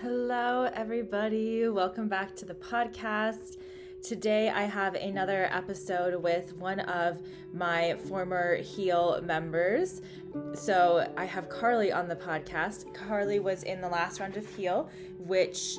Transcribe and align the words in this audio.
Hello, 0.00 0.70
everybody. 0.74 1.68
Welcome 1.68 2.06
back 2.06 2.36
to 2.36 2.44
the 2.44 2.54
podcast. 2.54 3.56
Today, 4.00 4.48
I 4.48 4.62
have 4.62 4.94
another 4.94 5.48
episode 5.50 6.22
with 6.22 6.56
one 6.56 6.78
of 6.78 7.20
my 7.52 7.96
former 8.06 8.58
Heal 8.58 9.20
members. 9.24 10.00
So, 10.54 11.12
I 11.16 11.24
have 11.24 11.48
Karly 11.48 11.92
on 11.92 12.06
the 12.06 12.14
podcast. 12.14 12.94
Karly 12.94 13.42
was 13.42 13.64
in 13.64 13.80
the 13.80 13.88
last 13.88 14.20
round 14.20 14.36
of 14.36 14.46
Heal, 14.54 14.88
which 15.18 15.78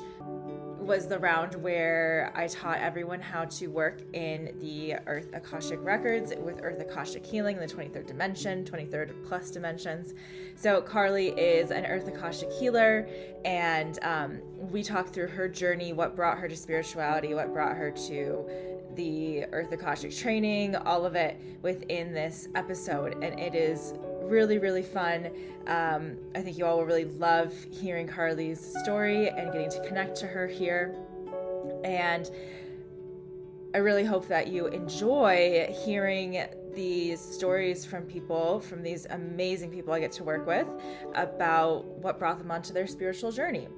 was 0.80 1.06
the 1.06 1.18
round 1.18 1.54
where 1.56 2.32
I 2.34 2.46
taught 2.46 2.78
everyone 2.78 3.20
how 3.20 3.44
to 3.44 3.68
work 3.68 4.00
in 4.12 4.56
the 4.60 4.94
Earth 5.06 5.28
Akashic 5.34 5.78
Records 5.82 6.32
with 6.38 6.60
Earth 6.62 6.80
Akashic 6.80 7.24
Healing, 7.24 7.58
the 7.58 7.66
23rd 7.66 8.06
dimension, 8.06 8.64
23rd 8.64 9.24
plus 9.24 9.50
dimensions. 9.50 10.14
So, 10.56 10.80
Karly 10.80 11.36
is 11.36 11.70
an 11.70 11.86
Earth 11.86 12.08
Akashic 12.08 12.50
healer, 12.52 13.08
and 13.44 13.98
um, 14.02 14.40
we 14.56 14.82
talked 14.82 15.14
through 15.14 15.28
her 15.28 15.48
journey, 15.48 15.92
what 15.92 16.16
brought 16.16 16.38
her 16.38 16.48
to 16.48 16.56
spirituality, 16.56 17.34
what 17.34 17.52
brought 17.52 17.76
her 17.76 17.90
to 18.08 18.44
the 18.94 19.44
Earth 19.52 19.72
Akashic 19.72 20.14
training, 20.14 20.76
all 20.76 21.06
of 21.06 21.14
it 21.14 21.40
within 21.62 22.12
this 22.12 22.48
episode. 22.54 23.22
And 23.22 23.38
it 23.38 23.54
is 23.54 23.94
really, 24.30 24.58
really 24.58 24.82
fun. 24.82 25.30
Um, 25.66 26.16
I 26.34 26.40
think 26.40 26.56
you 26.56 26.64
all 26.64 26.78
will 26.78 26.86
really 26.86 27.04
love 27.04 27.52
hearing 27.70 28.06
Karly's 28.06 28.60
story 28.82 29.28
and 29.28 29.52
getting 29.52 29.70
to 29.70 29.80
connect 29.86 30.16
to 30.18 30.26
her 30.26 30.46
here. 30.46 30.94
And 31.84 32.30
I 33.74 33.78
really 33.78 34.04
hope 34.04 34.26
that 34.28 34.48
you 34.48 34.66
enjoy 34.68 35.74
hearing 35.84 36.44
these 36.74 37.20
stories 37.20 37.84
from 37.84 38.04
people, 38.04 38.60
from 38.60 38.82
these 38.82 39.06
amazing 39.10 39.70
people 39.70 39.92
I 39.92 40.00
get 40.00 40.12
to 40.12 40.24
work 40.24 40.46
with, 40.46 40.66
about 41.14 41.84
what 41.84 42.18
brought 42.18 42.38
them 42.38 42.50
onto 42.50 42.72
their 42.72 42.86
spiritual 42.86 43.32
journey. 43.32 43.68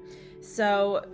So, 0.41 1.05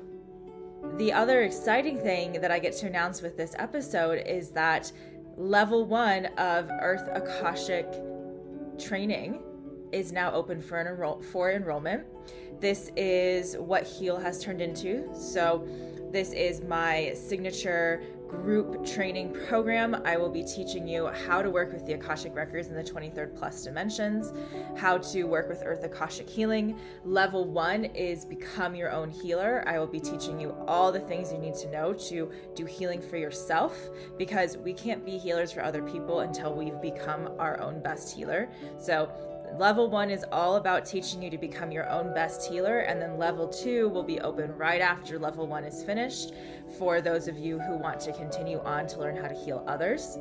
the 0.96 1.12
other 1.12 1.42
exciting 1.42 1.98
thing 1.98 2.40
that 2.40 2.52
I 2.52 2.58
get 2.60 2.72
to 2.78 2.86
announce 2.86 3.20
with 3.20 3.36
this 3.36 3.54
episode 3.58 4.22
is 4.26 4.50
that 4.50 4.92
level 5.36 5.84
one 5.84 6.26
of 6.36 6.68
Earth 6.80 7.08
Akashic 7.12 7.86
training 8.78 9.42
is 9.92 10.12
now 10.12 10.32
open 10.32 10.60
for 10.60 10.80
enroll 10.80 11.22
for 11.22 11.52
enrollment. 11.52 12.04
This 12.60 12.90
is 12.96 13.56
what 13.56 13.86
Heal 13.86 14.18
has 14.18 14.42
turned 14.42 14.60
into. 14.60 15.08
So 15.14 15.66
this 16.10 16.32
is 16.32 16.62
my 16.62 17.12
signature 17.14 18.02
group 18.28 18.86
training 18.86 19.32
program. 19.48 20.00
I 20.04 20.16
will 20.16 20.28
be 20.28 20.44
teaching 20.44 20.86
you 20.86 21.06
how 21.26 21.42
to 21.42 21.50
work 21.50 21.72
with 21.72 21.86
the 21.86 21.94
Akashic 21.94 22.34
Records 22.34 22.68
in 22.68 22.74
the 22.74 22.84
23rd 22.84 23.36
plus 23.36 23.64
dimensions, 23.64 24.32
how 24.76 24.98
to 24.98 25.24
work 25.24 25.48
with 25.48 25.62
Earth 25.64 25.82
Akashic 25.82 26.28
Healing. 26.28 26.78
Level 27.04 27.46
one 27.46 27.86
is 27.86 28.24
Become 28.24 28.74
Your 28.74 28.92
Own 28.92 29.10
Healer. 29.10 29.64
I 29.66 29.78
will 29.78 29.86
be 29.86 30.00
teaching 30.00 30.38
you 30.38 30.54
all 30.66 30.92
the 30.92 31.00
things 31.00 31.32
you 31.32 31.38
need 31.38 31.54
to 31.56 31.70
know 31.70 31.94
to 31.94 32.30
do 32.54 32.66
healing 32.66 33.00
for 33.00 33.16
yourself 33.16 33.88
because 34.18 34.56
we 34.58 34.74
can't 34.74 35.04
be 35.04 35.16
healers 35.16 35.50
for 35.50 35.62
other 35.62 35.82
people 35.82 36.20
until 36.20 36.54
we've 36.54 36.80
become 36.82 37.30
our 37.38 37.60
own 37.60 37.82
best 37.82 38.14
healer. 38.14 38.48
So, 38.78 39.10
Level 39.56 39.88
one 39.88 40.10
is 40.10 40.24
all 40.30 40.56
about 40.56 40.84
teaching 40.84 41.22
you 41.22 41.30
to 41.30 41.38
become 41.38 41.72
your 41.72 41.88
own 41.90 42.12
best 42.14 42.48
healer, 42.48 42.80
and 42.80 43.00
then 43.00 43.18
level 43.18 43.48
two 43.48 43.88
will 43.88 44.02
be 44.02 44.20
open 44.20 44.56
right 44.56 44.80
after 44.80 45.18
level 45.18 45.46
one 45.46 45.64
is 45.64 45.82
finished 45.82 46.32
for 46.78 47.00
those 47.00 47.28
of 47.28 47.38
you 47.38 47.58
who 47.58 47.76
want 47.76 47.98
to 48.00 48.12
continue 48.12 48.60
on 48.60 48.86
to 48.86 48.98
learn 48.98 49.16
how 49.16 49.26
to 49.26 49.34
heal 49.34 49.64
others. 49.66 50.18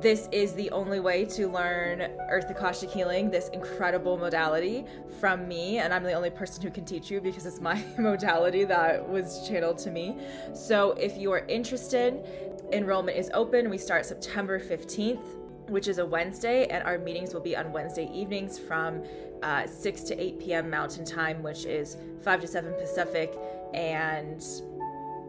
This 0.00 0.28
is 0.32 0.54
the 0.54 0.68
only 0.70 0.98
way 0.98 1.24
to 1.26 1.46
learn 1.46 2.02
Earth 2.28 2.50
Akashic 2.50 2.90
Healing, 2.90 3.30
this 3.30 3.48
incredible 3.50 4.16
modality 4.16 4.84
from 5.20 5.46
me, 5.46 5.78
and 5.78 5.94
I'm 5.94 6.02
the 6.02 6.12
only 6.12 6.30
person 6.30 6.62
who 6.62 6.70
can 6.70 6.84
teach 6.84 7.08
you 7.10 7.20
because 7.20 7.46
it's 7.46 7.60
my 7.60 7.80
modality 7.98 8.64
that 8.64 9.08
was 9.08 9.46
channeled 9.46 9.78
to 9.78 9.92
me. 9.92 10.16
So 10.54 10.92
if 10.92 11.16
you 11.16 11.30
are 11.32 11.46
interested, 11.46 12.24
enrollment 12.72 13.16
is 13.16 13.30
open. 13.32 13.70
We 13.70 13.78
start 13.78 14.04
September 14.04 14.58
15th 14.58 15.41
which 15.72 15.88
is 15.88 15.98
a 15.98 16.06
Wednesday, 16.06 16.66
and 16.66 16.84
our 16.84 16.98
meetings 16.98 17.34
will 17.34 17.40
be 17.40 17.56
on 17.56 17.72
Wednesday 17.72 18.10
evenings 18.12 18.58
from 18.58 19.02
uh, 19.42 19.66
6 19.66 20.02
to 20.02 20.22
8 20.22 20.38
p.m. 20.38 20.70
Mountain 20.70 21.04
Time, 21.04 21.42
which 21.42 21.64
is 21.64 21.96
5 22.22 22.42
to 22.42 22.46
7 22.46 22.72
Pacific 22.74 23.34
and 23.74 24.44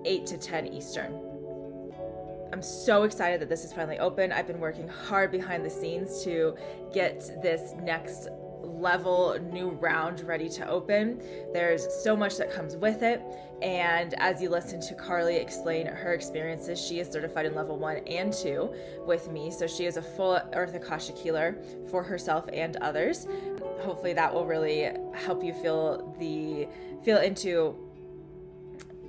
8 0.06 0.26
to 0.28 0.38
10 0.38 0.68
Eastern. 0.68 1.20
I'm 2.52 2.62
so 2.62 3.04
excited 3.04 3.42
that 3.42 3.50
this 3.50 3.64
is 3.64 3.74
finally 3.74 3.98
open. 3.98 4.32
I've 4.32 4.46
been 4.46 4.60
working 4.60 4.88
hard 4.88 5.32
behind 5.32 5.66
the 5.66 5.70
scenes 5.72 6.24
to 6.24 6.56
get 6.94 7.20
this 7.42 7.74
next 7.82 8.28
level 8.64 9.38
new 9.52 9.70
round 9.72 10.22
ready 10.22 10.50
to 10.50 10.68
open. 10.68 11.22
There's 11.54 11.88
so 12.04 12.16
much 12.16 12.38
that 12.38 12.52
comes 12.52 12.76
with 12.76 13.04
it. 13.04 13.22
And 13.62 14.14
as 14.16 14.42
you 14.42 14.50
listen 14.50 14.82
to 14.82 14.94
Karly 14.96 15.40
explain 15.40 15.86
her 15.86 16.14
experiences, 16.14 16.80
she 16.80 17.00
is 17.00 17.08
certified 17.08 17.46
in 17.46 17.56
level 17.56 17.78
one 17.78 17.98
and 18.08 18.34
two 18.34 18.74
with 19.06 19.32
me. 19.32 19.52
So 19.52 19.68
she 19.68 19.86
is 19.86 19.98
a 19.98 20.02
full 20.02 20.40
Earth 20.54 20.76
Akashic 20.76 21.18
healer 21.18 21.58
for 21.90 22.04
herself 22.04 22.50
and 22.52 22.76
others. 22.78 23.28
Hopefully 23.80 24.14
that 24.14 24.34
will 24.34 24.46
really 24.46 24.92
help 25.14 25.44
you 25.44 25.54
feel 25.54 26.16
the 26.20 26.68
feel 27.04 27.20
into 27.20 27.76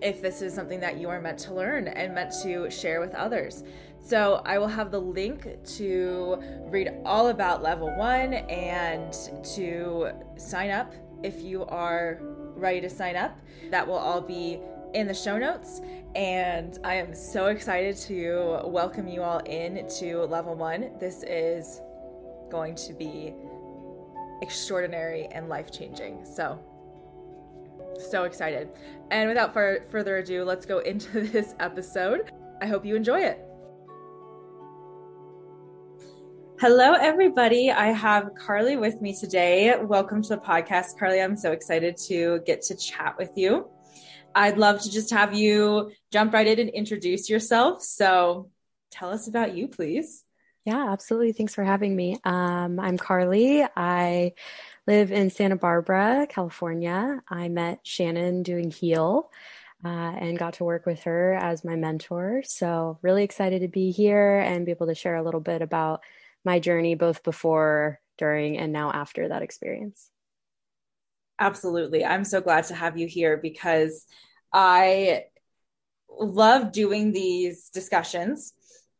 if 0.02 0.20
this 0.20 0.42
is 0.42 0.52
something 0.52 0.80
that 0.80 0.98
you 0.98 1.08
are 1.08 1.20
meant 1.20 1.38
to 1.38 1.54
learn 1.54 1.88
and 1.88 2.14
meant 2.14 2.32
to 2.42 2.70
share 2.70 3.00
with 3.00 3.14
others. 3.14 3.64
So 4.04 4.42
I 4.44 4.58
will 4.58 4.68
have 4.68 4.90
the 4.90 5.00
link 5.00 5.48
to 5.76 6.38
read 6.66 6.92
all 7.06 7.28
about 7.28 7.62
level 7.62 7.88
one 7.96 8.34
and 8.34 9.14
to 9.54 10.10
sign 10.36 10.70
up 10.70 10.92
if 11.22 11.40
you 11.40 11.64
are 11.64 12.18
ready 12.54 12.82
to 12.82 12.90
sign 12.90 13.16
up. 13.16 13.38
That 13.70 13.86
will 13.86 13.94
all 13.94 14.20
be 14.20 14.60
in 14.92 15.06
the 15.06 15.14
show 15.14 15.38
notes. 15.38 15.80
And 16.14 16.78
I 16.84 16.96
am 16.96 17.14
so 17.14 17.46
excited 17.46 17.96
to 18.08 18.60
welcome 18.66 19.08
you 19.08 19.22
all 19.22 19.38
in 19.38 19.88
to 20.00 20.24
level 20.24 20.54
one. 20.54 20.90
This 21.00 21.22
is 21.22 21.80
going 22.50 22.74
to 22.74 22.92
be 22.92 23.32
extraordinary 24.42 25.28
and 25.32 25.48
life 25.48 25.72
changing. 25.72 26.26
So, 26.26 26.58
so 28.10 28.24
excited. 28.24 28.68
And 29.10 29.30
without 29.30 29.54
further 29.54 30.18
ado, 30.18 30.44
let's 30.44 30.66
go 30.66 30.80
into 30.80 31.20
this 31.32 31.54
episode. 31.58 32.32
I 32.60 32.66
hope 32.66 32.84
you 32.84 32.96
enjoy 32.96 33.20
it. 33.20 33.43
Hello, 36.66 36.94
everybody. 36.94 37.70
I 37.70 37.88
have 37.88 38.30
Karly 38.36 38.80
with 38.80 39.02
me 39.02 39.14
today. 39.14 39.76
Welcome 39.78 40.22
to 40.22 40.30
the 40.30 40.38
podcast, 40.38 40.98
Karly. 40.98 41.22
I'm 41.22 41.36
so 41.36 41.52
excited 41.52 41.98
to 42.08 42.40
get 42.46 42.62
to 42.62 42.74
chat 42.74 43.16
with 43.18 43.32
you. 43.36 43.68
I'd 44.34 44.56
love 44.56 44.80
to 44.80 44.90
just 44.90 45.10
have 45.10 45.34
you 45.34 45.92
jump 46.10 46.32
right 46.32 46.46
in 46.46 46.58
and 46.58 46.70
introduce 46.70 47.28
yourself. 47.28 47.82
So 47.82 48.50
tell 48.90 49.10
us 49.10 49.28
about 49.28 49.54
you, 49.54 49.68
please. 49.68 50.24
Yeah, 50.64 50.90
absolutely. 50.90 51.32
Thanks 51.32 51.54
for 51.54 51.64
having 51.64 51.94
me. 51.94 52.16
Um, 52.24 52.80
I'm 52.80 52.96
Karly. 52.96 53.68
I 53.76 54.32
live 54.86 55.12
in 55.12 55.28
Santa 55.28 55.56
Barbara, 55.56 56.26
California. 56.30 57.22
I 57.28 57.50
met 57.50 57.80
Shannon 57.82 58.42
doing 58.42 58.70
Heal. 58.70 59.30
Uh, 59.84 60.14
and 60.18 60.38
got 60.38 60.54
to 60.54 60.64
work 60.64 60.86
with 60.86 61.02
her 61.02 61.34
as 61.34 61.62
my 61.62 61.76
mentor. 61.76 62.42
So, 62.46 62.98
really 63.02 63.22
excited 63.22 63.60
to 63.60 63.68
be 63.68 63.90
here 63.90 64.38
and 64.38 64.64
be 64.64 64.72
able 64.72 64.86
to 64.86 64.94
share 64.94 65.16
a 65.16 65.22
little 65.22 65.42
bit 65.42 65.60
about 65.60 66.00
my 66.44 66.58
journey 66.58 66.94
both 66.94 67.22
before, 67.22 68.00
during, 68.18 68.58
and 68.58 68.72
now 68.72 68.90
after 68.92 69.28
that 69.28 69.42
experience. 69.42 70.10
Absolutely. 71.38 72.04
I'm 72.04 72.24
so 72.24 72.40
glad 72.40 72.64
to 72.64 72.74
have 72.74 72.96
you 72.96 73.06
here 73.06 73.36
because 73.36 74.06
I 74.52 75.24
love 76.08 76.70
doing 76.72 77.12
these 77.12 77.70
discussions 77.70 78.52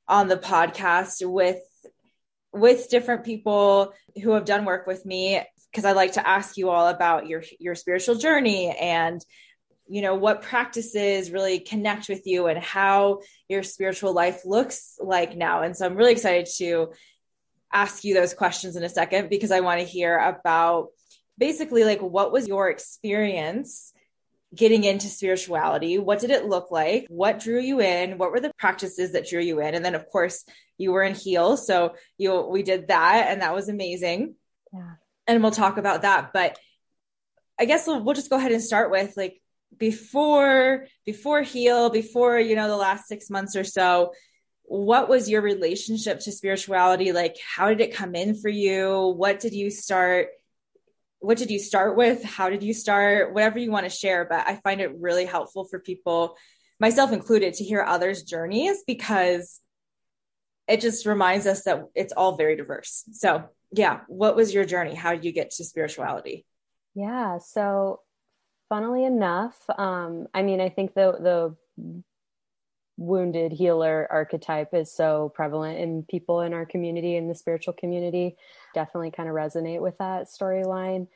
on 0.09 0.29
the 0.29 0.37
podcast 0.37 1.27
with 1.27 1.61
with 2.53 2.89
different 2.89 3.25
people 3.25 3.93
who 4.23 4.31
have 4.31 4.45
done 4.45 4.65
work 4.65 4.87
with 4.87 5.05
me 5.05 5.43
because 5.71 5.85
I 5.85 5.93
like 5.93 6.13
to 6.13 6.27
ask 6.27 6.57
you 6.57 6.71
all 6.71 6.89
about 6.89 7.27
your 7.27 7.43
your 7.59 7.75
spiritual 7.75 8.15
journey 8.17 8.71
and 8.71 9.25
you 9.87 10.03
know 10.03 10.15
what 10.15 10.43
practices 10.43 11.31
really 11.31 11.59
connect 11.59 12.09
with 12.09 12.27
you 12.27 12.47
and 12.47 12.59
how 12.59 13.21
your 13.49 13.63
spiritual 13.63 14.13
life 14.13 14.43
looks 14.45 14.99
like 15.01 15.37
now 15.37 15.63
and 15.63 15.77
so 15.77 15.85
I'm 15.85 15.97
really 15.97 16.13
excited 16.13 16.47
to 16.59 16.93
ask 17.73 18.05
you 18.05 18.15
those 18.15 18.35
questions 18.35 18.77
in 18.77 18.85
a 18.85 18.89
second 18.89 19.31
because 19.31 19.51
I 19.51 19.61
want 19.61 19.81
to 19.81 19.87
hear 19.87 20.17
about 20.19 20.89
basically 21.39 21.85
like 21.85 22.01
what 22.01 22.33
was 22.33 22.47
your 22.47 22.71
experience 22.71 23.93
getting 24.55 24.85
into 24.85 25.09
spirituality? 25.09 25.99
What 25.99 26.21
did 26.21 26.31
it 26.31 26.47
look 26.47 26.71
like? 26.71 27.07
What 27.09 27.41
drew 27.41 27.61
you 27.61 27.81
in? 27.81 28.19
What 28.19 28.31
were 28.31 28.41
the 28.41 28.53
practices 28.59 29.13
that 29.13 29.29
drew 29.29 29.41
you 29.41 29.61
in? 29.61 29.75
And 29.75 29.85
then 29.85 29.95
of 29.95 30.09
course 30.09 30.45
you 30.79 30.93
were 30.93 31.03
in 31.03 31.15
heal. 31.15 31.57
So 31.57 31.95
you 32.19 32.41
we 32.41 32.63
did 32.63 32.89
that 32.89 33.27
and 33.29 33.43
that 33.43 33.55
was 33.55 33.69
amazing. 33.69 34.37
Yeah. 34.73 34.93
And 35.27 35.43
we'll 35.43 35.53
talk 35.53 35.77
about 35.77 36.03
that. 36.03 36.33
But 36.33 36.59
I 37.59 37.65
guess 37.65 37.87
we'll, 37.87 38.03
we'll 38.03 38.15
just 38.15 38.31
go 38.31 38.37
ahead 38.37 38.53
and 38.53 38.63
start 38.63 38.91
with 38.91 39.17
like 39.17 39.41
before 39.77 40.87
before 41.05 41.43
heal, 41.43 41.91
before, 41.91 42.39
you 42.39 42.57
know, 42.57 42.69
the 42.69 42.77
last 42.77 43.07
six 43.07 43.31
months 43.31 43.57
or 43.57 43.65
so, 43.65 44.13
what 44.67 45.09
was 45.09 45.29
your 45.29 45.43
relationship 45.43 46.21
to 46.21 46.33
spirituality 46.33 47.13
like 47.13 47.37
how 47.57 47.69
did 47.69 47.81
it 47.81 47.95
come 47.95 48.15
in 48.15 48.35
for 48.35 48.49
you 48.49 49.15
what 49.17 49.39
did 49.39 49.53
you 49.53 49.71
start 49.71 50.29
what 51.25 51.39
did 51.39 51.51
you 51.51 51.59
start 51.59 51.97
with? 51.97 52.23
How 52.23 52.51
did 52.51 52.63
you 52.63 52.75
start? 52.75 53.33
Whatever 53.33 53.59
you 53.59 53.71
want 53.71 53.85
to 53.85 53.91
share, 53.91 54.27
but 54.27 54.47
I 54.47 54.57
find 54.57 54.81
it 54.81 55.01
really 55.01 55.25
helpful 55.25 55.65
for 55.65 55.79
people, 55.79 56.37
myself 56.79 57.13
included, 57.13 57.55
to 57.55 57.65
hear 57.65 57.83
others' 57.83 58.23
journeys 58.23 58.85
because 58.87 59.61
it 60.69 60.81
just 60.83 61.07
reminds 61.07 61.47
us 61.47 61.65
that 61.65 61.85
it's 61.95 62.13
all 62.13 62.37
very 62.37 62.57
diverse. 62.57 63.05
So, 63.13 63.45
yeah, 63.73 64.01
what 64.07 64.37
was 64.37 64.53
your 64.53 64.67
journey? 64.67 64.95
How 64.95 65.15
did 65.15 65.25
you 65.25 65.33
get 65.33 65.51
to 65.53 65.65
spirituality? 65.65 66.45
Yeah, 66.95 67.39
so 67.39 68.01
funnily 68.69 69.05
enough, 69.05 69.59
um, 69.79 70.27
I 70.35 70.43
mean, 70.43 70.61
I 70.61 70.69
think 70.69 70.95
the 70.95 71.57
the 71.79 72.03
wounded 72.97 73.53
healer 73.53 74.07
archetype 74.11 74.73
is 74.73 74.95
so 74.95 75.33
prevalent 75.35 75.79
in 75.79 76.05
people 76.05 76.41
in 76.41 76.53
our 76.53 76.65
community 76.65 77.17
in 77.17 77.29
the 77.29 77.35
spiritual 77.35 77.75
community. 77.75 78.37
Definitely 78.75 79.11
kind 79.11 79.29
of 79.29 79.35
resonate 79.35 79.81
with 79.81 79.99
that 79.99 80.27
storyline. 80.29 81.09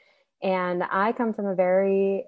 And 0.42 0.82
i 0.90 1.12
come 1.12 1.34
from 1.34 1.46
a 1.46 1.54
very 1.54 2.24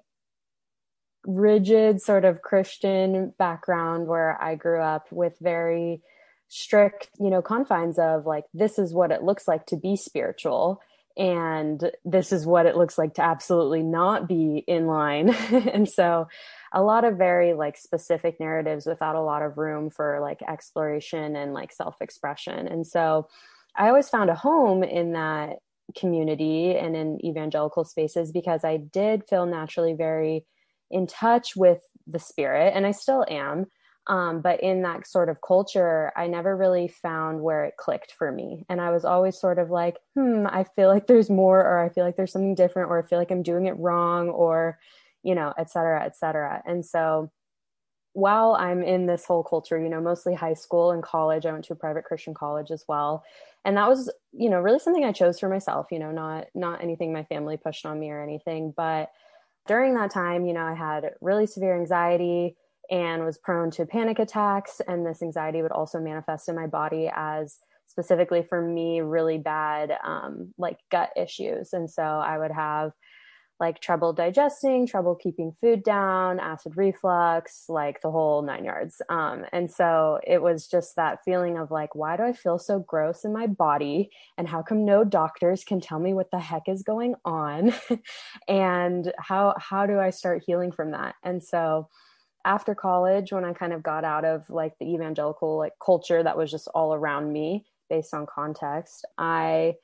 rigid 1.25 2.01
sort 2.01 2.25
of 2.25 2.41
christian 2.41 3.31
background 3.37 4.07
where 4.07 4.41
i 4.41 4.55
grew 4.55 4.81
up 4.81 5.05
with 5.11 5.37
very 5.39 6.01
strict 6.47 7.09
you 7.19 7.29
know 7.29 7.43
confines 7.43 7.99
of 7.99 8.25
like 8.25 8.43
this 8.55 8.79
is 8.79 8.91
what 8.91 9.11
it 9.11 9.21
looks 9.21 9.47
like 9.47 9.65
to 9.67 9.77
be 9.77 9.95
spiritual 9.95 10.81
and 11.17 11.91
this 12.05 12.31
is 12.31 12.45
what 12.45 12.65
it 12.65 12.75
looks 12.75 12.97
like 12.97 13.15
to 13.15 13.21
absolutely 13.21 13.83
not 13.83 14.27
be 14.27 14.63
in 14.67 14.87
line. 14.87 15.35
And 15.51 15.87
so 15.87 16.27
a 16.73 16.81
lot 16.81 17.03
of 17.03 17.17
very 17.17 17.53
like 17.53 17.77
specific 17.77 18.39
narratives 18.39 18.85
without 18.85 19.15
a 19.15 19.21
lot 19.21 19.41
of 19.41 19.57
room 19.57 19.89
for 19.89 20.19
like 20.21 20.41
exploration 20.47 21.35
and 21.35 21.53
like 21.53 21.71
self-expression 21.71 22.67
and 22.67 22.85
so 22.85 23.27
i 23.75 23.87
always 23.87 24.09
found 24.09 24.29
a 24.29 24.35
home 24.35 24.83
in 24.83 25.13
that 25.13 25.57
community 25.97 26.75
and 26.75 26.95
in 26.95 27.23
evangelical 27.25 27.83
spaces 27.83 28.31
because 28.31 28.63
i 28.63 28.77
did 28.77 29.23
feel 29.29 29.45
naturally 29.45 29.93
very 29.93 30.45
in 30.89 31.07
touch 31.07 31.55
with 31.55 31.81
the 32.07 32.19
spirit 32.19 32.73
and 32.75 32.85
i 32.85 32.91
still 32.91 33.25
am 33.29 33.65
um, 34.07 34.41
but 34.41 34.61
in 34.61 34.81
that 34.81 35.07
sort 35.07 35.29
of 35.29 35.41
culture, 35.41 36.11
I 36.15 36.27
never 36.27 36.57
really 36.57 36.87
found 36.87 37.41
where 37.41 37.65
it 37.65 37.77
clicked 37.77 38.13
for 38.13 38.31
me. 38.31 38.65
And 38.67 38.81
I 38.81 38.89
was 38.89 39.05
always 39.05 39.39
sort 39.39 39.59
of 39.59 39.69
like, 39.69 39.97
hmm, 40.15 40.47
I 40.47 40.63
feel 40.75 40.87
like 40.87 41.05
there's 41.07 41.29
more, 41.29 41.59
or 41.59 41.79
I 41.79 41.89
feel 41.89 42.03
like 42.03 42.15
there's 42.17 42.31
something 42.31 42.55
different, 42.55 42.89
or 42.89 42.99
I 42.99 43.07
feel 43.07 43.19
like 43.19 43.31
I'm 43.31 43.43
doing 43.43 43.67
it 43.67 43.77
wrong, 43.77 44.29
or, 44.29 44.79
you 45.23 45.35
know, 45.35 45.53
et 45.57 45.69
cetera, 45.69 46.03
et 46.03 46.15
cetera. 46.15 46.61
And 46.65 46.85
so 46.85 47.31
while 48.13 48.55
I'm 48.59 48.83
in 48.83 49.05
this 49.05 49.25
whole 49.25 49.43
culture, 49.43 49.81
you 49.81 49.89
know, 49.89 50.01
mostly 50.01 50.33
high 50.33 50.53
school 50.53 50.91
and 50.91 51.01
college, 51.01 51.45
I 51.45 51.51
went 51.51 51.65
to 51.65 51.73
a 51.73 51.77
private 51.77 52.03
Christian 52.03 52.33
college 52.33 52.69
as 52.69 52.83
well. 52.87 53.23
And 53.63 53.77
that 53.77 53.87
was, 53.87 54.11
you 54.33 54.49
know, 54.49 54.59
really 54.59 54.79
something 54.79 55.05
I 55.05 55.11
chose 55.11 55.39
for 55.39 55.47
myself, 55.47 55.87
you 55.91 55.99
know, 55.99 56.11
not 56.11 56.47
not 56.53 56.83
anything 56.83 57.13
my 57.13 57.23
family 57.23 57.57
pushed 57.57 57.85
on 57.85 57.99
me 57.99 58.09
or 58.09 58.21
anything. 58.21 58.73
But 58.75 59.11
during 59.67 59.93
that 59.95 60.11
time, 60.11 60.45
you 60.45 60.53
know, 60.53 60.65
I 60.65 60.73
had 60.73 61.11
really 61.21 61.45
severe 61.45 61.75
anxiety 61.79 62.57
and 62.89 63.23
was 63.23 63.37
prone 63.37 63.71
to 63.71 63.85
panic 63.85 64.19
attacks. 64.19 64.81
And 64.85 65.05
this 65.05 65.21
anxiety 65.21 65.61
would 65.61 65.71
also 65.71 65.99
manifest 65.99 66.49
in 66.49 66.55
my 66.55 66.67
body 66.67 67.09
as 67.13 67.59
specifically 67.87 68.41
for 68.41 68.61
me, 68.61 69.01
really 69.01 69.37
bad 69.37 69.97
um, 70.03 70.53
like 70.57 70.79
gut 70.89 71.11
issues. 71.15 71.73
And 71.73 71.89
so 71.89 72.03
I 72.03 72.37
would 72.37 72.51
have 72.51 72.91
like 73.61 73.79
trouble 73.79 74.11
digesting, 74.11 74.87
trouble 74.87 75.13
keeping 75.13 75.55
food 75.61 75.83
down, 75.83 76.39
acid 76.39 76.75
reflux, 76.75 77.65
like 77.69 78.01
the 78.01 78.09
whole 78.09 78.41
nine 78.41 78.65
yards. 78.65 79.03
Um, 79.07 79.45
and 79.53 79.69
so 79.71 80.19
it 80.25 80.41
was 80.41 80.67
just 80.67 80.95
that 80.95 81.19
feeling 81.23 81.59
of 81.59 81.69
like, 81.69 81.93
why 81.93 82.17
do 82.17 82.23
I 82.23 82.33
feel 82.33 82.57
so 82.57 82.79
gross 82.79 83.23
in 83.23 83.31
my 83.31 83.45
body? 83.45 84.09
And 84.35 84.47
how 84.47 84.63
come 84.63 84.83
no 84.83 85.03
doctors 85.03 85.63
can 85.63 85.79
tell 85.79 85.99
me 85.99 86.15
what 86.15 86.31
the 86.31 86.39
heck 86.39 86.63
is 86.67 86.81
going 86.81 87.13
on? 87.23 87.73
and 88.47 89.13
how 89.19 89.53
how 89.59 89.85
do 89.85 89.99
I 89.99 90.09
start 90.09 90.43
healing 90.45 90.71
from 90.71 90.91
that? 90.91 91.13
And 91.23 91.43
so 91.43 91.87
after 92.43 92.73
college 92.73 93.31
when 93.31 93.45
i 93.45 93.53
kind 93.53 93.71
of 93.71 93.83
got 93.83 94.03
out 94.03 94.25
of 94.25 94.49
like 94.49 94.73
the 94.79 94.95
evangelical 94.95 95.59
like 95.59 95.73
culture 95.79 96.23
that 96.23 96.35
was 96.35 96.49
just 96.49 96.67
all 96.73 96.91
around 96.91 97.31
me 97.31 97.63
based 97.87 98.15
on 98.15 98.25
context 98.25 99.05
i 99.19 99.75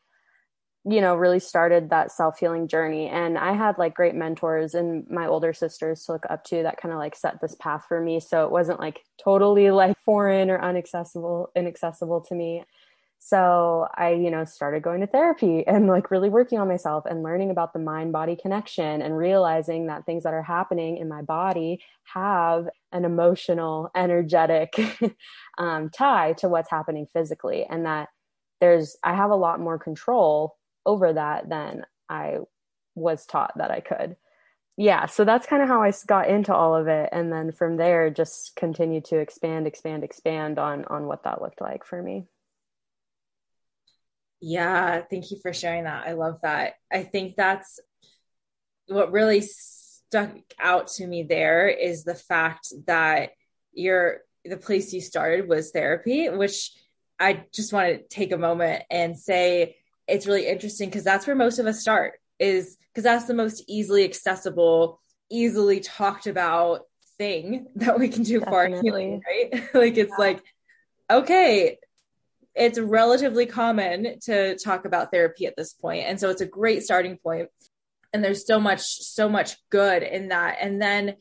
you 0.89 1.01
know 1.01 1.16
really 1.16 1.39
started 1.39 1.89
that 1.89 2.12
self-healing 2.12 2.68
journey 2.68 3.07
and 3.07 3.38
i 3.38 3.54
had 3.54 3.78
like 3.78 3.94
great 3.94 4.16
mentors 4.16 4.74
and 4.74 5.07
my 5.10 5.25
older 5.28 5.54
sisters 5.54 6.04
to 6.06 6.13
look 6.13 6.25
up 6.30 6.44
to 6.44 6.63
that 6.63 6.78
kind 6.78 6.94
of 6.94 7.00
like 7.00 7.16
set 7.16 7.42
this 7.42 7.56
path 7.56 7.86
for 7.88 8.00
me 8.01 8.19
so 8.19 8.45
it 8.45 8.51
wasn't 8.51 8.80
like 8.80 9.01
totally 9.24 9.72
like 9.72 9.98
foreign 10.06 10.50
or 10.50 10.60
unaccessible 10.60 11.48
inaccessible 11.56 12.22
to 12.22 12.36
me 12.36 12.63
so 13.19 13.88
I, 13.95 14.12
you 14.12 14.30
know, 14.31 14.45
started 14.45 14.84
going 14.84 15.01
to 15.01 15.07
therapy 15.07 15.66
and 15.68 15.88
like 15.88 16.12
really 16.12 16.30
working 16.30 16.60
on 16.60 16.68
myself 16.68 17.06
and 17.06 17.24
learning 17.24 17.50
about 17.50 17.74
the 17.74 17.80
mind 17.80 18.13
body 18.13 18.36
connection 18.36 19.01
and 19.01 19.18
realizing 19.18 19.88
that 19.88 20.06
things 20.06 20.24
that 20.24 20.34
are 20.34 20.44
happening 20.44 20.98
in 20.98 21.10
my 21.10 21.22
body 21.24 21.81
have 22.13 22.69
an 22.92 23.06
emotional, 23.06 23.89
energetic 23.95 24.80
um, 25.57 25.89
tie 25.89 26.34
to 26.34 26.48
what's 26.48 26.69
happening 26.69 27.07
physically. 27.12 27.66
And 27.66 27.86
that 27.86 28.10
there's, 28.62 28.95
I 29.04 29.16
have 29.16 29.31
a 29.31 29.36
lot 29.36 29.60
more 29.60 29.78
control 29.80 30.56
over 30.88 31.13
that 31.13 31.50
than 31.50 31.86
I 32.10 32.38
was 32.95 33.28
taught 33.28 33.56
that 33.57 33.69
I 33.69 33.81
could. 33.81 34.16
Yeah, 34.78 35.07
so 35.07 35.25
that's 35.25 35.48
kind 35.48 35.63
of 35.63 35.68
how 35.68 35.81
I 35.81 35.92
got 36.06 36.30
into 36.30 36.54
all 36.54 36.75
of 36.75 36.88
it, 36.88 37.10
and 37.12 37.31
then 37.31 37.51
from 37.51 37.78
there, 37.78 38.12
just 38.12 38.56
continued 38.56 39.06
to 39.06 39.18
expand, 39.18 39.66
expand, 39.66 40.04
expand 40.04 40.60
on 40.60 40.86
on 40.86 41.06
what 41.06 41.24
that 41.24 41.42
looked 41.42 41.62
like 41.62 41.84
for 41.84 42.01
me. 42.01 42.25
Yeah, 44.39 45.01
thank 45.01 45.31
you 45.31 45.38
for 45.42 45.51
sharing 45.51 45.86
that. 45.86 46.07
I 46.07 46.13
love 46.13 46.39
that. 46.44 46.75
I 46.92 47.04
think 47.04 47.36
that's 47.36 47.80
what 48.88 49.12
really 49.12 49.42
stuck 49.42 50.31
out 50.60 50.88
to 50.88 51.07
me 51.07 51.24
there 51.24 51.68
is 51.68 52.04
the 52.04 52.16
fact 52.16 52.72
that 52.86 53.31
your 53.74 54.19
the 54.45 54.57
place 54.57 54.94
you 54.94 55.01
started 55.01 55.50
was 55.50 55.72
therapy, 55.72 56.30
which 56.30 56.72
I 57.19 57.45
just 57.51 57.74
want 57.74 57.88
to 57.88 58.07
take 58.07 58.31
a 58.31 58.38
moment 58.38 58.84
and 58.89 59.18
say 59.18 59.75
it's 60.07 60.27
really 60.27 60.48
interesting 60.48 60.89
because 60.89 61.04
that's 61.04 61.27
where 61.27 61.36
most 61.36 61.59
of 61.59 61.65
us 61.65 61.81
start 61.81 62.13
is 62.39 62.77
because 62.94 63.04
that's 63.04 63.25
the 63.25 63.33
most 63.33 63.63
easily 63.68 64.04
accessible, 64.04 65.01
easily 65.30 65.80
talked 65.80 66.27
about 66.27 66.81
thing 67.18 67.68
that 67.75 68.00
we 68.00 68.09
can 68.09 68.24
do 68.24 68.39
Definitely. 68.39 68.69
for 68.69 68.75
our 68.75 68.81
healing, 68.81 69.21
right? 69.25 69.63
like 69.74 69.98
it's 69.98 70.12
yeah. 70.18 70.25
like, 70.25 70.44
okay, 71.09 71.77
it's 72.57 72.80
relatively 72.80 73.45
common 73.45 74.19
to 74.21 74.57
talk 74.57 74.86
about 74.86 75.12
therapy 75.12 75.45
at 75.45 75.56
this 75.56 75.74
point 75.74 76.06
and 76.07 76.19
so 76.19 76.30
it's 76.30 76.42
a 76.42 76.45
great 76.45 76.83
starting 76.83 77.18
point 77.18 77.50
and 78.12 78.24
there's 78.24 78.48
so 78.48 78.60
much 78.60 78.81
so 78.81 79.30
much 79.30 79.57
good 79.69 80.01
in 80.01 80.30
that 80.30 80.57
and 80.60 80.81
then 80.81 81.15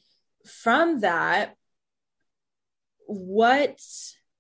from 0.47 1.01
that 1.01 1.55
what 3.07 3.79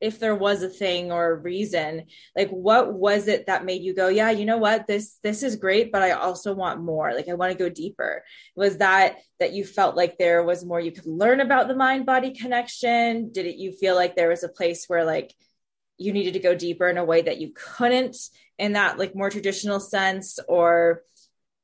if 0.07 0.21
there 0.21 0.37
was 0.37 0.63
a 0.63 0.69
thing 0.69 1.11
or 1.11 1.33
a 1.33 1.35
reason 1.35 2.05
like 2.37 2.49
what 2.51 2.95
was 2.95 3.27
it 3.27 3.47
that 3.47 3.65
made 3.65 3.83
you 3.83 3.95
go 3.95 4.09
yeah 4.09 4.31
you 4.31 4.45
know 4.45 4.59
what? 4.59 4.87
This 4.87 5.19
this 5.23 5.43
is 5.43 5.57
great 5.57 5.91
but 5.91 6.03
i 6.03 6.13
also 6.13 6.55
want 6.55 6.81
more. 6.81 7.13
Like 7.15 7.29
i 7.29 7.35
want 7.35 7.53
to 7.53 7.59
go 7.59 7.69
deeper. 7.69 8.25
Was 8.55 8.79
that 8.79 9.17
that 9.41 9.53
you 9.53 9.65
felt 9.65 9.97
like 9.97 10.19
there 10.19 10.43
was 10.43 10.65
more 10.65 10.81
you 10.81 10.93
could 10.93 11.07
learn 11.07 11.41
about 11.41 11.69
the 11.69 11.77
mind 11.77 12.07
body 12.07 12.33
connection? 12.33 13.33
Did 13.33 13.47
it 13.47 13.57
you 13.57 13.73
feel 13.73 13.95
like 13.95 14.15
there 14.15 14.29
was 14.29 14.45
a 14.45 14.49
place 14.49 14.87
where 14.87 15.05
like 15.05 15.35
you 15.99 16.13
needed 16.13 16.35
to 16.35 16.41
go 16.41 16.55
deeper 16.55 16.89
in 16.89 16.99
a 16.99 17.05
way 17.05 17.23
that 17.23 17.39
you 17.39 17.53
couldn't 17.55 18.17
in 18.59 18.75
that 18.75 18.99
like 18.99 19.15
more 19.15 19.31
traditional 19.31 19.81
sense? 19.81 20.39
Or 20.49 21.03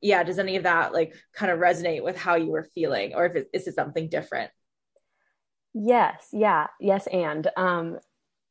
yeah 0.01 0.25
does 0.25 0.39
any 0.39 0.57
of 0.57 0.65
that 0.65 0.93
like 0.93 1.15
kind 1.33 1.53
of 1.53 1.61
resonate 1.61 2.03
with 2.03 2.17
how 2.17 2.35
you 2.35 2.51
were 2.51 2.69
feeling? 2.75 3.15
Or 3.15 3.27
if 3.27 3.37
it, 3.37 3.51
is 3.53 3.67
it 3.69 3.75
something 3.75 4.09
different? 4.09 4.51
Yes. 5.75 6.29
Yeah. 6.33 6.67
Yes 6.81 7.07
and 7.07 7.49
um 7.57 7.99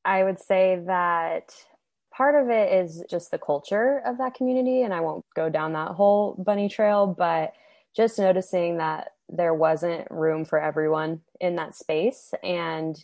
i 0.06 0.24
would 0.24 0.40
say 0.40 0.82
that 0.86 1.54
part 2.14 2.42
of 2.42 2.50
it 2.50 2.74
is 2.74 3.04
just 3.10 3.32
the 3.32 3.38
culture 3.38 4.02
of 4.06 4.18
that 4.18 4.34
community 4.34 4.84
and 4.84 4.94
i 4.94 5.00
won't 5.00 5.26
go 5.36 5.50
down 5.50 5.74
that 5.74 5.92
whole 5.92 6.36
bunny 6.46 6.70
trail 6.70 7.08
but 7.08 7.54
just 7.96 8.20
noticing 8.20 8.78
that 8.78 9.14
there 9.30 9.54
wasn't 9.54 10.10
room 10.10 10.46
for 10.46 10.60
everyone 10.60 11.22
in 11.40 11.56
that 11.56 11.76
space 11.76 12.34
and 12.44 13.04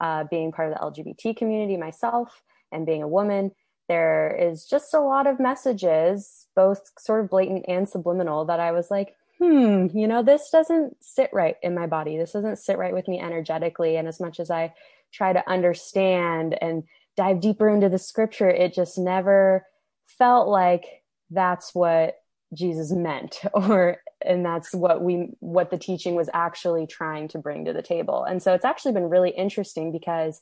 uh, 0.00 0.24
being 0.30 0.52
part 0.52 0.72
of 0.72 0.74
the 0.94 1.02
LGBT 1.02 1.36
community 1.36 1.76
myself 1.76 2.42
and 2.70 2.86
being 2.86 3.02
a 3.02 3.08
woman, 3.08 3.50
there 3.88 4.36
is 4.38 4.66
just 4.66 4.94
a 4.94 5.00
lot 5.00 5.26
of 5.26 5.40
messages, 5.40 6.46
both 6.54 6.90
sort 6.98 7.24
of 7.24 7.30
blatant 7.30 7.64
and 7.68 7.88
subliminal, 7.88 8.44
that 8.44 8.60
I 8.60 8.72
was 8.72 8.90
like, 8.90 9.14
hmm, 9.38 9.86
you 9.94 10.06
know, 10.06 10.22
this 10.22 10.50
doesn't 10.50 10.96
sit 11.00 11.30
right 11.32 11.56
in 11.62 11.74
my 11.74 11.86
body. 11.86 12.16
This 12.16 12.32
doesn't 12.32 12.58
sit 12.58 12.76
right 12.76 12.92
with 12.92 13.08
me 13.08 13.18
energetically. 13.18 13.96
And 13.96 14.06
as 14.06 14.20
much 14.20 14.40
as 14.40 14.50
I 14.50 14.74
try 15.12 15.32
to 15.32 15.50
understand 15.50 16.56
and 16.60 16.84
dive 17.16 17.40
deeper 17.40 17.68
into 17.68 17.88
the 17.88 17.98
scripture, 17.98 18.48
it 18.48 18.74
just 18.74 18.98
never 18.98 19.66
felt 20.06 20.48
like 20.48 20.84
that's 21.30 21.74
what 21.74 22.16
Jesus 22.54 22.92
meant 22.92 23.40
or 23.52 23.98
and 24.24 24.44
that's 24.44 24.74
what 24.74 25.02
we 25.02 25.30
what 25.40 25.70
the 25.70 25.78
teaching 25.78 26.14
was 26.14 26.30
actually 26.32 26.86
trying 26.86 27.28
to 27.28 27.38
bring 27.38 27.64
to 27.64 27.72
the 27.72 27.82
table. 27.82 28.24
And 28.24 28.42
so 28.42 28.54
it's 28.54 28.64
actually 28.64 28.92
been 28.92 29.10
really 29.10 29.30
interesting 29.30 29.92
because 29.92 30.40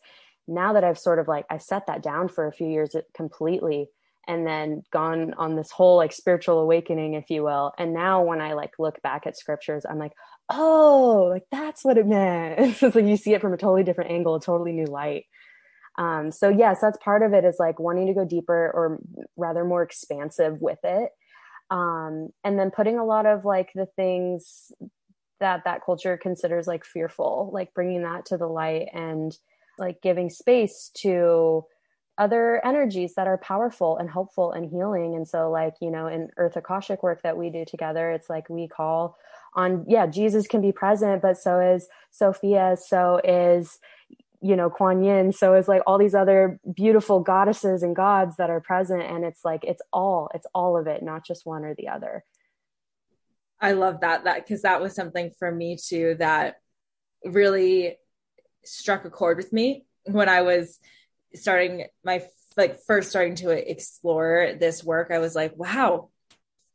now 0.49 0.73
that 0.75 0.85
I've 0.85 0.99
sort 0.99 1.19
of 1.19 1.29
like 1.29 1.45
I 1.51 1.59
set 1.59 1.87
that 1.89 2.03
down 2.03 2.29
for 2.29 2.47
a 2.47 2.53
few 2.53 2.69
years 2.69 2.95
completely 3.15 3.89
and 4.29 4.47
then 4.47 4.83
gone 4.93 5.35
on 5.35 5.57
this 5.57 5.71
whole 5.71 5.97
like 5.97 6.13
spiritual 6.13 6.59
awakening 6.59 7.15
if 7.15 7.31
you 7.31 7.43
will 7.43 7.73
and 7.79 7.93
now 7.93 8.23
when 8.23 8.41
i 8.41 8.53
like 8.55 8.73
look 8.79 9.01
back 9.03 9.27
at 9.27 9.37
scriptures 9.37 9.85
i'm 9.89 9.99
like 9.99 10.13
oh 10.51 11.29
like 11.31 11.45
that's 11.51 11.85
what 11.85 11.99
it 11.99 12.07
meant. 12.07 12.59
It's 12.83 12.95
like 12.95 13.05
you 13.05 13.17
see 13.17 13.35
it 13.35 13.41
from 13.41 13.53
a 13.53 13.57
totally 13.57 13.85
different 13.85 14.11
angle 14.11 14.37
a 14.37 14.41
totally 14.41 14.73
new 14.73 14.87
light. 14.87 15.25
Um, 15.99 16.31
so 16.31 16.49
yes 16.49 16.81
that's 16.81 16.99
part 16.99 17.23
of 17.23 17.33
it 17.33 17.45
is 17.45 17.57
like 17.59 17.81
wanting 17.81 18.07
to 18.07 18.15
go 18.15 18.25
deeper 18.25 18.71
or 18.75 18.99
rather 19.37 19.65
more 19.65 19.83
expansive 19.83 20.61
with 20.61 20.79
it. 20.85 21.11
Um, 21.71 22.29
and 22.45 22.59
then 22.59 22.71
putting 22.71 22.99
a 22.99 23.05
lot 23.05 23.27
of 23.27 23.45
like 23.45 23.71
the 23.75 23.87
things 23.97 24.73
that 25.41 25.63
that 25.65 25.85
culture 25.85 26.17
considers 26.17 26.67
like 26.67 26.85
fearful 26.85 27.51
like 27.53 27.75
bringing 27.75 28.03
that 28.03 28.25
to 28.27 28.39
the 28.39 28.47
light 28.47 28.89
and 28.95 29.37
like 29.79 30.01
giving 30.01 30.31
space 30.31 30.91
to 30.95 31.65
other 32.19 32.65
energies 32.65 33.15
that 33.15 33.27
are 33.27 33.39
powerful 33.39 33.99
and 33.99 34.11
helpful 34.11 34.53
and 34.53 34.71
healing. 34.71 35.15
And 35.15 35.27
so 35.27 35.51
like 35.51 35.75
you 35.81 35.91
know 35.91 36.07
in 36.07 36.31
earth 36.37 36.57
akashic 36.57 37.03
work 37.03 37.23
that 37.23 37.37
we 37.37 37.51
do 37.51 37.65
together 37.65 38.11
it's 38.11 38.31
like 38.31 38.49
we 38.49 38.69
call 38.69 39.17
on 39.55 39.85
yeah 39.89 40.07
jesus 40.07 40.47
can 40.47 40.61
be 40.61 40.73
present 40.73 41.23
but 41.23 41.39
so 41.39 41.61
is 41.61 41.89
sophia 42.11 42.77
so 42.77 43.21
is 43.25 43.79
you 44.43 44.55
know 44.55 44.69
kuan 44.69 45.03
yin 45.03 45.33
so 45.33 45.55
is 45.55 45.67
like 45.67 45.83
all 45.87 45.99
these 45.99 46.15
other 46.15 46.61
beautiful 46.75 47.21
goddesses 47.21 47.83
and 47.83 47.97
gods 47.97 48.37
that 48.37 48.51
are 48.51 48.61
present. 48.61 49.03
And 49.03 49.25
it's 49.25 49.45
like 49.45 49.65
it's 49.65 49.83
all 49.93 50.31
it's 50.35 50.47
all 50.55 50.77
of 50.77 50.87
it 50.87 51.03
not 51.03 51.25
just 51.25 51.47
one 51.47 51.65
or 51.65 51.75
the 51.75 51.89
other. 51.89 52.25
I 53.61 53.73
love 53.73 54.01
that 54.01 54.25
that 54.25 54.45
because 54.45 54.63
that 54.63 54.81
was 54.81 54.95
something 54.95 55.33
for 55.39 55.51
me 55.51 55.77
too 55.77 56.17
that 56.19 56.61
really 57.25 57.97
struck 58.65 59.05
a 59.05 59.11
chord 59.11 59.37
with 59.37 59.53
me 59.53 59.85
when 60.05 60.29
i 60.29 60.43
was 60.43 60.79
starting 61.35 61.87
my 62.05 62.23
like 62.57 62.79
first 62.87 63.11
starting 63.11 63.35
to 63.37 63.51
explore 63.51 64.55
this 64.59 64.83
work 64.83 65.11
i 65.11 65.19
was 65.19 65.35
like 65.35 65.57
wow 65.57 66.09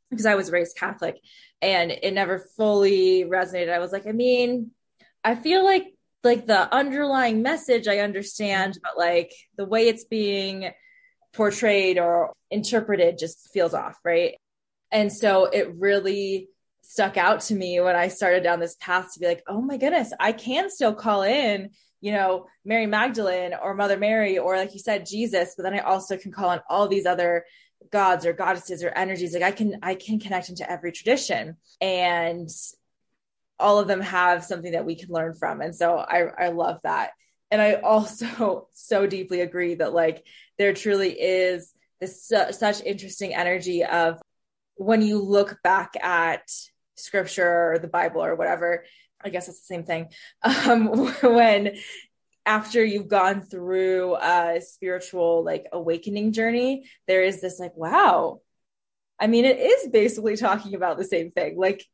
because 0.09 0.25
i 0.25 0.35
was 0.35 0.51
raised 0.51 0.77
catholic 0.77 1.19
and 1.61 1.91
it 1.91 2.13
never 2.13 2.39
fully 2.57 3.23
resonated. 3.23 3.71
I 3.71 3.79
was 3.79 3.91
like 3.91 4.07
i 4.07 4.11
mean 4.11 4.71
i 5.23 5.35
feel 5.35 5.63
like 5.63 5.93
like 6.23 6.45
the 6.45 6.73
underlying 6.73 7.41
message 7.41 7.87
i 7.87 7.99
understand 7.99 8.77
but 8.83 8.97
like 8.97 9.31
the 9.57 9.65
way 9.65 9.87
it's 9.87 10.05
being 10.05 10.71
portrayed 11.33 11.97
or 11.97 12.33
interpreted 12.49 13.17
just 13.17 13.49
feels 13.53 13.73
off 13.73 13.97
right? 14.03 14.35
And 14.93 15.11
so 15.11 15.45
it 15.45 15.73
really 15.77 16.49
stuck 16.81 17.15
out 17.15 17.39
to 17.39 17.55
me 17.55 17.79
when 17.79 17.95
i 17.95 18.09
started 18.09 18.43
down 18.43 18.59
this 18.59 18.75
path 18.81 19.13
to 19.13 19.19
be 19.19 19.25
like 19.25 19.41
oh 19.47 19.61
my 19.61 19.77
goodness 19.77 20.11
i 20.19 20.33
can 20.33 20.69
still 20.69 20.93
call 20.93 21.21
in 21.21 21.69
you 22.01 22.11
know, 22.11 22.47
Mary 22.65 22.87
Magdalene 22.87 23.53
or 23.53 23.75
Mother 23.75 23.97
Mary, 23.97 24.37
or 24.37 24.57
like 24.57 24.73
you 24.73 24.79
said, 24.79 25.05
Jesus, 25.05 25.53
but 25.55 25.63
then 25.63 25.75
I 25.75 25.79
also 25.79 26.17
can 26.17 26.31
call 26.31 26.49
on 26.49 26.61
all 26.69 26.87
these 26.87 27.05
other 27.05 27.45
gods 27.91 28.25
or 28.25 28.33
goddesses 28.33 28.83
or 28.83 28.89
energies. 28.89 29.33
Like 29.33 29.43
I 29.43 29.51
can, 29.51 29.79
I 29.83 29.95
can 29.95 30.19
connect 30.19 30.49
into 30.49 30.69
every 30.69 30.91
tradition 30.91 31.57
and 31.79 32.49
all 33.59 33.79
of 33.79 33.87
them 33.87 34.01
have 34.01 34.43
something 34.43 34.71
that 34.71 34.85
we 34.85 34.95
can 34.95 35.09
learn 35.09 35.33
from. 35.33 35.61
And 35.61 35.75
so 35.75 35.97
I, 35.97 36.45
I 36.45 36.47
love 36.49 36.79
that. 36.83 37.11
And 37.51 37.61
I 37.61 37.75
also 37.75 38.67
so 38.73 39.05
deeply 39.05 39.41
agree 39.41 39.75
that 39.75 39.93
like 39.93 40.25
there 40.57 40.73
truly 40.73 41.11
is 41.11 41.73
this 41.99 42.27
such 42.27 42.81
interesting 42.81 43.35
energy 43.35 43.83
of 43.83 44.19
when 44.75 45.03
you 45.03 45.19
look 45.19 45.59
back 45.63 45.93
at 46.01 46.41
scripture 46.95 47.73
or 47.73 47.79
the 47.79 47.87
Bible 47.87 48.23
or 48.23 48.35
whatever, 48.35 48.85
I 49.23 49.29
guess 49.29 49.47
it's 49.47 49.59
the 49.59 49.73
same 49.73 49.83
thing. 49.83 50.09
Um, 50.43 50.87
when 51.21 51.75
after 52.45 52.83
you've 52.83 53.07
gone 53.07 53.41
through 53.41 54.15
a 54.15 54.59
spiritual 54.61 55.43
like 55.43 55.67
awakening 55.71 56.33
journey, 56.33 56.85
there 57.07 57.23
is 57.23 57.41
this 57.41 57.59
like, 57.59 57.75
wow. 57.75 58.41
I 59.19 59.27
mean, 59.27 59.45
it 59.45 59.59
is 59.59 59.89
basically 59.89 60.35
talking 60.35 60.73
about 60.75 60.97
the 60.97 61.03
same 61.03 61.31
thing. 61.31 61.57
Like, 61.57 61.85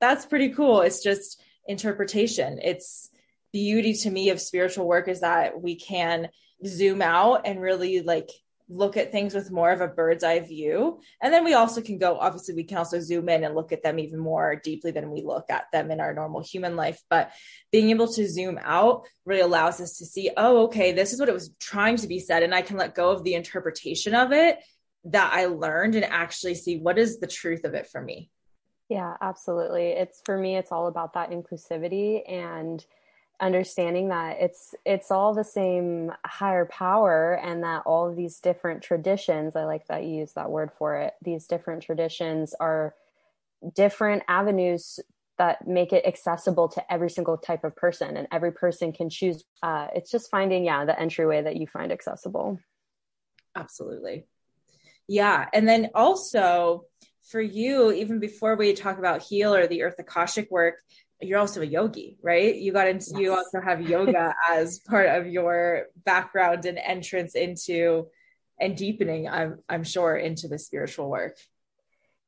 that's 0.00 0.26
pretty 0.26 0.50
cool. 0.50 0.82
It's 0.82 1.02
just 1.02 1.40
interpretation. 1.66 2.58
It's 2.62 3.08
beauty 3.52 3.94
to 3.94 4.10
me 4.10 4.30
of 4.30 4.40
spiritual 4.40 4.86
work 4.86 5.08
is 5.08 5.20
that 5.20 5.60
we 5.60 5.76
can 5.76 6.28
zoom 6.66 7.00
out 7.00 7.42
and 7.46 7.60
really 7.60 8.02
like 8.02 8.28
look 8.68 8.96
at 8.96 9.12
things 9.12 9.34
with 9.34 9.50
more 9.50 9.70
of 9.70 9.80
a 9.80 9.88
bird's 9.88 10.24
eye 10.24 10.40
view. 10.40 11.00
And 11.22 11.32
then 11.32 11.44
we 11.44 11.54
also 11.54 11.80
can 11.80 11.98
go, 11.98 12.18
obviously, 12.18 12.54
we 12.54 12.64
can 12.64 12.78
also 12.78 13.00
zoom 13.00 13.28
in 13.28 13.44
and 13.44 13.54
look 13.54 13.72
at 13.72 13.82
them 13.82 13.98
even 13.98 14.18
more 14.18 14.56
deeply 14.56 14.90
than 14.90 15.10
we 15.10 15.22
look 15.22 15.50
at 15.50 15.70
them 15.72 15.90
in 15.90 16.00
our 16.00 16.12
normal 16.12 16.42
human 16.42 16.74
life. 16.74 17.00
But 17.08 17.30
being 17.70 17.90
able 17.90 18.12
to 18.12 18.28
zoom 18.28 18.58
out 18.60 19.06
really 19.24 19.40
allows 19.40 19.80
us 19.80 19.98
to 19.98 20.06
see, 20.06 20.30
oh, 20.36 20.64
okay, 20.64 20.92
this 20.92 21.12
is 21.12 21.20
what 21.20 21.28
it 21.28 21.34
was 21.34 21.54
trying 21.60 21.96
to 21.98 22.08
be 22.08 22.18
said. 22.18 22.42
And 22.42 22.54
I 22.54 22.62
can 22.62 22.76
let 22.76 22.94
go 22.94 23.10
of 23.10 23.22
the 23.22 23.34
interpretation 23.34 24.14
of 24.14 24.32
it 24.32 24.58
that 25.04 25.32
I 25.32 25.46
learned 25.46 25.94
and 25.94 26.04
actually 26.04 26.56
see 26.56 26.78
what 26.78 26.98
is 26.98 27.20
the 27.20 27.28
truth 27.28 27.64
of 27.64 27.74
it 27.74 27.86
for 27.86 28.02
me. 28.02 28.30
Yeah, 28.88 29.14
absolutely. 29.20 29.88
It's 29.88 30.20
for 30.24 30.36
me, 30.36 30.56
it's 30.56 30.72
all 30.72 30.86
about 30.86 31.14
that 31.14 31.30
inclusivity 31.30 32.28
and 32.30 32.84
understanding 33.40 34.08
that 34.08 34.38
it's 34.40 34.74
it's 34.86 35.10
all 35.10 35.34
the 35.34 35.44
same 35.44 36.10
higher 36.24 36.64
power 36.64 37.38
and 37.42 37.62
that 37.62 37.82
all 37.84 38.14
these 38.14 38.40
different 38.40 38.82
traditions 38.82 39.54
i 39.54 39.64
like 39.64 39.86
that 39.88 40.04
you 40.04 40.10
use 40.10 40.32
that 40.32 40.50
word 40.50 40.70
for 40.78 40.96
it 40.96 41.12
these 41.22 41.46
different 41.46 41.82
traditions 41.82 42.54
are 42.60 42.94
different 43.74 44.22
avenues 44.26 45.00
that 45.38 45.66
make 45.68 45.92
it 45.92 46.06
accessible 46.06 46.68
to 46.68 46.92
every 46.92 47.10
single 47.10 47.36
type 47.36 47.62
of 47.64 47.76
person 47.76 48.16
and 48.16 48.26
every 48.32 48.52
person 48.52 48.92
can 48.92 49.10
choose 49.10 49.44
uh, 49.62 49.88
it's 49.94 50.10
just 50.10 50.30
finding 50.30 50.64
yeah 50.64 50.84
the 50.84 50.98
entryway 50.98 51.42
that 51.42 51.56
you 51.56 51.66
find 51.66 51.92
accessible. 51.92 52.58
Absolutely. 53.54 54.26
Yeah 55.08 55.46
and 55.52 55.68
then 55.68 55.90
also 55.94 56.84
for 57.30 57.40
you 57.40 57.92
even 57.92 58.18
before 58.18 58.56
we 58.56 58.72
talk 58.72 58.98
about 58.98 59.22
heal 59.22 59.54
or 59.54 59.66
the 59.66 59.82
earth 59.82 59.96
akashic 59.98 60.50
work 60.50 60.76
you're 61.20 61.38
also 61.38 61.62
a 61.62 61.66
yogi, 61.66 62.18
right? 62.22 62.54
You 62.54 62.72
got 62.72 62.88
into 62.88 63.10
yes. 63.12 63.20
you 63.20 63.32
also 63.32 63.60
have 63.60 63.80
yoga 63.80 64.34
as 64.50 64.80
part 64.80 65.08
of 65.08 65.26
your 65.26 65.86
background 66.04 66.66
and 66.66 66.78
entrance 66.78 67.34
into 67.34 68.08
and 68.60 68.76
deepening, 68.76 69.28
I'm 69.28 69.58
I'm 69.68 69.84
sure, 69.84 70.16
into 70.16 70.48
the 70.48 70.58
spiritual 70.58 71.10
work. 71.10 71.36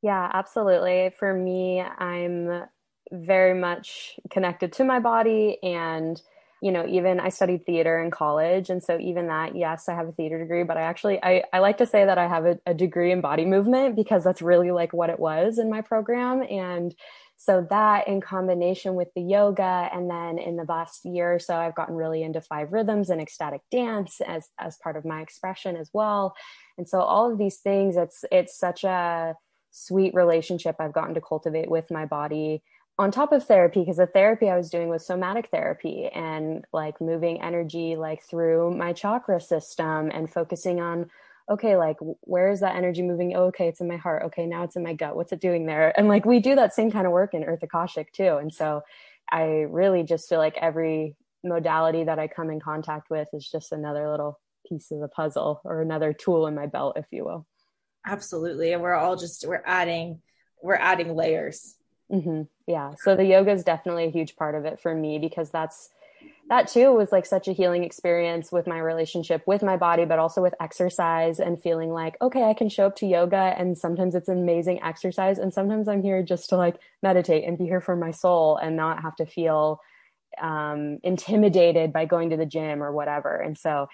Yeah, 0.02 0.30
absolutely. 0.32 1.12
For 1.18 1.32
me, 1.34 1.80
I'm 1.80 2.64
very 3.10 3.58
much 3.58 4.18
connected 4.30 4.72
to 4.74 4.84
my 4.84 5.00
body 5.00 5.58
and 5.62 6.20
you 6.60 6.72
know 6.72 6.86
even 6.86 7.20
i 7.20 7.28
studied 7.28 7.64
theater 7.64 8.02
in 8.02 8.10
college 8.10 8.68
and 8.68 8.82
so 8.82 8.98
even 8.98 9.28
that 9.28 9.56
yes 9.56 9.88
i 9.88 9.94
have 9.94 10.08
a 10.08 10.12
theater 10.12 10.38
degree 10.38 10.62
but 10.62 10.76
i 10.76 10.82
actually 10.82 11.22
i, 11.22 11.42
I 11.52 11.60
like 11.60 11.78
to 11.78 11.86
say 11.86 12.04
that 12.04 12.18
i 12.18 12.26
have 12.26 12.44
a, 12.44 12.58
a 12.66 12.74
degree 12.74 13.12
in 13.12 13.20
body 13.20 13.44
movement 13.44 13.96
because 13.96 14.24
that's 14.24 14.42
really 14.42 14.70
like 14.70 14.92
what 14.92 15.10
it 15.10 15.18
was 15.18 15.58
in 15.58 15.70
my 15.70 15.80
program 15.80 16.42
and 16.42 16.94
so 17.40 17.66
that 17.70 18.08
in 18.08 18.20
combination 18.20 18.96
with 18.96 19.08
the 19.14 19.22
yoga 19.22 19.88
and 19.92 20.10
then 20.10 20.38
in 20.38 20.56
the 20.56 20.64
last 20.68 21.04
year 21.04 21.36
or 21.36 21.38
so 21.38 21.54
i've 21.54 21.74
gotten 21.74 21.94
really 21.94 22.22
into 22.22 22.40
five 22.40 22.72
rhythms 22.72 23.10
and 23.10 23.20
ecstatic 23.20 23.62
dance 23.70 24.20
as 24.26 24.48
as 24.58 24.76
part 24.76 24.96
of 24.96 25.04
my 25.04 25.22
expression 25.22 25.76
as 25.76 25.90
well. 25.92 26.34
And 26.76 26.88
so 26.88 27.00
all 27.00 27.30
of 27.30 27.38
these 27.38 27.58
things 27.58 27.96
it's 27.96 28.24
it's 28.30 28.58
such 28.58 28.84
a 28.84 29.34
sweet 29.70 30.14
relationship 30.14 30.76
i've 30.80 30.92
gotten 30.92 31.14
to 31.14 31.20
cultivate 31.20 31.70
with 31.70 31.90
my 31.90 32.06
body 32.06 32.62
on 32.98 33.10
top 33.10 33.32
of 33.32 33.44
therapy 33.44 33.80
because 33.80 33.98
the 33.98 34.06
therapy 34.06 34.48
i 34.48 34.56
was 34.56 34.70
doing 34.70 34.88
was 34.88 35.06
somatic 35.06 35.48
therapy 35.50 36.08
and 36.08 36.64
like 36.72 37.00
moving 37.00 37.40
energy 37.42 37.96
like 37.96 38.22
through 38.24 38.74
my 38.76 38.92
chakra 38.92 39.40
system 39.40 40.10
and 40.12 40.32
focusing 40.32 40.80
on 40.80 41.10
okay, 41.50 41.76
like 41.76 41.96
where 42.20 42.50
is 42.50 42.60
that 42.60 42.76
energy 42.76 43.02
moving? 43.02 43.34
Oh, 43.34 43.44
okay, 43.44 43.68
it's 43.68 43.80
in 43.80 43.88
my 43.88 43.96
heart. 43.96 44.24
Okay, 44.26 44.46
now 44.46 44.64
it's 44.64 44.76
in 44.76 44.82
my 44.82 44.94
gut. 44.94 45.16
What's 45.16 45.32
it 45.32 45.40
doing 45.40 45.66
there? 45.66 45.98
And 45.98 46.08
like 46.08 46.24
we 46.24 46.40
do 46.40 46.54
that 46.56 46.74
same 46.74 46.90
kind 46.90 47.06
of 47.06 47.12
work 47.12 47.34
in 47.34 47.44
Earth 47.44 47.62
Akashic 47.62 48.12
too. 48.12 48.36
And 48.36 48.52
so 48.52 48.82
I 49.30 49.44
really 49.68 50.02
just 50.02 50.28
feel 50.28 50.38
like 50.38 50.56
every 50.60 51.16
modality 51.44 52.04
that 52.04 52.18
I 52.18 52.28
come 52.28 52.50
in 52.50 52.60
contact 52.60 53.10
with 53.10 53.28
is 53.32 53.48
just 53.48 53.72
another 53.72 54.10
little 54.10 54.38
piece 54.68 54.90
of 54.90 55.00
the 55.00 55.08
puzzle 55.08 55.60
or 55.64 55.80
another 55.80 56.12
tool 56.12 56.46
in 56.46 56.54
my 56.54 56.66
belt, 56.66 56.96
if 56.96 57.06
you 57.10 57.24
will. 57.24 57.46
Absolutely. 58.06 58.72
And 58.72 58.82
we're 58.82 58.94
all 58.94 59.16
just 59.16 59.46
we're 59.46 59.62
adding 59.64 60.20
we're 60.62 60.74
adding 60.74 61.14
layers. 61.14 61.76
Mm-hmm. 62.12 62.42
Yeah. 62.66 62.94
So 63.02 63.16
the 63.16 63.24
yoga 63.24 63.52
is 63.52 63.64
definitely 63.64 64.04
a 64.04 64.10
huge 64.10 64.36
part 64.36 64.54
of 64.54 64.64
it 64.64 64.80
for 64.80 64.94
me 64.94 65.18
because 65.18 65.50
that's 65.50 65.90
that 66.48 66.66
too 66.66 66.92
was 66.92 67.12
like 67.12 67.26
such 67.26 67.46
a 67.46 67.52
healing 67.52 67.84
experience 67.84 68.50
with 68.50 68.66
my 68.66 68.78
relationship 68.78 69.42
with 69.46 69.62
my 69.62 69.76
body, 69.76 70.06
but 70.06 70.18
also 70.18 70.40
with 70.40 70.54
exercise 70.60 71.40
and 71.40 71.62
feeling 71.62 71.90
like, 71.90 72.16
okay, 72.22 72.44
I 72.44 72.54
can 72.54 72.68
show 72.70 72.86
up 72.86 72.96
to 72.96 73.06
yoga 73.06 73.54
and 73.58 73.76
sometimes 73.76 74.14
it's 74.14 74.28
amazing 74.28 74.82
exercise. 74.82 75.38
And 75.38 75.52
sometimes 75.52 75.88
I'm 75.88 76.02
here 76.02 76.22
just 76.22 76.48
to 76.50 76.56
like 76.56 76.76
meditate 77.02 77.44
and 77.44 77.58
be 77.58 77.64
here 77.64 77.82
for 77.82 77.96
my 77.96 78.10
soul 78.12 78.56
and 78.56 78.76
not 78.76 79.02
have 79.02 79.14
to 79.16 79.26
feel 79.26 79.80
um, 80.40 80.98
intimidated 81.02 81.92
by 81.92 82.06
going 82.06 82.30
to 82.30 82.36
the 82.36 82.46
gym 82.46 82.82
or 82.82 82.92
whatever. 82.92 83.36
And 83.36 83.56
so 83.58 83.88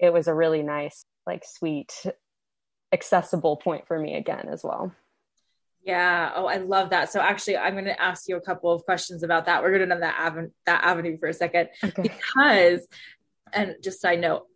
it 0.00 0.12
was 0.12 0.28
a 0.28 0.34
really 0.34 0.62
nice, 0.62 1.04
like 1.26 1.44
sweet, 1.44 1.92
accessible 2.92 3.56
point 3.56 3.86
for 3.86 3.98
me 3.98 4.14
again 4.16 4.48
as 4.50 4.64
well. 4.64 4.92
Yeah. 5.82 6.32
Oh, 6.34 6.46
I 6.46 6.58
love 6.58 6.90
that. 6.90 7.10
So 7.10 7.20
actually, 7.20 7.56
I'm 7.56 7.72
going 7.72 7.86
to 7.86 8.00
ask 8.00 8.28
you 8.28 8.36
a 8.36 8.40
couple 8.40 8.72
of 8.72 8.84
questions 8.84 9.22
about 9.22 9.46
that. 9.46 9.62
We're 9.62 9.76
going 9.76 9.88
to 9.88 9.96
that 9.96 10.16
avenue, 10.18 10.50
that 10.66 10.84
avenue 10.84 11.18
for 11.18 11.28
a 11.28 11.34
second 11.34 11.68
okay. 11.82 12.02
because, 12.02 12.86
and 13.52 13.76
just 13.82 14.00
side 14.00 14.20
note, 14.20 14.46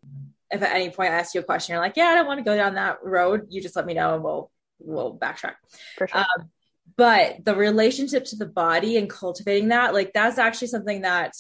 if 0.50 0.61
at 0.62 0.75
any 0.75 0.91
point 0.91 1.12
I 1.12 1.19
ask 1.19 1.35
you 1.35 1.41
a 1.41 1.45
question, 1.45 1.73
you're 1.73 1.83
like, 1.83 1.97
yeah, 1.97 2.07
I 2.07 2.14
don't 2.14 2.26
want 2.26 2.38
to 2.38 2.45
go 2.45 2.57
down 2.57 2.75
that 2.75 2.99
road, 3.02 3.47
you 3.49 3.62
just 3.62 3.76
let 3.76 3.87
me 3.87 3.95
know 3.95 4.14
and 4.14 4.23
we'll 4.23 4.50
we'll 4.79 5.17
backtrack. 5.17 5.55
For 5.97 6.07
sure. 6.07 6.21
Um, 6.21 6.50
but 6.97 7.45
the 7.45 7.55
relationship 7.55 8.25
to 8.26 8.37
the 8.37 8.47
body 8.47 8.99
and 8.99 9.09
cultivating 9.09 9.69
that, 9.69 9.95
like 9.95 10.12
that's 10.12 10.38
actually 10.38 10.69
something 10.69 11.02
that 11.02 11.35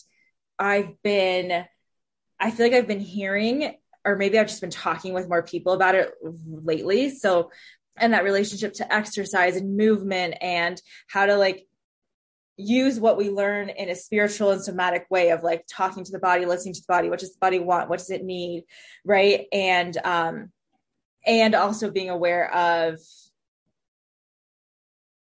I've 0.58 1.00
been, 1.02 1.64
I 2.40 2.50
feel 2.50 2.66
like 2.66 2.74
I've 2.74 2.88
been 2.88 3.00
hearing, 3.00 3.74
or 4.04 4.16
maybe 4.16 4.38
I've 4.38 4.48
just 4.48 4.60
been 4.60 4.70
talking 4.70 5.12
with 5.12 5.28
more 5.28 5.42
people 5.42 5.72
about 5.74 5.94
it 5.94 6.10
lately. 6.46 7.10
So, 7.10 7.50
and 7.98 8.12
that 8.12 8.24
relationship 8.24 8.72
to 8.74 8.94
exercise 8.94 9.56
and 9.56 9.76
movement 9.76 10.34
and 10.40 10.80
how 11.08 11.26
to 11.26 11.36
like 11.36 11.66
use 12.56 13.00
what 13.00 13.16
we 13.16 13.30
learn 13.30 13.68
in 13.70 13.88
a 13.88 13.94
spiritual 13.94 14.50
and 14.50 14.62
somatic 14.62 15.06
way 15.10 15.30
of 15.30 15.42
like 15.42 15.64
talking 15.68 16.04
to 16.04 16.12
the 16.12 16.18
body 16.18 16.44
listening 16.44 16.74
to 16.74 16.80
the 16.80 16.92
body 16.92 17.08
what 17.08 17.18
does 17.18 17.32
the 17.32 17.38
body 17.38 17.58
want 17.58 17.88
what 17.88 17.98
does 17.98 18.10
it 18.10 18.24
need 18.24 18.64
right? 19.04 19.46
And 19.52 19.96
um 20.04 20.50
and 21.26 21.54
also 21.54 21.90
being 21.90 22.10
aware 22.10 22.52
of 22.54 22.98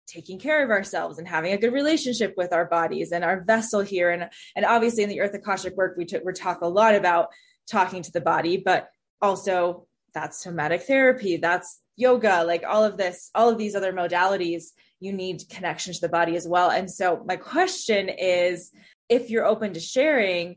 taking 0.07 0.39
care 0.39 0.65
of 0.65 0.71
ourselves 0.71 1.19
and 1.19 1.29
having 1.29 1.53
a 1.53 1.59
good 1.59 1.73
relationship 1.73 2.35
with 2.37 2.53
our 2.53 2.65
bodies 2.65 3.13
and 3.13 3.23
our 3.23 3.43
vessel 3.45 3.81
here. 3.81 4.11
And 4.11 4.29
and 4.57 4.65
obviously 4.65 5.03
in 5.03 5.09
the 5.09 5.21
earth 5.21 5.35
akashic 5.35 5.77
work 5.77 5.97
we, 5.97 6.05
t- 6.05 6.19
we 6.25 6.33
talk 6.33 6.63
a 6.63 6.67
lot 6.67 6.95
about 6.95 7.29
talking 7.71 8.03
to 8.03 8.13
the 8.13 8.21
body 8.21 8.57
but 8.57 8.89
also 9.23 9.87
that's 10.13 10.43
somatic 10.43 10.83
therapy. 10.83 11.37
That's 11.37 11.81
yoga 12.01 12.45
like 12.45 12.65
all 12.67 12.83
of 12.85 12.97
this 12.97 13.31
all 13.35 13.49
of 13.49 13.59
these 13.59 13.75
other 13.75 13.93
modalities 13.93 14.71
you 15.01 15.15
need 15.15 15.49
connection 15.49 15.95
to 15.95 16.01
the 16.01 16.09
body 16.09 16.37
as 16.37 16.47
well. 16.47 16.71
And 16.71 16.91
so, 16.91 17.23
my 17.27 17.37
question 17.37 18.11
is 18.11 18.71
if 19.09 19.31
you're 19.31 19.47
open 19.47 19.73
to 19.73 19.81
sharing, 19.81 20.57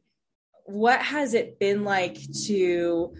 what 0.65 1.01
has 1.01 1.33
it 1.33 1.59
been 1.59 1.83
like 1.85 2.19
to 2.45 3.15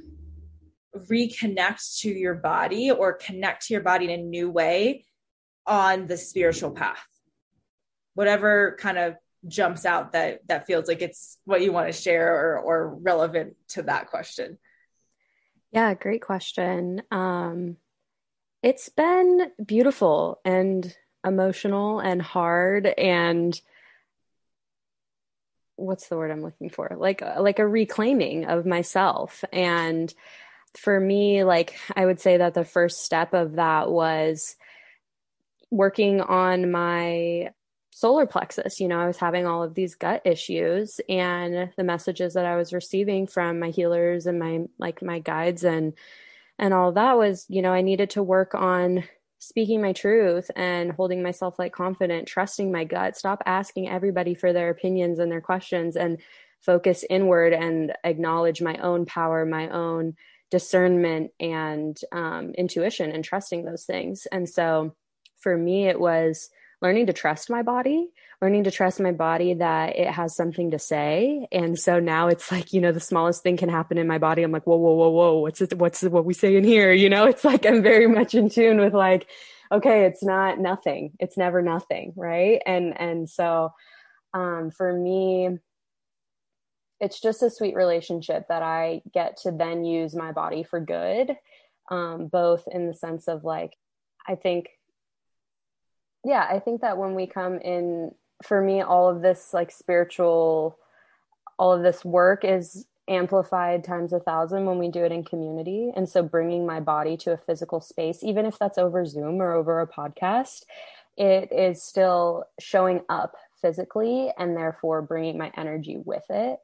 reconnect 0.96 2.02
to 2.02 2.10
your 2.10 2.36
body 2.36 2.92
or 2.92 3.14
connect 3.14 3.68
to 3.68 3.74
your 3.74 3.82
body 3.82 4.06
in 4.06 4.20
a 4.20 4.24
new 4.24 4.50
way 4.50 5.06
on 5.66 6.08
the 6.08 6.18
spiritual 6.18 6.72
path? 6.72 7.08
Whatever 8.14 8.78
kind 8.80 8.98
of 8.98 9.16
jumps 9.48 9.86
out 9.86 10.12
that 10.12 10.40
that 10.48 10.68
feels 10.68 10.88
like 10.88 11.02
it's 11.02 11.38
what 11.46 11.62
you 11.62 11.72
want 11.72 11.88
to 11.88 11.94
share 11.94 12.34
or 12.34 12.60
or 12.60 12.96
relevant 12.96 13.56
to 13.70 13.82
that 13.84 14.08
question. 14.08 14.58
Yeah, 15.72 15.94
great 15.96 16.22
question. 16.22 17.02
Um 17.12 17.78
it's 18.64 18.88
been 18.90 19.52
beautiful 19.64 20.40
and 20.46 20.96
emotional 21.26 22.00
and 22.00 22.22
hard 22.22 22.88
and 22.88 23.60
what's 25.76 26.08
the 26.08 26.18
word 26.18 26.32
I'm 26.32 26.42
looking 26.42 26.70
for? 26.70 26.96
Like 26.98 27.22
uh, 27.22 27.42
like 27.42 27.60
a 27.60 27.68
reclaiming 27.68 28.46
of 28.46 28.66
myself. 28.66 29.44
And 29.52 30.14
for 30.78 31.00
me, 31.00 31.44
like 31.44 31.78
I 31.96 32.06
would 32.06 32.20
say 32.20 32.38
that 32.38 32.54
the 32.54 32.66
first 32.66 33.04
step 33.04 33.34
of 33.34 33.54
that 33.54 33.92
was 33.92 34.56
working 35.70 36.22
on 36.22 36.72
my 36.72 37.52
solar 37.92 38.26
plexus. 38.26 38.80
You 38.80 38.88
know, 38.88 39.00
I 39.00 39.08
was 39.08 39.18
having 39.18 39.46
all 39.46 39.64
of 39.64 39.76
these 39.76 39.96
gut 39.96 40.22
issues 40.26 41.02
and 41.10 41.70
the 41.76 41.84
messages 41.84 42.34
that 42.36 42.46
I 42.46 42.56
was 42.56 42.74
receiving 42.74 43.28
from 43.28 43.60
my 43.60 43.70
healers 43.70 44.26
and 44.26 44.40
my 44.40 44.62
like 44.78 45.02
my 45.02 45.20
guides 45.20 45.64
and 45.64 45.94
and 46.64 46.74
all 46.74 46.94
that 46.94 47.18
was, 47.18 47.46
you 47.50 47.62
know, 47.62 47.74
I 47.74 47.82
needed 47.82 48.12
to 48.12 48.24
work 48.24 48.56
on 48.56 49.04
speaking 49.40 49.82
my 49.82 49.92
truth 49.92 50.50
and 50.56 50.94
holding 50.94 51.22
myself 51.22 51.60
like 51.60 51.74
confident, 51.74 52.26
trusting 52.26 52.72
my 52.72 52.86
gut, 52.86 53.18
stop 53.18 53.44
asking 53.46 53.90
everybody 53.90 54.34
for 54.34 54.54
their 54.54 54.70
opinions 54.70 55.20
and 55.20 55.30
their 55.30 55.42
questions 55.42 55.98
and 55.98 56.22
focus 56.62 57.04
inward 57.10 57.52
and 57.52 57.92
acknowledge 58.06 58.62
my 58.62 58.78
own 58.78 59.06
power, 59.06 59.46
my 59.46 59.68
own 59.68 60.16
discernment 60.52 61.32
and 61.38 62.00
um, 62.14 62.54
intuition 62.58 63.12
and 63.12 63.26
trusting 63.26 63.66
those 63.66 63.84
things. 63.84 64.26
And 64.32 64.48
so 64.48 64.96
for 65.42 65.58
me, 65.58 65.90
it 65.90 66.00
was 66.00 66.50
learning 66.82 67.08
to 67.08 67.14
trust 67.14 67.50
my 67.50 67.62
body 67.62 68.08
learning 68.42 68.66
to 68.66 68.72
trust 68.72 69.00
my 69.00 69.12
body 69.12 69.54
that 69.56 69.98
it 69.98 70.08
has 70.08 70.36
something 70.36 70.72
to 70.72 70.80
say. 70.80 71.48
And 71.52 71.78
so 71.78 72.00
now 72.00 72.28
it's 72.28 72.52
like, 72.52 72.74
you 72.74 72.82
know, 72.82 72.92
the 72.92 73.00
smallest 73.00 73.44
thing 73.44 73.58
can 73.58 73.70
happen 73.70 73.98
in 73.98 74.08
my 74.08 74.18
body. 74.18 74.44
I'm 74.44 74.52
like, 74.52 74.66
whoa, 74.68 74.78
whoa, 74.78 74.94
whoa, 74.94 75.10
whoa, 75.10 75.40
what's 75.40 75.62
it, 75.62 75.78
what's 75.78 76.02
what 76.04 76.26
we 76.26 76.34
say 76.34 76.56
in 76.56 76.64
here? 76.64 76.92
You 76.92 77.10
know, 77.10 77.26
it's 77.26 77.44
like 77.46 77.66
I'm 77.66 77.82
very 77.82 78.08
much 78.08 78.36
in 78.36 78.50
tune 78.50 78.80
with 78.80 78.94
like, 78.94 79.28
okay, 79.72 80.06
it's 80.06 80.24
not 80.24 80.60
nothing. 80.60 81.14
It's 81.20 81.38
never 81.38 81.62
nothing. 81.62 82.14
Right. 82.16 82.62
And 82.66 83.00
and 83.00 83.30
so 83.30 83.74
um 84.34 84.72
for 84.72 84.92
me, 84.92 85.60
it's 87.00 87.20
just 87.20 87.44
a 87.44 87.50
sweet 87.50 87.76
relationship 87.76 88.48
that 88.50 88.64
I 88.64 89.02
get 89.14 89.38
to 89.44 89.52
then 89.52 89.84
use 89.84 90.16
my 90.16 90.32
body 90.32 90.64
for 90.64 90.80
good. 90.80 91.36
Um, 91.92 92.28
both 92.28 92.66
in 92.72 92.88
the 92.88 92.94
sense 92.94 93.28
of 93.28 93.44
like, 93.44 93.76
I 94.26 94.36
think 94.36 94.70
yeah 96.24 96.46
i 96.50 96.60
think 96.60 96.82
that 96.82 96.98
when 96.98 97.16
we 97.16 97.28
come 97.28 97.60
in 97.60 98.12
for 98.46 98.62
me 98.62 98.82
all 98.82 99.10
of 99.10 99.22
this 99.22 99.54
like 99.54 99.72
spiritual 99.72 100.78
all 101.58 101.74
of 101.74 101.84
this 101.84 102.04
work 102.04 102.44
is 102.44 102.86
amplified 103.08 103.84
times 103.84 104.14
a 104.14 104.20
thousand 104.20 104.66
when 104.66 104.80
we 104.80 104.88
do 104.88 105.04
it 105.04 105.12
in 105.12 105.26
community. 105.26 105.92
And 105.94 106.08
so 106.08 106.24
bringing 106.24 106.66
my 106.66 106.80
body 106.80 107.18
to 107.18 107.34
a 107.34 107.38
physical 107.38 107.82
space 107.82 108.24
even 108.24 108.46
if 108.46 108.58
that's 108.58 108.78
over 108.78 109.06
zoom 109.06 109.42
or 109.42 109.54
over 109.54 109.82
a 109.82 109.88
podcast 109.88 110.64
it 111.16 111.52
is 111.52 111.84
still 111.84 112.46
showing 112.60 113.02
up 113.08 113.36
physically 113.62 114.32
and 114.38 114.58
therefore 114.58 115.02
bringing 115.02 115.38
my 115.38 115.52
energy 115.56 115.98
with 116.04 116.24
it. 116.30 116.60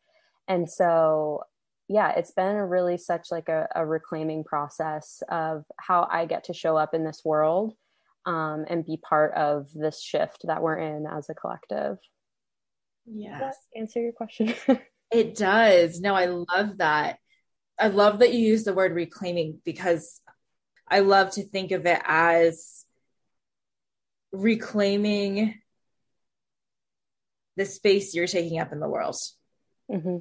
And 0.47 0.69
so 0.69 1.43
yeah 1.89 2.11
it's 2.11 2.31
been 2.31 2.55
really 2.55 2.97
such 2.97 3.31
like 3.31 3.49
a, 3.49 3.67
a 3.75 3.85
reclaiming 3.85 4.43
process 4.43 5.21
of 5.29 5.65
how 5.77 6.07
i 6.09 6.25
get 6.25 6.45
to 6.45 6.53
show 6.53 6.77
up 6.77 6.93
in 6.93 7.03
this 7.03 7.25
world 7.25 7.73
um, 8.29 8.65
and 8.69 8.85
be 8.85 8.97
part 8.97 9.33
of 9.33 9.69
this 9.73 9.99
shift 9.99 10.41
that 10.43 10.61
we're 10.61 10.77
in 10.77 11.07
as 11.07 11.29
a 11.29 11.33
collective. 11.33 11.97
Yes. 13.11 13.55
answer 13.75 13.99
your 13.99 14.11
question? 14.11 14.53
it 15.11 15.35
does. 15.35 15.99
No, 15.99 16.13
I 16.13 16.25
love 16.25 16.77
that. 16.77 17.17
I 17.79 17.87
love 17.87 18.19
that 18.19 18.31
you 18.31 18.39
use 18.39 18.65
the 18.65 18.73
word 18.73 18.93
reclaiming 18.93 19.59
because 19.65 20.21
I 20.87 20.99
love 20.99 21.31
to 21.31 21.43
think 21.43 21.71
of 21.71 21.87
it 21.87 21.99
as 22.05 22.85
reclaiming 24.31 25.55
the 27.57 27.65
space 27.65 28.13
you're 28.13 28.27
taking 28.27 28.59
up 28.59 28.71
in 28.71 28.79
the 28.79 28.87
world. 28.87 29.15
Mm-hmm. 29.91 30.17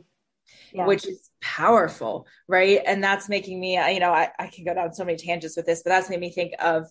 Yeah. 0.72 0.86
which 0.86 1.06
is 1.06 1.28
powerful, 1.42 2.26
right? 2.46 2.80
And 2.86 3.04
that's 3.04 3.28
making 3.28 3.60
me, 3.60 3.74
you 3.92 4.00
know, 4.00 4.12
I, 4.12 4.30
I 4.38 4.46
can 4.46 4.64
go 4.64 4.72
down 4.72 4.94
so 4.94 5.04
many 5.04 5.18
tangents 5.18 5.58
with 5.58 5.66
this, 5.66 5.82
but 5.82 5.90
that's 5.90 6.08
made 6.08 6.20
me 6.20 6.30
think 6.30 6.54
of 6.58 6.86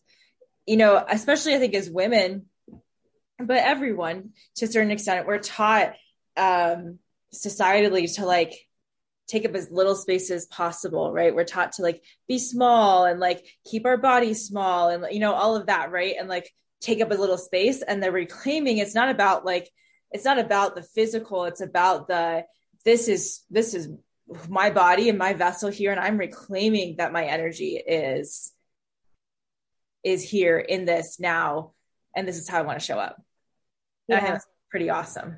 you 0.68 0.78
know, 0.78 1.04
especially 1.08 1.56
I 1.56 1.60
think 1.60 1.74
as 1.74 1.90
women, 1.90 2.46
but 3.40 3.58
everyone 3.58 4.32
to 4.58 4.66
a 4.66 4.68
certain 4.68 4.92
extent, 4.92 5.26
we're 5.26 5.40
taught 5.40 5.94
um, 6.36 7.00
societally 7.34 8.14
to 8.16 8.26
like 8.26 8.54
take 9.28 9.46
up 9.46 9.56
as 9.56 9.72
little 9.72 9.96
space 9.96 10.30
as 10.30 10.46
possible, 10.46 11.12
right? 11.12 11.34
We're 11.34 11.46
taught 11.46 11.74
to 11.74 11.82
like 11.82 12.04
be 12.28 12.38
small 12.38 13.06
and 13.06 13.20
like 13.20 13.46
keep 13.66 13.86
our 13.86 13.98
bodies 13.98 14.46
small 14.46 14.90
and 14.90 15.06
you 15.12 15.20
know 15.20 15.34
all 15.34 15.56
of 15.56 15.68
that, 15.68 15.92
right? 15.92 16.16
And 16.20 16.30
like 16.30 16.52
take 16.82 17.02
up 17.02 17.12
a 17.12 17.16
little 17.16 17.38
space. 17.38 17.82
And 17.82 18.04
the 18.04 18.12
reclaiming, 18.12 18.78
it's 18.78 18.96
not 18.96 19.10
about 19.10 19.46
like 19.46 19.70
it's 20.12 20.26
not 20.26 20.40
about 20.40 20.76
the 20.76 20.84
physical. 20.84 21.46
It's 21.46 21.62
about 21.62 22.08
the 22.08 22.46
this 22.86 23.08
is 23.08 23.44
this 23.50 23.74
is 23.74 23.90
my 24.50 24.70
body 24.70 25.08
and 25.08 25.18
my 25.18 25.34
vessel 25.34 25.70
here, 25.70 25.92
and 25.92 26.00
I'm 26.00 26.18
reclaiming 26.18 26.98
that 26.98 27.14
my 27.14 27.26
energy 27.26 27.78
is 27.78 28.52
is 30.04 30.24
here 30.24 30.60
in 30.60 30.86
this 30.86 31.20
now 31.20 31.72
and 32.16 32.28
this 32.28 32.38
is 32.38 32.50
how 32.50 32.60
I 32.60 32.64
want 32.64 32.80
to 32.80 32.86
show 32.86 32.98
up. 32.98 33.22
Yeah. 34.08 34.18
I 34.18 34.20
think 34.20 34.32
that's 34.34 34.48
pretty 34.70 34.90
awesome. 34.90 35.38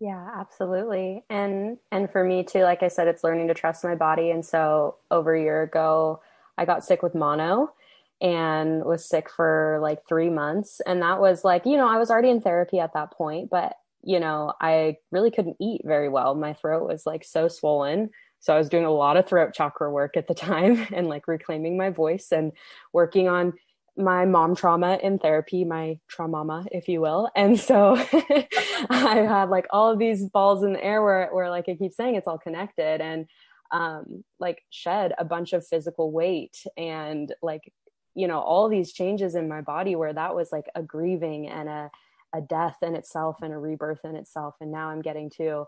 Yeah, 0.00 0.30
absolutely. 0.34 1.24
And 1.28 1.78
and 1.92 2.10
for 2.10 2.24
me 2.24 2.42
too, 2.42 2.62
like 2.62 2.82
I 2.82 2.88
said, 2.88 3.08
it's 3.08 3.24
learning 3.24 3.48
to 3.48 3.54
trust 3.54 3.84
my 3.84 3.94
body. 3.94 4.30
And 4.30 4.44
so 4.44 4.96
over 5.10 5.34
a 5.34 5.42
year 5.42 5.62
ago, 5.62 6.20
I 6.56 6.64
got 6.64 6.84
sick 6.84 7.02
with 7.02 7.14
mono 7.14 7.72
and 8.20 8.84
was 8.84 9.08
sick 9.08 9.30
for 9.30 9.78
like 9.82 10.06
three 10.06 10.30
months. 10.30 10.80
And 10.86 11.02
that 11.02 11.20
was 11.20 11.44
like, 11.44 11.64
you 11.66 11.76
know, 11.76 11.88
I 11.88 11.98
was 11.98 12.10
already 12.10 12.30
in 12.30 12.40
therapy 12.40 12.78
at 12.78 12.94
that 12.94 13.12
point, 13.12 13.50
but 13.50 13.76
you 14.02 14.20
know, 14.20 14.54
I 14.60 14.96
really 15.10 15.30
couldn't 15.30 15.56
eat 15.60 15.82
very 15.84 16.08
well. 16.08 16.34
My 16.34 16.54
throat 16.54 16.88
was 16.88 17.04
like 17.04 17.24
so 17.24 17.48
swollen. 17.48 18.10
So 18.40 18.54
I 18.54 18.58
was 18.58 18.70
doing 18.70 18.86
a 18.86 18.90
lot 18.90 19.18
of 19.18 19.26
throat 19.26 19.52
chakra 19.54 19.90
work 19.90 20.16
at 20.16 20.26
the 20.26 20.34
time 20.50 20.86
and 20.92 21.08
like 21.08 21.28
reclaiming 21.28 21.76
my 21.76 21.90
voice 21.90 22.28
and 22.32 22.52
working 22.92 23.28
on 23.28 23.54
my 24.00 24.24
mom 24.24 24.54
trauma 24.54 24.98
in 25.02 25.18
therapy, 25.18 25.64
my 25.64 25.98
trauma, 26.08 26.66
if 26.72 26.88
you 26.88 27.00
will. 27.00 27.30
And 27.36 27.58
so 27.58 27.94
I 28.90 29.24
had 29.28 29.50
like 29.50 29.66
all 29.70 29.90
of 29.90 29.98
these 29.98 30.24
balls 30.24 30.62
in 30.62 30.72
the 30.72 30.84
air 30.84 31.02
where, 31.02 31.28
where 31.30 31.50
like 31.50 31.68
I 31.68 31.76
keep 31.76 31.92
saying 31.92 32.16
it's 32.16 32.26
all 32.26 32.38
connected 32.38 33.00
and 33.00 33.26
um, 33.70 34.24
like 34.38 34.62
shed 34.70 35.14
a 35.18 35.24
bunch 35.24 35.52
of 35.52 35.66
physical 35.66 36.10
weight 36.10 36.64
and 36.76 37.32
like, 37.42 37.72
you 38.14 38.26
know, 38.26 38.40
all 38.40 38.68
these 38.68 38.92
changes 38.92 39.34
in 39.34 39.48
my 39.48 39.60
body 39.60 39.94
where 39.94 40.12
that 40.12 40.34
was 40.34 40.50
like 40.50 40.66
a 40.74 40.82
grieving 40.82 41.48
and 41.48 41.68
a, 41.68 41.90
a 42.34 42.40
death 42.40 42.76
in 42.82 42.94
itself 42.94 43.36
and 43.42 43.52
a 43.52 43.58
rebirth 43.58 44.04
in 44.04 44.16
itself. 44.16 44.56
And 44.60 44.72
now 44.72 44.88
I'm 44.88 45.02
getting 45.02 45.30
to 45.36 45.66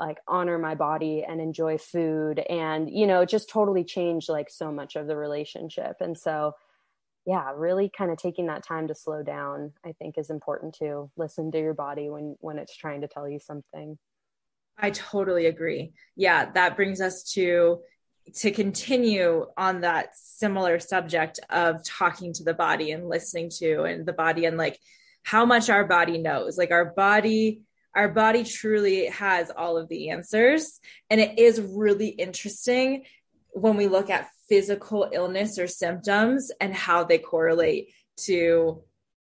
like 0.00 0.18
honor 0.26 0.58
my 0.58 0.74
body 0.74 1.24
and 1.26 1.40
enjoy 1.40 1.78
food 1.78 2.40
and 2.50 2.90
you 2.90 3.06
know 3.06 3.24
just 3.24 3.48
totally 3.48 3.84
change 3.84 4.28
like 4.28 4.50
so 4.50 4.72
much 4.72 4.96
of 4.96 5.06
the 5.06 5.16
relationship 5.16 5.96
and 6.00 6.18
so 6.18 6.52
yeah 7.26 7.52
really 7.54 7.90
kind 7.96 8.10
of 8.10 8.18
taking 8.18 8.46
that 8.46 8.64
time 8.64 8.88
to 8.88 8.94
slow 8.94 9.22
down 9.22 9.72
i 9.84 9.92
think 9.92 10.18
is 10.18 10.30
important 10.30 10.74
to 10.74 11.10
listen 11.16 11.50
to 11.50 11.58
your 11.58 11.74
body 11.74 12.10
when 12.10 12.36
when 12.40 12.58
it's 12.58 12.76
trying 12.76 13.00
to 13.00 13.08
tell 13.08 13.28
you 13.28 13.38
something. 13.38 13.98
I 14.76 14.90
totally 14.90 15.46
agree. 15.46 15.92
Yeah 16.16 16.50
that 16.52 16.76
brings 16.76 17.00
us 17.00 17.22
to 17.34 17.80
to 18.36 18.50
continue 18.50 19.46
on 19.56 19.82
that 19.82 20.16
similar 20.16 20.80
subject 20.80 21.38
of 21.50 21.84
talking 21.84 22.32
to 22.32 22.44
the 22.44 22.54
body 22.54 22.90
and 22.90 23.08
listening 23.08 23.50
to 23.58 23.82
and 23.82 24.06
the 24.06 24.14
body 24.14 24.46
and 24.46 24.56
like 24.56 24.78
how 25.22 25.44
much 25.44 25.70
our 25.70 25.84
body 25.84 26.18
knows. 26.18 26.58
Like 26.58 26.70
our 26.70 26.86
body 26.86 27.62
our 27.94 28.08
body 28.08 28.42
truly 28.42 29.06
has 29.06 29.52
all 29.56 29.76
of 29.76 29.88
the 29.88 30.10
answers 30.10 30.80
and 31.10 31.20
it 31.20 31.38
is 31.38 31.60
really 31.60 32.08
interesting 32.08 33.04
when 33.52 33.76
we 33.76 33.86
look 33.86 34.10
at 34.10 34.28
physical 34.48 35.08
illness 35.12 35.58
or 35.58 35.66
symptoms 35.66 36.50
and 36.60 36.74
how 36.74 37.04
they 37.04 37.18
correlate 37.18 37.88
to 38.16 38.82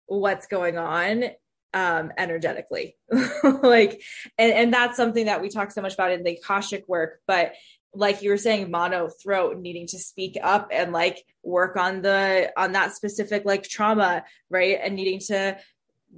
what's 0.08 0.48
going 0.48 0.78
on 0.78 1.26
um, 1.74 2.12
energetically. 2.18 2.98
Like 3.44 4.02
and, 4.38 4.52
and 4.52 4.74
that's 4.74 4.98
something 4.98 5.26
that 5.26 5.42
we 5.42 5.50
talk 5.50 5.72
so 5.72 5.82
much 5.82 5.94
about 5.94 6.12
in 6.12 6.24
the 6.24 6.38
akashic 6.38 6.88
work 6.88 7.22
but 7.28 7.54
like 7.94 8.22
you 8.22 8.30
were 8.30 8.38
saying 8.38 8.70
mono 8.70 9.10
throat 9.10 9.58
needing 9.58 9.88
to 9.88 9.98
speak 9.98 10.38
up 10.42 10.70
and 10.72 10.92
like 10.92 11.24
work 11.44 11.76
on 11.78 12.02
the 12.02 12.52
on 12.58 12.74
that 12.74 12.96
specific 12.96 13.44
like 13.46 13.64
trauma 13.64 14.24
right? 14.50 14.80
And 14.82 14.96
needing 14.96 15.20
to 15.28 15.58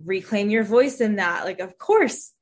reclaim 0.04 0.50
your 0.50 0.64
voice 0.64 1.02
in 1.02 1.18
that. 1.18 1.46
Like 1.46 1.60
of 1.60 1.78
course 1.78 2.34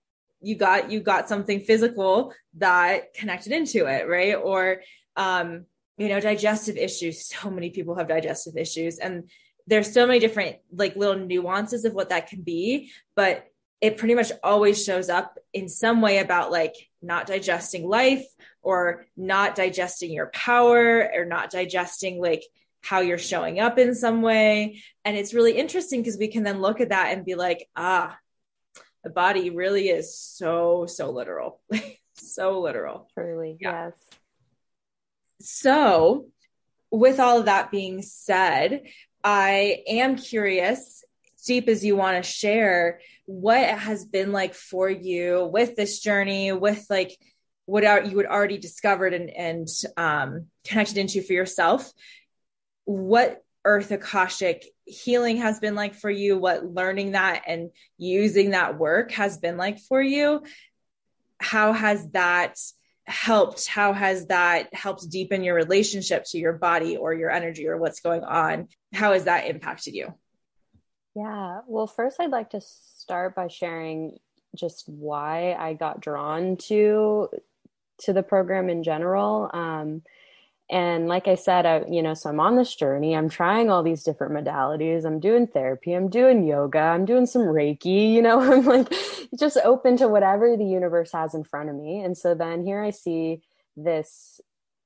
you 0.42 0.56
got 0.56 0.92
you 0.92 1.00
got 1.00 1.30
something 1.30 1.62
physical 1.62 2.34
that 2.56 3.14
connected 3.14 3.52
into 3.52 3.86
it 3.86 4.08
right? 4.08 4.36
Or 4.36 4.82
um 5.16 5.66
you 5.98 6.10
know 6.10 6.20
digestive 6.20 6.78
issues. 6.78 7.34
So 7.42 7.50
many 7.50 7.70
people 7.70 7.96
have 7.96 8.08
digestive 8.08 8.58
issues 8.58 9.00
and 9.00 9.30
there's 9.68 9.94
so 9.94 10.08
many 10.08 10.20
different 10.20 10.58
like 10.72 10.96
little 10.96 11.18
nuances 11.18 11.84
of 11.86 11.94
what 11.94 12.10
that 12.10 12.28
can 12.28 12.42
be 12.42 12.92
but 13.16 13.46
it 13.80 13.98
pretty 13.98 14.16
much 14.16 14.32
always 14.44 14.84
shows 14.84 15.10
up 15.10 15.38
in 15.54 15.70
some 15.70 16.02
way 16.02 16.18
about 16.18 16.52
like 16.52 16.74
not 17.02 17.28
digesting 17.28 17.88
life 17.88 18.26
or 18.62 19.06
not 19.16 19.56
digesting 19.56 20.12
your 20.12 20.28
power 20.28 21.10
or 21.14 21.26
not 21.26 21.52
digesting 21.52 22.20
like 22.20 22.44
how 22.82 23.02
you're 23.02 23.18
showing 23.18 23.60
up 23.60 23.78
in 23.78 23.94
some 23.94 24.22
way. 24.22 24.82
And 25.06 25.16
it's 25.16 25.34
really 25.34 25.54
interesting 25.54 26.02
because 26.02 26.18
we 26.18 26.28
can 26.28 26.44
then 26.44 26.62
look 26.62 26.82
at 26.82 26.90
that 26.90 27.14
and 27.14 27.26
be 27.26 27.36
like 27.36 27.68
ah 27.76 28.18
the 29.04 29.10
body 29.10 29.52
really 29.52 29.90
is 29.90 30.18
so 30.18 30.86
so 30.88 31.12
literal. 31.12 31.62
So 32.20 32.62
literal. 32.62 33.08
Truly 33.14 33.58
yeah. 33.62 33.86
yes 33.86 33.94
so, 35.40 36.28
with 36.92 37.20
all 37.20 37.40
of 37.40 37.46
that 37.46 37.72
being 37.72 38.02
said, 38.02 38.84
I 39.24 39.84
am 39.88 40.16
curious, 40.16 41.04
deep 41.46 41.68
as 41.68 41.84
you 41.84 41.96
want 41.96 42.24
to 42.24 42.30
share, 42.30 43.02
what 43.26 43.62
it 43.62 43.78
has 43.78 44.06
been 44.06 44.32
like 44.32 44.54
for 44.54 44.90
you 44.90 45.50
with 45.52 45.76
this 45.76 46.00
journey, 46.00 46.52
with 46.54 46.86
like 46.90 47.18
what 47.66 47.84
you 48.10 48.18
had 48.18 48.28
already 48.28 48.58
discovered 48.58 49.14
and, 49.14 49.30
and 49.30 49.68
um, 49.98 50.46
connected 50.66 50.98
into 50.98 51.22
for 51.22 51.34
yourself. 51.34 51.92
What 52.86 53.44
Earth 53.66 53.92
Akashic 53.92 54.66
healing 54.86 55.38
has 55.38 55.60
been 55.60 55.76
like 55.76 55.94
for 55.94 56.10
you, 56.10 56.38
what 56.38 56.66
learning 56.66 57.12
that 57.12 57.44
and 57.46 57.72
using 57.98 58.52
that 58.52 58.78
work 58.78 59.12
has 59.12 59.38
been 59.38 59.58
like 59.58 59.80
for 59.80 60.02
you. 60.02 60.44
How 61.40 61.74
has 61.74 62.10
that 62.12 62.58
helped 63.08 63.68
how 63.68 63.94
has 63.94 64.28
that 64.28 64.74
helped 64.74 65.10
deepen 65.10 65.44
your 65.44 65.56
relationship 65.56 66.26
to 66.26 66.38
your 66.38 66.54
body 66.54 66.98
or 66.98 67.14
your 67.14 67.32
energy 67.32 67.68
or 67.68 67.78
what's 67.78 68.02
going 68.02 68.24
on? 68.24 68.68
How 68.94 69.14
has 69.14 69.26
that 69.26 69.48
impacted 69.48 69.96
you? 69.96 70.14
Yeah. 71.16 71.62
Well 71.68 71.88
first 71.88 72.20
i'd 72.20 72.30
like 72.30 72.52
to 72.52 72.62
start 72.62 73.34
by 73.34 73.48
sharing 73.48 74.20
just 74.56 74.88
why 74.88 75.54
i 75.54 75.74
got 75.74 76.00
drawn 76.00 76.58
to 76.58 77.30
to 78.00 78.14
the 78.14 78.24
program 78.24 78.70
in 78.70 78.84
general. 78.84 79.50
Um, 79.54 80.04
and 80.70 81.08
like 81.08 81.28
i 81.28 81.36
said 81.36 81.66
I, 81.66 81.86
you 81.90 82.02
know 82.02 82.14
so 82.14 82.30
i'm 82.30 82.40
on 82.40 82.56
this 82.56 82.76
journey. 82.76 83.16
I'm 83.16 83.30
trying 83.30 83.70
all 83.70 83.84
these 83.84 84.04
different 84.04 84.34
modalities. 84.34 85.06
I'm 85.06 85.20
doing 85.20 85.48
therapy. 85.48 85.94
I'm 85.94 86.10
doing 86.10 86.46
yoga. 86.46 86.80
I'm 86.80 87.06
doing 87.06 87.26
some 87.26 87.44
reiki 87.44 88.14
you 88.14 88.22
know 88.22 88.40
i'm 88.54 88.66
like 88.66 88.94
just 89.40 89.58
open 89.64 89.98
to 89.98 90.08
whatever 90.08 90.58
the 90.58 90.66
universe 90.66 91.12
has 91.14 91.34
in 91.34 91.44
front 91.44 91.70
of 91.70 91.76
me. 91.76 92.02
And 92.02 92.18
so 92.18 92.36
then 92.36 92.66
here 92.66 92.82
i 92.82 92.90
see 92.90 93.42
this 93.76 94.42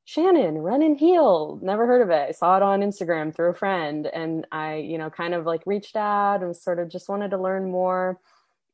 shannon 0.06 0.58
run 0.58 0.82
and 0.82 0.98
heal 0.98 1.60
never 1.62 1.86
heard 1.86 2.02
of 2.02 2.10
it. 2.10 2.30
I 2.30 2.32
saw 2.32 2.58
it 2.58 2.63
on 2.63 2.82
instagram 2.82 3.34
through 3.36 3.52
a 3.52 3.56
friend. 3.56 4.08
And 4.08 4.46
i 4.52 4.76
you 4.76 4.98
know 4.98 5.10
kind 5.10 5.34
of 5.34 5.46
like 5.46 5.63
reached 5.65 5.96
out 5.96 6.44
and 6.44 6.56
sort 6.56 6.80
of 6.80 6.89
just 6.89 7.10
wanted 7.10 7.32
to 7.32 7.38
learn 7.38 7.72
more 7.72 8.20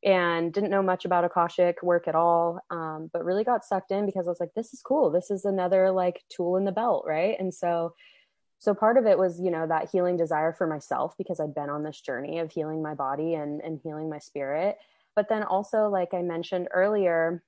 and 0.04 0.54
didn't 0.54 0.70
know 0.70 0.84
much 0.84 1.06
about 1.06 1.26
Akashic 1.26 1.82
work 1.82 2.08
at 2.08 2.16
all, 2.16 2.60
um, 2.70 3.10
but 3.12 3.26
really 3.26 3.44
got 3.44 3.66
sucked 3.66 3.92
in 3.92 4.06
because 4.06 4.28
I 4.28 4.32
was 4.32 4.40
like, 4.40 4.54
this 4.56 4.74
is 4.74 4.82
cool. 4.82 5.10
This 5.10 5.32
is 5.32 5.46
another 5.46 5.92
like 5.92 6.24
tool 6.30 6.58
in 6.58 6.66
the 6.66 6.72
belt, 6.72 7.06
right? 7.08 7.36
And 7.40 7.54
so, 7.54 7.94
so 8.60 8.74
part 8.74 8.98
of 8.98 9.06
it 9.06 9.18
was, 9.18 9.40
you 9.40 9.52
know, 9.52 9.68
that 9.68 9.90
healing 9.92 10.18
desire 10.18 10.54
for 10.54 10.68
myself 10.68 11.16
because 11.18 11.40
I'd 11.40 11.56
been 11.56 11.70
on 11.70 11.84
this 11.84 12.00
journey 12.00 12.40
of 12.40 12.52
healing 12.52 12.82
my 12.82 12.94
body 12.94 13.34
and 13.34 13.62
and 13.62 13.80
healing 13.84 14.10
my 14.10 14.20
spirit. 14.20 14.78
But 15.16 15.30
then 15.30 15.44
also, 15.44 15.90
like 15.90 16.14
I 16.14 16.22
mentioned 16.22 16.68
earlier, 16.72 17.44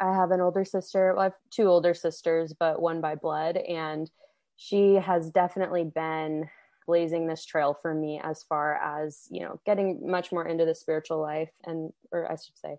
I 0.00 0.14
have 0.14 0.32
an 0.32 0.40
older 0.40 0.64
sister. 0.64 1.12
Well, 1.12 1.20
I 1.20 1.24
have 1.24 1.34
two 1.50 1.68
older 1.68 1.94
sisters, 1.94 2.52
but 2.58 2.80
one 2.82 3.00
by 3.00 3.14
blood, 3.14 3.56
and 3.56 4.10
she 4.56 4.94
has 4.94 5.30
definitely 5.30 5.84
been 5.84 6.48
blazing 6.88 7.28
this 7.28 7.44
trail 7.44 7.78
for 7.80 7.94
me 7.94 8.20
as 8.24 8.42
far 8.42 8.74
as 8.76 9.28
you 9.30 9.42
know 9.42 9.60
getting 9.64 10.10
much 10.10 10.32
more 10.32 10.48
into 10.48 10.64
the 10.64 10.74
spiritual 10.74 11.20
life 11.20 11.50
and 11.64 11.92
or 12.10 12.28
i 12.32 12.34
should 12.34 12.58
say 12.58 12.76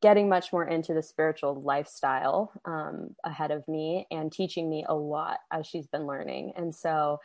getting 0.00 0.28
much 0.28 0.52
more 0.52 0.66
into 0.66 0.94
the 0.94 1.02
spiritual 1.02 1.60
lifestyle 1.62 2.52
um, 2.64 3.14
ahead 3.24 3.50
of 3.50 3.66
me 3.66 4.06
and 4.10 4.32
teaching 4.32 4.70
me 4.70 4.84
a 4.88 4.94
lot 4.94 5.38
as 5.50 5.66
she's 5.66 5.86
been 5.88 6.06
learning. 6.06 6.52
And 6.56 6.72
so 6.74 7.18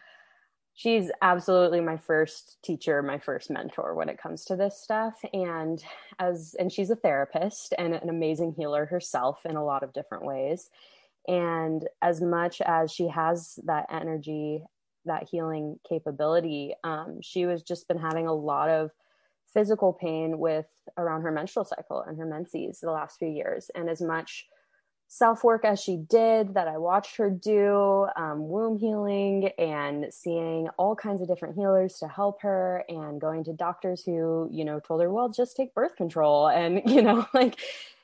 she's 0.74 1.12
absolutely 1.22 1.82
my 1.82 1.98
first 1.98 2.58
teacher 2.64 3.04
my 3.04 3.20
first 3.20 3.52
mentor 3.52 3.94
when 3.94 4.10
it 4.10 4.18
comes 4.18 4.44
to 4.46 4.56
this 4.56 4.82
stuff. 4.82 5.22
And 5.34 5.84
as 6.20 6.56
and 6.58 6.72
she's 6.72 6.90
a 6.90 6.96
therapist 6.96 7.76
and 7.78 7.94
an 7.94 8.10
amazing 8.10 8.56
healer 8.58 8.86
herself 8.86 9.40
in 9.46 9.56
a 9.56 9.66
lot 9.66 9.84
of 9.84 9.94
different 9.94 10.26
ways. 10.26 10.70
And 11.28 11.88
as 12.02 12.22
much 12.22 12.60
as 12.62 12.92
she 12.92 13.08
has 13.08 13.60
that 13.66 13.86
energy 13.92 14.64
that 15.06 15.28
healing 15.30 15.80
capability. 15.88 16.74
Um, 16.84 17.20
she 17.22 17.46
was 17.46 17.63
just 17.63 17.88
been 17.88 18.00
having 18.00 18.28
a 18.28 18.34
lot 18.34 18.70
of 18.70 18.92
physical 19.54 19.94
pain 19.94 20.39
with 20.39 20.66
around 20.98 21.22
her 21.22 21.32
menstrual 21.32 21.66
cycle 21.66 22.02
and 22.02 22.18
her 22.18 22.26
menses 22.26 22.80
the 22.80 22.92
last 22.92 23.20
few 23.20 23.30
years. 23.30 23.70
And 23.76 23.89
as 23.89 24.02
much 24.02 24.48
self 25.08 25.44
work 25.44 25.63
as 25.63 25.80
she 25.80 25.98
did 25.98 26.56
that 26.56 26.68
I 26.68 26.78
watched 26.80 27.18
her 27.18 27.30
do, 27.30 28.08
um, 28.16 28.48
womb 28.48 28.78
healing 28.80 29.52
and 29.60 30.08
seeing 30.12 30.70
all 30.78 30.96
kinds 30.96 31.22
of 31.22 31.28
different 31.28 31.56
healers 31.56 32.00
to 32.00 32.08
help 32.08 32.42
her 32.42 32.84
and 32.89 33.22
going 33.22 33.44
to 33.44 33.54
doctors 33.54 34.04
who, 34.04 34.50
you 34.52 34.66
know, 34.66 34.80
told 34.80 35.02
her, 35.02 35.12
well, 35.12 35.30
just 35.30 35.56
take 35.56 35.76
birth 35.76 35.96
control. 35.96 36.48
And, 36.48 36.82
you 36.88 37.04
know, 37.04 37.28
like 37.34 37.60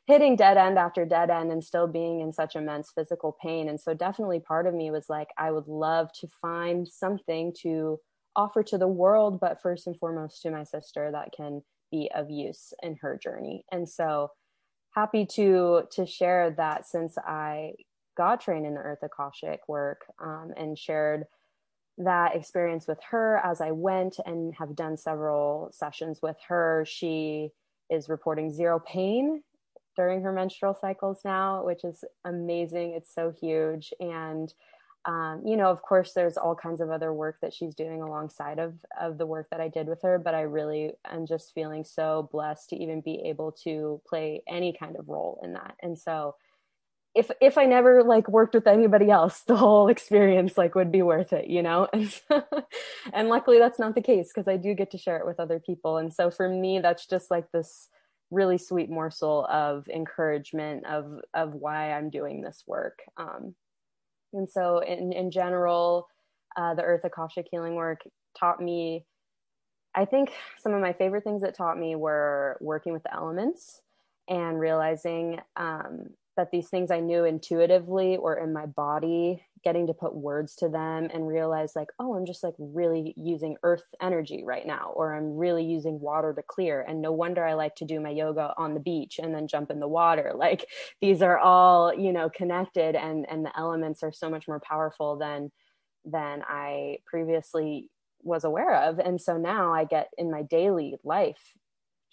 hitting 0.09 0.35
dead 0.35 0.57
end 0.57 0.79
after 0.79 1.05
dead 1.05 1.29
end 1.29 1.51
and 1.51 1.63
still 1.63 1.85
being 1.85 2.21
in 2.21 2.33
such 2.33 2.55
immense 2.55 2.91
physical 2.91 3.37
pain. 3.39 3.69
And 3.69 3.79
so, 3.79 3.93
definitely, 3.93 4.39
part 4.39 4.65
of 4.65 4.73
me 4.73 4.89
was 4.89 5.05
like, 5.07 5.27
I 5.37 5.51
would 5.51 5.67
love 5.67 6.11
to 6.13 6.27
find 6.41 6.87
something 6.87 7.53
to 7.61 7.99
offer 8.35 8.63
to 8.63 8.77
the 8.79 8.87
world, 8.87 9.39
but 9.39 9.61
first 9.61 9.85
and 9.85 9.95
foremost 9.95 10.41
to 10.41 10.49
my 10.49 10.63
sister 10.63 11.11
that 11.11 11.31
can 11.37 11.61
be 11.91 12.09
of 12.15 12.31
use 12.31 12.73
in 12.81 12.95
her 13.01 13.19
journey. 13.21 13.65
And 13.71 13.87
so, 13.87 14.31
happy 14.95 15.27
to 15.35 15.83
to 15.91 16.07
share 16.07 16.55
that 16.57 16.87
since 16.87 17.15
I 17.19 17.73
got 18.17 18.41
trained 18.41 18.65
in 18.65 18.73
the 18.73 18.79
Earth 18.79 19.03
Akashic 19.03 19.61
work 19.67 20.01
um, 20.19 20.53
and 20.57 20.75
shared 20.75 21.25
that 21.99 22.35
experience 22.35 22.87
with 22.87 22.99
her 23.11 23.39
as 23.43 23.61
I 23.61 23.71
went 23.71 24.15
and 24.25 24.55
have 24.55 24.75
done 24.75 24.97
several 24.97 25.69
sessions 25.71 26.19
with 26.23 26.37
her. 26.47 26.83
She 26.87 27.51
is 27.91 28.09
reporting 28.09 28.51
zero 28.51 28.79
pain 28.79 29.43
during 29.99 30.21
her 30.21 30.31
menstrual 30.31 30.73
cycles 30.73 31.19
now, 31.25 31.61
which 31.65 31.83
is 31.83 32.05
amazing. 32.23 32.93
It's 32.95 33.13
so 33.13 33.33
huge. 33.37 33.91
And, 33.99 34.53
um, 35.03 35.41
you 35.45 35.57
know, 35.57 35.69
of 35.69 35.81
course, 35.81 36.13
there's 36.13 36.37
all 36.37 36.55
kinds 36.55 36.79
of 36.79 36.89
other 36.89 37.11
work 37.13 37.35
that 37.41 37.53
she's 37.53 37.75
doing 37.75 38.01
alongside 38.01 38.59
of, 38.59 38.75
of 38.97 39.17
the 39.17 39.25
work 39.25 39.49
that 39.51 39.59
I 39.59 39.67
did 39.67 39.89
with 39.89 40.01
her. 40.03 40.17
But 40.17 40.35
I 40.35 40.43
really 40.43 40.93
am 41.03 41.25
just 41.25 41.53
feeling 41.53 41.83
so 41.83 42.29
blessed 42.31 42.69
to 42.69 42.77
even 42.77 43.01
be 43.01 43.23
able 43.25 43.51
to 43.65 43.99
play 44.07 44.41
any 44.47 44.71
kind 44.71 44.95
of 44.95 45.09
role 45.09 45.41
in 45.43 45.51
that. 45.51 45.75
And 45.81 45.99
so, 45.99 46.35
if 47.13 47.29
if 47.41 47.57
I 47.57 47.65
never 47.65 48.01
like 48.01 48.29
worked 48.29 48.55
with 48.55 48.67
anybody 48.67 49.11
else, 49.11 49.41
the 49.47 49.57
whole 49.57 49.89
experience 49.89 50.57
like 50.57 50.75
would 50.75 50.93
be 50.93 51.01
worth 51.01 51.33
it, 51.33 51.47
you 51.49 51.61
know. 51.61 51.89
And, 52.31 52.43
and 53.11 53.27
luckily, 53.27 53.59
that's 53.59 53.79
not 53.79 53.95
the 53.95 54.01
case 54.01 54.31
because 54.33 54.47
I 54.47 54.55
do 54.55 54.73
get 54.73 54.91
to 54.91 54.97
share 54.97 55.17
it 55.17 55.25
with 55.25 55.41
other 55.41 55.59
people. 55.59 55.97
And 55.97 56.13
so 56.13 56.31
for 56.31 56.47
me, 56.47 56.79
that's 56.79 57.05
just 57.05 57.29
like 57.29 57.51
this 57.51 57.89
really 58.31 58.57
sweet 58.57 58.89
morsel 58.89 59.45
of 59.49 59.87
encouragement 59.87 60.85
of 60.85 61.21
of 61.33 61.53
why 61.53 61.93
I'm 61.93 62.09
doing 62.09 62.41
this 62.41 62.63
work. 62.67 62.99
Um, 63.17 63.55
and 64.33 64.49
so, 64.49 64.79
in 64.79 65.11
in 65.13 65.31
general, 65.31 66.07
uh, 66.55 66.73
the 66.75 66.83
Earth 66.83 67.03
Akashic 67.03 67.47
healing 67.51 67.75
work 67.75 68.01
taught 68.37 68.61
me. 68.61 69.05
I 69.95 70.05
think 70.05 70.31
some 70.59 70.73
of 70.73 70.81
my 70.81 70.93
favorite 70.93 71.23
things 71.23 71.41
it 71.41 71.55
taught 71.55 71.77
me 71.77 71.95
were 71.95 72.57
working 72.61 72.93
with 72.93 73.03
the 73.03 73.13
elements 73.13 73.81
and 74.27 74.59
realizing 74.59 75.39
um, 75.55 76.11
that 76.37 76.51
these 76.51 76.69
things 76.69 76.91
I 76.91 76.99
knew 76.99 77.25
intuitively 77.25 78.15
or 78.15 78.37
in 78.37 78.53
my 78.53 78.67
body, 78.67 79.43
getting 79.63 79.87
to 79.87 79.93
put 79.93 80.15
words 80.15 80.55
to 80.57 80.69
them 80.69 81.09
and 81.13 81.27
realize, 81.27 81.73
like, 81.75 81.89
oh, 81.99 82.15
I'm 82.15 82.25
just 82.25 82.43
like 82.43 82.55
really 82.57 83.13
using 83.17 83.57
earth 83.63 83.83
energy 84.01 84.43
right 84.45 84.65
now, 84.65 84.91
or 84.95 85.15
I'm 85.15 85.37
really 85.37 85.63
using 85.63 85.99
water 85.99 86.33
to 86.33 86.41
clear. 86.41 86.85
And 86.87 87.01
no 87.01 87.11
wonder 87.11 87.45
I 87.45 87.53
like 87.53 87.75
to 87.75 87.85
do 87.85 87.99
my 87.99 88.09
yoga 88.09 88.53
on 88.57 88.73
the 88.73 88.79
beach 88.79 89.19
and 89.21 89.33
then 89.33 89.47
jump 89.47 89.71
in 89.71 89.79
the 89.79 89.87
water. 89.87 90.33
Like 90.39 90.65
these 91.01 91.21
are 91.21 91.37
all, 91.37 91.93
you 91.93 92.13
know, 92.13 92.29
connected 92.29 92.95
and 92.95 93.25
and 93.29 93.45
the 93.45 93.51
elements 93.59 94.03
are 94.03 94.11
so 94.11 94.29
much 94.29 94.47
more 94.47 94.61
powerful 94.61 95.17
than 95.17 95.51
than 96.05 96.43
I 96.47 96.99
previously 97.05 97.89
was 98.23 98.43
aware 98.43 98.75
of. 98.83 98.99
And 98.99 99.19
so 99.21 99.37
now 99.37 99.73
I 99.73 99.85
get 99.85 100.07
in 100.17 100.31
my 100.31 100.43
daily 100.43 100.95
life 101.03 101.53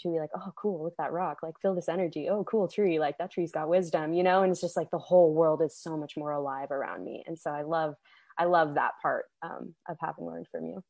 to 0.01 0.13
be 0.13 0.19
like, 0.19 0.31
oh, 0.35 0.53
cool, 0.57 0.85
look 0.85 0.97
that 0.99 1.13
rock, 1.13 1.39
like 1.43 1.61
feel 1.61 1.75
this 1.75 1.89
energy. 1.89 2.29
Oh, 2.29 2.45
cool 2.45 2.69
tree, 2.69 2.99
like 2.99 3.19
that 3.19 3.33
tree's 3.33 3.53
got 3.53 3.69
wisdom, 3.69 4.13
you 4.13 4.23
know. 4.23 4.43
And 4.43 4.51
it's 4.51 4.61
just 4.61 4.77
like 4.77 4.91
the 4.91 4.99
whole 4.99 5.33
world 5.33 5.63
is 5.63 5.79
so 5.79 5.97
much 5.97 6.17
more 6.17 6.33
alive 6.33 6.71
around 6.71 7.05
me, 7.05 7.25
and 7.27 7.39
so 7.39 7.51
I 7.51 7.63
love, 7.63 7.95
I 8.39 8.45
love 8.45 8.75
that 8.75 8.93
part 9.03 9.25
um, 9.43 9.75
of 9.89 9.97
having 10.01 10.27
learned 10.27 10.49
from 10.51 10.67
you. 10.67 10.83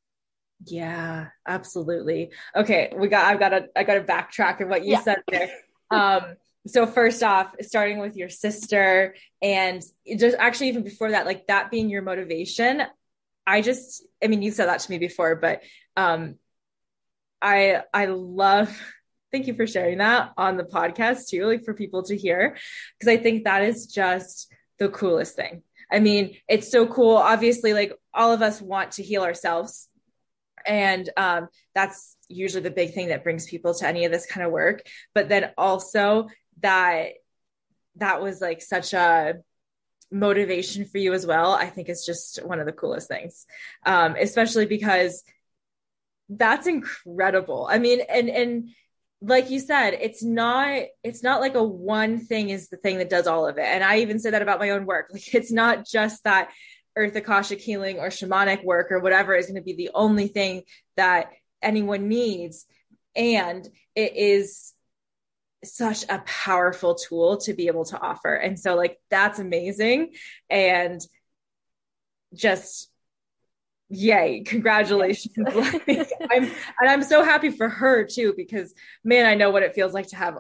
Yeah, 0.65 1.29
absolutely. 1.47 2.33
Okay, 2.55 2.93
we 2.97 3.09
got. 3.09 3.27
I've 3.27 3.39
got 3.39 3.51
to. 3.51 3.69
I 3.77 3.85
got 3.85 3.95
to 3.95 4.01
backtrack 4.01 4.61
of 4.61 4.69
what 4.69 4.85
you 4.85 4.93
yeah. 4.93 5.03
said 5.03 5.19
there. 5.29 5.51
Um, 5.91 6.37
so 6.67 6.87
first 6.87 7.23
off, 7.23 7.55
starting 7.61 7.99
with 7.99 8.17
your 8.17 8.29
sister, 8.29 9.15
and 9.43 9.83
just 10.17 10.37
actually 10.39 10.69
even 10.69 10.83
before 10.83 11.11
that, 11.11 11.27
like 11.27 11.47
that 11.47 11.71
being 11.71 11.91
your 11.91 12.03
motivation. 12.03 12.83
I 13.47 13.61
just, 13.61 14.05
I 14.25 14.27
mean, 14.27 14.43
you 14.43 14.51
said 14.51 14.67
that 14.67 14.81
to 14.81 14.91
me 14.91 14.99
before, 14.99 15.37
but 15.37 15.63
um, 15.97 16.37
I 17.41 17.83
I 17.95 18.07
love 18.07 18.77
thank 19.37 19.47
you 19.47 19.55
for 19.55 19.67
sharing 19.67 19.99
that 19.99 20.33
on 20.39 20.57
the 20.57 20.65
podcast 20.65 21.29
too, 21.29 21.45
like 21.45 21.63
for 21.63 21.75
people 21.75 22.03
to 22.03 22.17
hear, 22.17 22.57
because 22.99 23.13
I 23.13 23.19
think 23.19 23.45
that 23.45 23.63
is 23.63 23.87
just 23.87 24.51
the 24.79 24.89
coolest 24.89 25.37
thing. 25.37 25.63
I 25.93 26.01
mean, 26.01 26.37
it's 26.49 26.71
so 26.71 26.87
cool. 26.87 27.17
Obviously, 27.17 27.75
like 27.75 27.93
all 28.15 28.33
of 28.33 28.41
us 28.41 28.63
want 28.63 28.93
to 28.93 29.03
heal 29.03 29.23
ourselves. 29.23 29.91
And 30.67 31.11
um, 31.19 31.49
that's 31.75 32.17
usually 32.29 32.63
the 32.63 32.71
big 32.71 32.95
thing 32.95 33.09
that 33.09 33.25
brings 33.25 33.47
people 33.47 33.75
to 33.75 33.87
any 33.87 34.07
of 34.07 34.11
this 34.11 34.25
kind 34.25 34.47
of 34.47 34.53
work. 34.53 34.81
But 35.15 35.29
then 35.29 35.51
also 35.59 36.29
that 36.63 37.11
that 37.97 38.23
was 38.23 38.41
like 38.41 38.63
such 38.63 38.95
a 38.95 39.35
motivation 40.11 40.87
for 40.87 40.97
you 40.97 41.13
as 41.13 41.27
well. 41.27 41.53
I 41.53 41.67
think 41.67 41.91
is 41.91 42.07
just 42.07 42.43
one 42.43 42.59
of 42.59 42.65
the 42.65 42.73
coolest 42.73 43.07
things, 43.07 43.45
um, 43.85 44.17
especially 44.19 44.65
because 44.65 45.23
that's 46.31 46.67
incredible. 46.67 47.69
I 47.71 47.79
mean, 47.79 48.01
and 48.09 48.31
and 48.31 48.71
like 49.27 49.51
you 49.51 49.59
said, 49.59 49.99
it's 50.01 50.23
not 50.23 50.83
it's 51.03 51.23
not 51.23 51.41
like 51.41 51.55
a 51.57 51.63
one 51.63 52.19
thing 52.19 52.51
is 52.51 52.69
the 52.69 52.77
thing 52.77 52.99
that 52.99 53.11
does 53.11 53.27
all 53.27 53.47
of 53.47 53.59
it. 53.59 53.65
And 53.65 53.83
I 53.83 53.99
even 53.99 54.19
say 54.19 54.31
that 54.31 54.43
about 54.43 54.61
my 54.61 54.71
own 54.71 54.87
work. 54.87 55.09
Like 55.13 55.35
it's 55.35 55.53
not 55.53 55.87
just 55.87 56.25
that 56.25 56.51
earth 56.95 57.17
akashic 57.17 57.61
healing 57.61 57.99
or 57.99 58.09
shamanic 58.09 58.65
work 58.65 58.93
or 58.93 59.01
whatever 59.01 59.35
is 59.35 59.47
going 59.47 59.57
to 59.57 59.63
be 59.63 59.75
the 59.75 59.91
only 59.95 60.29
thing 60.29 60.63
that 60.97 61.31
anyone 61.61 62.09
needs. 62.09 62.67
And 63.15 63.67
it 63.95 64.17
is 64.17 64.73
such 65.65 66.05
a 66.09 66.23
powerful 66.25 66.95
tool 66.95 67.39
to 67.39 67.55
be 67.55 67.67
able 67.67 67.87
to 67.87 67.99
offer. 67.99 68.35
And 68.35 68.59
so 68.59 68.77
like 68.77 68.99
that's 69.11 69.39
amazing. 69.39 70.13
And 70.49 71.01
just 72.35 72.91
yay 73.89 74.43
congratulations. 74.45 75.35
Like, 75.37 76.11
i'm 76.31 76.45
and 76.81 76.91
i'm 76.91 77.03
so 77.03 77.23
happy 77.23 77.51
for 77.51 77.69
her 77.69 78.05
too 78.05 78.35
because 78.37 78.75
man 79.05 79.27
i 79.27 79.35
know 79.35 79.51
what 79.51 79.63
it 79.63 79.75
feels 79.75 79.95
like 79.95 80.09
to 80.09 80.17
have 80.17 80.39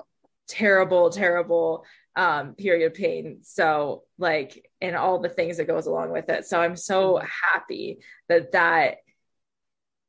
terrible 0.49 1.11
terrible 1.11 1.85
um 2.17 2.55
period 2.55 2.95
pain. 2.95 3.39
So 3.43 4.05
like 4.19 4.67
and 4.81 4.97
all 4.97 5.21
the 5.21 5.29
things 5.29 5.59
that 5.59 5.67
goes 5.67 5.87
along 5.87 6.11
with 6.11 6.29
it. 6.29 6.47
So 6.47 6.61
i'm 6.61 6.77
so 6.77 7.15
mm-hmm. 7.15 7.27
happy 7.53 7.99
that 8.29 8.53
that 8.53 8.97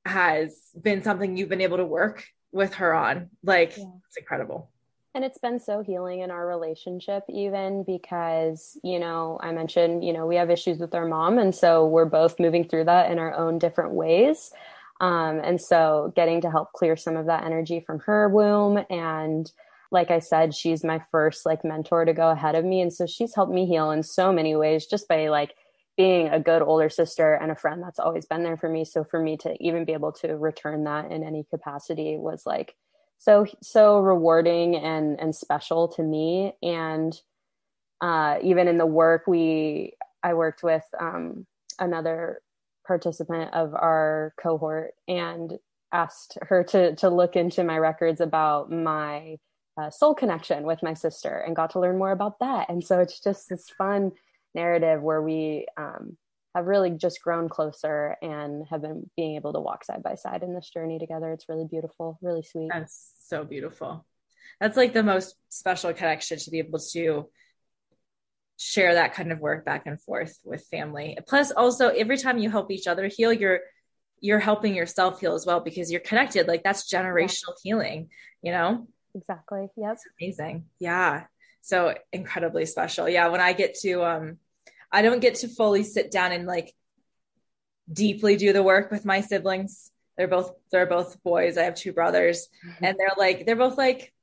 has 0.05 0.57
been 0.81 1.03
something 1.03 1.35
you've 1.35 1.49
been 1.49 1.61
able 1.61 1.77
to 1.77 1.85
work 1.85 2.25
with 2.51 2.75
her 2.75 2.93
on. 2.93 3.29
Like 3.43 3.77
yeah. 3.77 3.85
it's 4.07 4.17
incredible 4.17 4.71
and 5.17 5.25
it's 5.25 5.39
been 5.39 5.59
so 5.59 5.81
healing 5.81 6.19
in 6.19 6.29
our 6.29 6.45
relationship 6.45 7.23
even 7.27 7.83
because 7.83 8.77
you 8.83 8.99
know 8.99 9.39
i 9.41 9.51
mentioned 9.51 10.05
you 10.05 10.13
know 10.13 10.27
we 10.27 10.35
have 10.35 10.51
issues 10.51 10.77
with 10.77 10.93
our 10.93 11.07
mom. 11.07 11.39
And 11.39 11.53
so 11.53 11.87
we're 11.87 12.05
both 12.05 12.39
moving 12.39 12.67
through 12.67 12.85
that 12.85 13.11
in 13.11 13.19
our 13.19 13.33
own 13.33 13.59
different 13.59 13.93
ways. 13.93 14.51
Um, 14.99 15.39
and 15.43 15.61
so 15.61 16.13
getting 16.15 16.41
to 16.41 16.51
help 16.51 16.73
clear 16.73 16.95
some 16.95 17.15
of 17.15 17.27
that 17.27 17.43
energy 17.43 17.79
from 17.79 17.99
her 17.99 18.29
womb. 18.29 18.83
And 18.89 19.51
like 19.89 20.11
i 20.11 20.19
said 20.19 20.53
she's 20.53 20.83
my 20.83 21.01
first 21.11 21.45
like 21.45 21.63
mentor 21.63 22.03
to 22.03 22.13
go 22.13 22.29
ahead 22.29 22.55
of 22.55 22.65
me. 22.65 22.81
And 22.81 22.93
so 22.93 23.05
she's 23.05 23.33
helped 23.33 23.53
me 23.53 23.65
heal 23.65 23.91
in 23.91 24.03
so 24.03 24.31
many 24.31 24.55
ways 24.55 24.85
just 24.85 25.07
by 25.07 25.29
like 25.29 25.55
being 25.95 26.27
a 26.27 26.39
good 26.39 26.61
older 26.61 26.89
sister 26.89 27.33
and 27.33 27.51
a 27.51 27.55
friend 27.55 27.81
that's 27.81 27.97
always 27.97 28.25
been 28.25 28.43
there 28.43 28.57
for 28.57 28.69
me. 28.69 28.85
So 28.85 29.03
for 29.03 29.19
me 29.19 29.37
to 29.37 29.55
even 29.59 29.83
be 29.85 29.93
able 29.93 30.11
to 30.13 30.35
return 30.35 30.83
that 30.83 31.11
in 31.11 31.23
any 31.23 31.43
capacity 31.49 32.17
was 32.17 32.45
like 32.45 32.75
so 33.17 33.45
so 33.61 33.99
rewarding 33.99 34.75
and 34.75 35.19
and 35.19 35.35
special 35.35 35.87
to 35.89 36.03
me. 36.03 36.53
And 36.61 37.19
uh, 38.01 38.37
even 38.43 38.67
in 38.67 38.77
the 38.77 38.85
work 38.85 39.23
we 39.27 39.93
i 40.23 40.33
worked 40.33 40.63
with 40.63 40.83
um, 40.99 41.45
another 41.79 42.41
participant 42.85 43.53
of 43.53 43.73
our 43.73 44.33
cohort 44.41 44.93
and 45.07 45.57
asked 45.91 46.37
her 46.41 46.63
to 46.63 46.95
to 46.95 47.09
look 47.09 47.35
into 47.35 47.63
my 47.63 47.77
records 47.77 48.21
about 48.21 48.71
my 48.71 49.37
uh, 49.77 49.89
soul 49.89 50.15
connection 50.15 50.63
with 50.63 50.81
my 50.81 50.93
sister 50.93 51.37
and 51.39 51.55
got 51.55 51.71
to 51.71 51.79
learn 51.79 51.97
more 51.97 52.11
about 52.11 52.39
that. 52.39 52.69
And 52.69 52.83
so 52.83 52.99
it's 52.99 53.19
just 53.19 53.47
this 53.47 53.69
fun 53.69 54.11
narrative 54.55 55.01
where 55.01 55.21
we 55.21 55.67
um, 55.77 56.17
have 56.57 56.65
really 56.65 56.91
just 56.91 57.21
grown 57.21 57.49
closer 57.49 58.17
and 58.21 58.65
have 58.69 58.81
been 58.81 59.09
being 59.15 59.35
able 59.35 59.53
to 59.53 59.59
walk 59.59 59.83
side 59.83 60.03
by 60.03 60.15
side 60.15 60.43
in 60.43 60.53
this 60.53 60.69
journey 60.69 60.99
together. 60.99 61.31
It's 61.31 61.47
really 61.47 61.67
beautiful, 61.69 62.17
really 62.21 62.43
sweet. 62.43 62.69
That's 62.73 63.13
so 63.19 63.43
beautiful. 63.43 64.05
That's 64.59 64.75
like 64.75 64.93
the 64.93 65.03
most 65.03 65.35
special 65.49 65.93
connection 65.93 66.39
to 66.39 66.51
be 66.51 66.59
able 66.59 66.79
to 66.93 67.29
share 68.57 68.95
that 68.95 69.13
kind 69.13 69.31
of 69.31 69.39
work 69.39 69.65
back 69.65 69.85
and 69.85 70.01
forth 70.01 70.37
with 70.43 70.65
family. 70.65 71.17
Plus 71.27 71.51
also 71.51 71.89
every 71.89 72.17
time 72.17 72.39
you 72.39 72.49
help 72.49 72.71
each 72.71 72.87
other 72.87 73.07
heal, 73.07 73.31
you're 73.31 73.59
you're 74.19 74.39
helping 74.39 74.73
yourself 74.73 75.19
heal 75.19 75.35
as 75.35 75.45
well 75.45 75.59
because 75.59 75.91
you're 75.91 76.01
connected. 76.01 76.47
Like 76.47 76.63
that's 76.63 76.91
generational 76.91 77.53
yeah. 77.63 77.71
healing, 77.71 78.09
you 78.41 78.51
know? 78.51 78.87
Exactly. 79.13 79.67
Yep. 79.77 79.97
amazing. 80.19 80.65
Yeah. 80.79 81.25
So 81.61 81.93
incredibly 82.11 82.65
special. 82.65 83.07
Yeah. 83.07 83.27
When 83.27 83.41
I 83.41 83.53
get 83.53 83.75
to 83.81 84.03
um 84.03 84.37
I 84.91 85.01
don't 85.01 85.19
get 85.19 85.35
to 85.35 85.47
fully 85.47 85.83
sit 85.83 86.11
down 86.11 86.31
and 86.31 86.45
like 86.45 86.73
deeply 87.91 88.37
do 88.37 88.53
the 88.53 88.63
work 88.63 88.91
with 88.91 89.05
my 89.05 89.21
siblings. 89.21 89.91
They're 90.17 90.27
both 90.27 90.51
they're 90.71 90.87
both 90.87 91.21
boys. 91.23 91.57
I 91.57 91.63
have 91.63 91.75
two 91.75 91.93
brothers, 91.93 92.47
mm-hmm. 92.65 92.85
and 92.85 92.97
they're 92.97 93.13
like 93.17 93.45
they're 93.45 93.55
both 93.55 93.77
like 93.77 94.13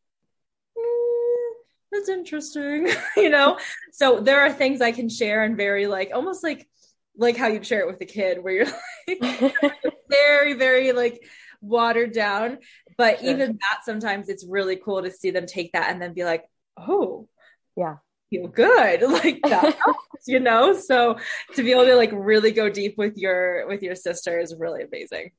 mm, 0.76 1.50
that's 1.92 2.08
interesting, 2.08 2.88
you 3.16 3.30
know. 3.30 3.58
So 3.92 4.20
there 4.20 4.40
are 4.40 4.52
things 4.52 4.80
I 4.80 4.92
can 4.92 5.08
share 5.08 5.42
and 5.44 5.56
very 5.56 5.86
like 5.86 6.10
almost 6.12 6.42
like 6.42 6.68
like 7.16 7.36
how 7.36 7.46
you'd 7.46 7.66
share 7.66 7.80
it 7.80 7.86
with 7.86 8.00
a 8.00 8.06
kid, 8.06 8.42
where 8.42 8.52
you're 8.54 8.66
like 9.06 9.54
very 10.10 10.54
very 10.54 10.92
like 10.92 11.22
watered 11.60 12.12
down. 12.12 12.58
But 12.96 13.20
sure. 13.20 13.30
even 13.30 13.58
that 13.60 13.84
sometimes 13.84 14.28
it's 14.28 14.44
really 14.44 14.76
cool 14.76 15.02
to 15.02 15.10
see 15.10 15.30
them 15.30 15.46
take 15.46 15.72
that 15.72 15.90
and 15.90 16.02
then 16.02 16.12
be 16.12 16.24
like, 16.24 16.44
oh 16.76 17.28
yeah 17.76 17.96
feel 18.30 18.48
good 18.48 19.02
like 19.08 19.40
that 19.42 19.76
you 20.26 20.40
know? 20.40 20.74
So 20.74 21.18
to 21.54 21.62
be 21.62 21.72
able 21.72 21.84
to 21.86 21.96
like 21.96 22.10
really 22.12 22.52
go 22.52 22.68
deep 22.68 22.96
with 22.96 23.16
your 23.16 23.66
with 23.68 23.82
your 23.82 23.94
sister 23.94 24.38
is 24.38 24.54
really 24.58 24.82
amazing. 24.82 25.32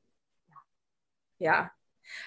Yeah. 1.38 1.68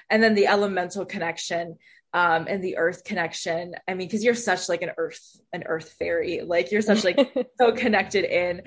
And 0.09 0.21
then 0.21 0.35
the 0.35 0.47
elemental 0.47 1.05
connection 1.05 1.77
um 2.13 2.47
and 2.49 2.63
the 2.63 2.77
earth 2.77 3.03
connection. 3.03 3.75
I 3.87 3.93
mean 3.93 4.07
because 4.07 4.23
you're 4.23 4.35
such 4.35 4.69
like 4.69 4.81
an 4.81 4.91
earth 4.97 5.21
an 5.53 5.63
earth 5.65 5.95
fairy. 5.99 6.41
Like 6.41 6.71
you're 6.71 6.81
such 6.81 7.03
like 7.03 7.19
so 7.57 7.71
connected 7.71 8.25
in. 8.25 8.63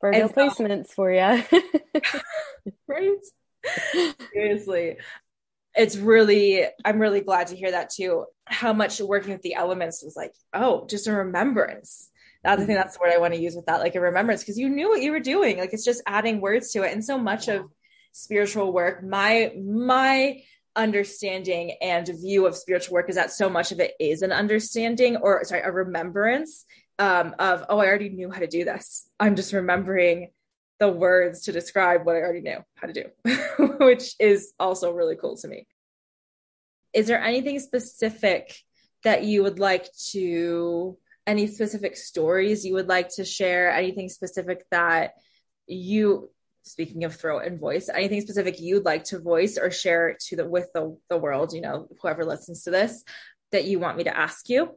Virgo 0.00 0.26
so, 0.26 0.32
placements 0.32 0.88
for 0.88 1.12
you 1.12 1.42
right? 2.88 3.18
Seriously 4.32 4.96
it's 5.74 5.96
really 5.96 6.66
i'm 6.84 6.98
really 6.98 7.20
glad 7.20 7.48
to 7.48 7.56
hear 7.56 7.70
that 7.70 7.90
too. 7.90 8.26
How 8.44 8.72
much 8.72 9.00
working 9.00 9.32
with 9.32 9.42
the 9.42 9.54
elements 9.54 10.02
was 10.02 10.16
like 10.16 10.34
oh 10.52 10.86
just 10.88 11.06
a 11.06 11.12
remembrance. 11.12 12.10
I 12.44 12.56
thing 12.56 12.74
that's 12.74 12.96
what 12.96 13.12
i 13.12 13.18
want 13.18 13.34
to 13.34 13.40
use 13.40 13.54
with 13.54 13.66
that 13.66 13.80
like 13.80 13.94
a 13.94 14.00
remembrance 14.00 14.42
because 14.42 14.58
you 14.58 14.68
knew 14.68 14.88
what 14.88 15.02
you 15.02 15.12
were 15.12 15.20
doing. 15.20 15.58
Like 15.58 15.72
it's 15.72 15.84
just 15.84 16.02
adding 16.06 16.40
words 16.40 16.72
to 16.72 16.82
it. 16.82 16.92
And 16.92 17.04
so 17.04 17.18
much 17.18 17.48
of 17.48 17.66
spiritual 18.12 18.72
work 18.72 19.02
my 19.02 19.52
my 19.56 20.42
understanding 20.74 21.76
and 21.80 22.08
view 22.20 22.46
of 22.46 22.56
spiritual 22.56 22.94
work 22.94 23.08
is 23.08 23.16
that 23.16 23.30
so 23.30 23.48
much 23.48 23.72
of 23.72 23.80
it 23.80 23.92
is 24.00 24.22
an 24.22 24.32
understanding 24.32 25.16
or 25.16 25.44
sorry 25.44 25.60
a 25.62 25.70
remembrance 25.70 26.64
um, 26.98 27.34
of 27.38 27.64
oh 27.68 27.78
i 27.78 27.86
already 27.86 28.10
knew 28.10 28.30
how 28.30 28.38
to 28.38 28.46
do 28.46 28.64
this. 28.64 29.08
I'm 29.18 29.36
just 29.36 29.52
remembering 29.52 30.30
the 30.82 30.88
words 30.88 31.42
to 31.42 31.52
describe 31.52 32.04
what 32.04 32.16
i 32.16 32.18
already 32.18 32.40
knew 32.40 32.58
how 32.74 32.88
to 32.88 32.92
do 32.92 33.04
which 33.78 34.14
is 34.18 34.52
also 34.58 34.92
really 34.92 35.16
cool 35.16 35.36
to 35.36 35.48
me. 35.48 35.66
Is 36.92 37.06
there 37.06 37.22
anything 37.22 37.58
specific 37.58 38.54
that 39.04 39.24
you 39.24 39.42
would 39.42 39.58
like 39.58 39.88
to 40.10 40.98
any 41.26 41.46
specific 41.46 41.96
stories 41.96 42.64
you 42.64 42.74
would 42.74 42.88
like 42.88 43.08
to 43.10 43.24
share? 43.24 43.70
Anything 43.70 44.08
specific 44.08 44.64
that 44.70 45.14
you 45.66 46.30
speaking 46.64 47.04
of 47.04 47.14
throat 47.16 47.42
and 47.44 47.58
voice 47.58 47.88
anything 47.92 48.20
specific 48.20 48.60
you'd 48.60 48.84
like 48.84 49.02
to 49.02 49.18
voice 49.18 49.58
or 49.58 49.68
share 49.72 50.16
to 50.20 50.36
the 50.36 50.48
with 50.48 50.68
the, 50.72 50.96
the 51.10 51.16
world 51.16 51.52
you 51.52 51.60
know 51.60 51.88
whoever 52.00 52.24
listens 52.24 52.62
to 52.62 52.70
this 52.70 53.02
that 53.50 53.64
you 53.64 53.80
want 53.80 53.96
me 53.96 54.04
to 54.04 54.16
ask 54.16 54.48
you? 54.48 54.70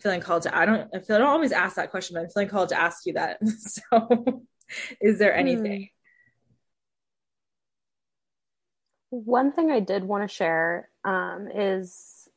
Feeling 0.00 0.20
called 0.20 0.42
to 0.42 0.56
i 0.56 0.66
don't 0.66 0.88
i 0.94 1.00
feel 1.00 1.16
i 1.16 1.18
don't 1.18 1.28
always 1.28 1.52
ask 1.52 1.76
that 1.76 1.90
question 1.90 2.14
but 2.14 2.22
i'm 2.22 2.30
feeling 2.30 2.48
called 2.48 2.68
to 2.68 2.80
ask 2.80 3.06
you 3.06 3.14
that. 3.14 3.38
So 3.46 4.42
is 5.00 5.18
there 5.18 5.34
anything? 5.34 5.90
One 9.10 9.52
thing 9.52 9.70
i 9.70 9.80
did 9.80 10.04
want 10.04 10.28
to 10.28 10.34
share 10.34 10.90
um, 11.04 11.48
is 11.48 12.28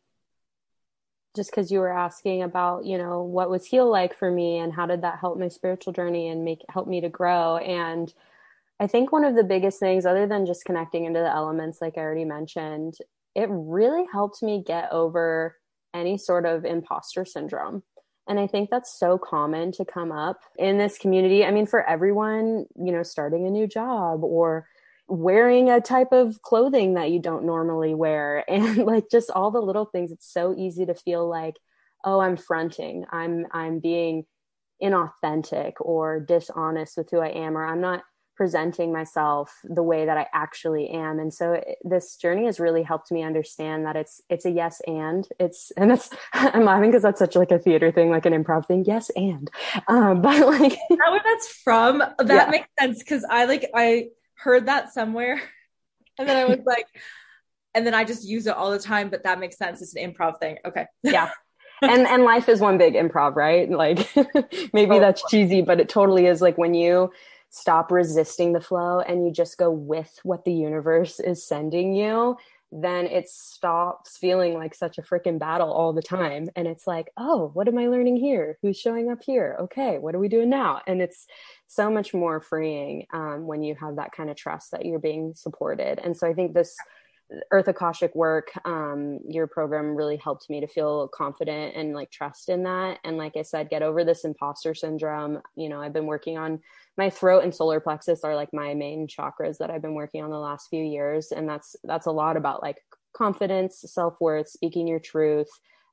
just 1.35 1.51
because 1.51 1.71
you 1.71 1.79
were 1.79 1.91
asking 1.91 2.43
about 2.43 2.85
you 2.85 2.97
know 2.97 3.23
what 3.23 3.49
was 3.49 3.65
heal 3.65 3.89
like 3.89 4.17
for 4.17 4.31
me 4.31 4.57
and 4.57 4.73
how 4.73 4.85
did 4.85 5.01
that 5.01 5.19
help 5.19 5.37
my 5.37 5.47
spiritual 5.47 5.93
journey 5.93 6.27
and 6.29 6.43
make 6.43 6.63
help 6.69 6.87
me 6.87 7.01
to 7.01 7.09
grow. 7.09 7.57
And 7.57 8.13
I 8.79 8.87
think 8.87 9.11
one 9.11 9.25
of 9.25 9.35
the 9.35 9.43
biggest 9.43 9.79
things, 9.79 10.05
other 10.05 10.25
than 10.25 10.45
just 10.45 10.65
connecting 10.65 11.05
into 11.05 11.19
the 11.19 11.29
elements, 11.29 11.81
like 11.81 11.97
I 11.97 12.01
already 12.01 12.25
mentioned, 12.25 12.95
it 13.35 13.47
really 13.51 14.05
helped 14.11 14.41
me 14.41 14.63
get 14.65 14.91
over 14.91 15.57
any 15.93 16.17
sort 16.17 16.45
of 16.45 16.65
imposter 16.65 17.25
syndrome. 17.25 17.83
And 18.29 18.39
I 18.39 18.47
think 18.47 18.69
that's 18.69 18.97
so 18.97 19.17
common 19.17 19.71
to 19.73 19.83
come 19.83 20.11
up 20.11 20.39
in 20.57 20.77
this 20.77 20.97
community. 20.99 21.43
I 21.43 21.51
mean, 21.51 21.65
for 21.65 21.83
everyone, 21.83 22.65
you 22.75 22.91
know, 22.91 23.03
starting 23.03 23.47
a 23.47 23.49
new 23.49 23.67
job 23.67 24.23
or 24.23 24.67
wearing 25.09 25.69
a 25.69 25.81
type 25.81 26.11
of 26.11 26.41
clothing 26.43 26.93
that 26.93 27.09
you 27.09 27.19
don't 27.19 27.43
normally 27.43 27.95
wear 27.95 28.45
and 28.49 28.77
like 28.77 29.05
just 29.11 29.31
all 29.31 29.51
the 29.51 29.59
little 29.59 29.85
things 29.85 30.11
it's 30.11 30.31
so 30.31 30.53
easy 30.55 30.85
to 30.85 30.93
feel 30.93 31.27
like 31.27 31.55
oh 32.05 32.19
i'm 32.19 32.37
fronting 32.37 33.05
i'm 33.11 33.47
i'm 33.51 33.79
being 33.79 34.23
inauthentic 34.81 35.73
or 35.79 36.19
dishonest 36.19 36.95
with 36.95 37.09
who 37.09 37.19
i 37.19 37.29
am 37.29 37.57
or 37.57 37.65
i'm 37.65 37.81
not 37.81 38.03
presenting 38.39 38.93
myself 38.93 39.59
the 39.65 39.83
way 39.83 40.05
that 40.05 40.17
I 40.17 40.25
actually 40.33 40.91
am. 40.91 41.19
And 41.19 41.33
so 41.33 41.51
it, 41.51 41.77
this 41.83 42.15
journey 42.15 42.45
has 42.45 42.57
really 42.57 42.83
helped 42.83 43.11
me 43.11 43.21
understand 43.21 43.85
that 43.85 43.97
it's 43.97 44.21
it's 44.29 44.45
a 44.45 44.49
yes 44.49 44.81
and 44.87 45.27
it's 45.41 45.71
and 45.77 45.91
it's 45.91 46.09
I'm 46.31 46.63
laughing 46.63 46.89
because 46.89 47.03
that's 47.03 47.19
such 47.19 47.35
like 47.35 47.51
a 47.51 47.59
theater 47.59 47.91
thing, 47.91 48.09
like 48.09 48.25
an 48.25 48.31
improv 48.31 48.65
thing. 48.65 48.85
Yes 48.87 49.11
and, 49.13 49.51
um, 49.89 50.21
but 50.21 50.39
like 50.39 50.71
that 50.71 51.11
where 51.11 51.21
that's 51.21 51.49
from. 51.49 51.97
That 51.97 52.29
yeah. 52.29 52.49
makes 52.49 52.69
sense 52.79 52.99
because 52.99 53.25
I 53.29 53.43
like 53.43 53.69
I 53.75 54.07
heard 54.35 54.67
that 54.67 54.93
somewhere, 54.93 55.41
and 56.17 56.29
then 56.29 56.37
I 56.37 56.45
was 56.45 56.59
like, 56.65 56.87
and 57.75 57.85
then 57.85 57.93
I 57.93 58.05
just 58.05 58.25
use 58.25 58.47
it 58.47 58.55
all 58.55 58.71
the 58.71 58.79
time. 58.79 59.09
But 59.09 59.25
that 59.25 59.41
makes 59.41 59.57
sense. 59.57 59.81
It's 59.81 59.97
an 59.97 60.13
improv 60.13 60.39
thing. 60.39 60.59
Okay. 60.63 60.85
Yeah. 61.03 61.31
and 61.81 62.07
and 62.07 62.23
life 62.23 62.47
is 62.47 62.61
one 62.61 62.77
big 62.77 62.93
improv, 62.93 63.35
right? 63.35 63.69
Like 63.69 64.09
maybe 64.71 64.95
oh, 64.95 64.99
that's 65.01 65.29
cheesy, 65.29 65.61
but 65.61 65.81
it 65.81 65.89
totally 65.89 66.25
is. 66.25 66.41
Like 66.41 66.57
when 66.57 66.73
you 66.73 67.11
stop 67.49 67.91
resisting 67.91 68.53
the 68.53 68.61
flow 68.61 68.99
and 68.99 69.25
you 69.25 69.31
just 69.31 69.57
go 69.57 69.71
with 69.71 70.19
what 70.23 70.45
the 70.45 70.53
universe 70.53 71.19
is 71.19 71.45
sending 71.45 71.95
you, 71.95 72.37
then 72.71 73.07
it 73.07 73.27
stops 73.27 74.17
feeling 74.17 74.53
like 74.53 74.75
such 74.75 74.99
a 74.99 75.01
freaking 75.01 75.39
battle 75.39 75.71
all 75.71 75.91
the 75.91 76.03
time. 76.03 76.49
And 76.55 76.67
it's 76.67 76.85
like, 76.85 77.09
oh, 77.17 77.49
what 77.53 77.67
am 77.67 77.79
I 77.79 77.87
learning 77.87 78.17
here? 78.17 78.59
Who's 78.61 78.79
showing 78.79 79.09
up 79.09 79.23
here? 79.23 79.57
Okay, 79.61 79.97
what 79.97 80.13
are 80.13 80.19
we 80.19 80.29
doing 80.29 80.49
now? 80.49 80.81
And 80.85 81.01
it's 81.01 81.25
so 81.67 81.89
much 81.89 82.13
more 82.13 82.39
freeing 82.39 83.07
um, 83.11 83.47
when 83.47 83.63
you 83.63 83.75
have 83.75 83.95
that 83.95 84.11
kind 84.11 84.29
of 84.29 84.35
trust 84.35 84.71
that 84.71 84.85
you're 84.85 84.99
being 84.99 85.33
supported. 85.35 85.99
And 86.03 86.15
so 86.15 86.27
I 86.27 86.33
think 86.33 86.53
this 86.53 86.75
Earth 87.51 87.67
Akashic 87.67 88.13
work, 88.15 88.51
um, 88.65 89.19
your 89.27 89.47
program 89.47 89.95
really 89.95 90.17
helped 90.17 90.49
me 90.49 90.61
to 90.61 90.67
feel 90.67 91.07
confident 91.07 91.75
and 91.75 91.93
like 91.93 92.11
trust 92.11 92.49
in 92.49 92.63
that. 92.63 92.99
And 93.03 93.17
like 93.17 93.37
I 93.37 93.43
said, 93.43 93.69
get 93.69 93.83
over 93.83 94.03
this 94.03 94.25
imposter 94.25 94.73
syndrome. 94.73 95.41
You 95.55 95.69
know, 95.69 95.81
I've 95.81 95.93
been 95.93 96.07
working 96.07 96.37
on 96.37 96.59
my 96.97 97.09
throat 97.09 97.43
and 97.43 97.55
solar 97.55 97.79
plexus 97.79 98.23
are 98.23 98.35
like 98.35 98.49
my 98.53 98.73
main 98.73 99.07
chakras 99.07 99.57
that 99.57 99.69
I've 99.69 99.81
been 99.81 99.93
working 99.93 100.23
on 100.23 100.29
the 100.29 100.37
last 100.37 100.67
few 100.69 100.83
years. 100.83 101.31
And 101.31 101.47
that's, 101.47 101.75
that's 101.83 102.07
a 102.07 102.11
lot 102.11 102.37
about 102.37 102.61
like 102.61 102.77
confidence, 103.13 103.83
self 103.85 104.15
worth, 104.19 104.49
speaking 104.49 104.87
your 104.87 104.99
truth, 104.99 105.49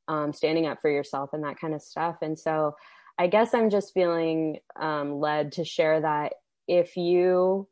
um, 0.08 0.32
standing 0.32 0.66
up 0.66 0.78
for 0.80 0.90
yourself 0.90 1.30
and 1.32 1.44
that 1.44 1.60
kind 1.60 1.74
of 1.74 1.82
stuff. 1.82 2.16
And 2.22 2.38
so 2.38 2.74
I 3.18 3.28
guess 3.28 3.54
I'm 3.54 3.70
just 3.70 3.94
feeling 3.94 4.58
um, 4.78 5.20
led 5.20 5.52
to 5.52 5.64
share 5.64 6.00
that 6.00 6.34
if 6.68 6.96
you 6.96 7.68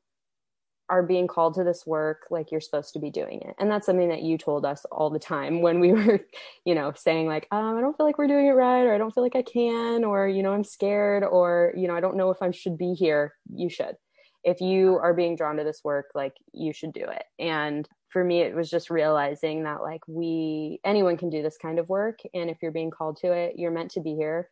are 0.91 1.03
being 1.03 1.27
called 1.27 1.55
to 1.55 1.65
this 1.65 1.87
work 1.87 2.27
like 2.31 2.51
you're 2.51 2.61
supposed 2.61 2.93
to 2.93 2.99
be 2.99 3.11
doing 3.11 3.41
it. 3.41 3.55
And 3.59 3.71
that's 3.71 3.87
something 3.87 4.09
that 4.11 4.23
you 4.23 4.37
told 4.37 4.67
us 4.67 4.85
all 4.93 5.11
the 5.11 5.19
time 5.19 5.63
when 5.63 5.81
we 5.81 5.93
were 5.93 6.21
you 6.65 6.75
know 6.75 6.93
saying 6.95 7.27
like 7.27 7.47
um, 7.51 7.77
i 7.77 7.81
don't 7.81 7.97
feel 7.97 8.07
like 8.07 8.19
we're 8.19 8.27
doing 8.27 8.47
it 8.47 8.51
right 8.51 8.85
or 8.85 8.95
i 8.95 8.99
don't 8.99 9.15
feel 9.15 9.23
like 9.23 9.37
i 9.37 9.43
can 9.43 10.05
or 10.05 10.29
you 10.29 10.43
know 10.43 10.53
i'm 10.53 10.65
scared 10.65 11.25
or 11.25 11.73
you 11.77 11.89
know 11.89 11.97
i 11.97 12.01
don't 12.01 12.17
know 12.17 12.31
if 12.31 12.43
i 12.43 12.51
should 12.51 12.79
be 12.79 12.95
here. 12.95 13.35
You 13.55 13.69
should. 13.69 13.97
If 14.43 14.61
you 14.61 14.99
are 14.99 15.15
being 15.15 15.37
drawn 15.37 15.57
to 15.57 15.65
this 15.65 15.81
work 15.85 16.11
like 16.15 16.37
you 16.53 16.73
should 16.73 16.93
do 16.93 17.05
it. 17.05 17.25
And 17.39 17.89
for 18.11 18.23
me 18.23 18.41
it 18.41 18.55
was 18.55 18.71
just 18.71 18.91
realizing 18.91 19.65
that 19.65 19.83
like 19.83 20.03
we 20.07 20.81
anyone 20.85 21.17
can 21.17 21.31
do 21.31 21.43
this 21.43 21.57
kind 21.57 21.79
of 21.79 21.89
work. 21.89 22.21
And 22.35 22.51
if 22.51 22.59
you're 22.63 22.73
being 22.73 22.91
called 22.91 23.17
to 23.19 23.33
it 23.33 23.55
you're 23.59 23.71
meant 23.71 23.93
to 23.93 24.01
be 24.01 24.15
here. 24.15 24.51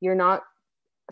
You're 0.00 0.14
not 0.14 0.42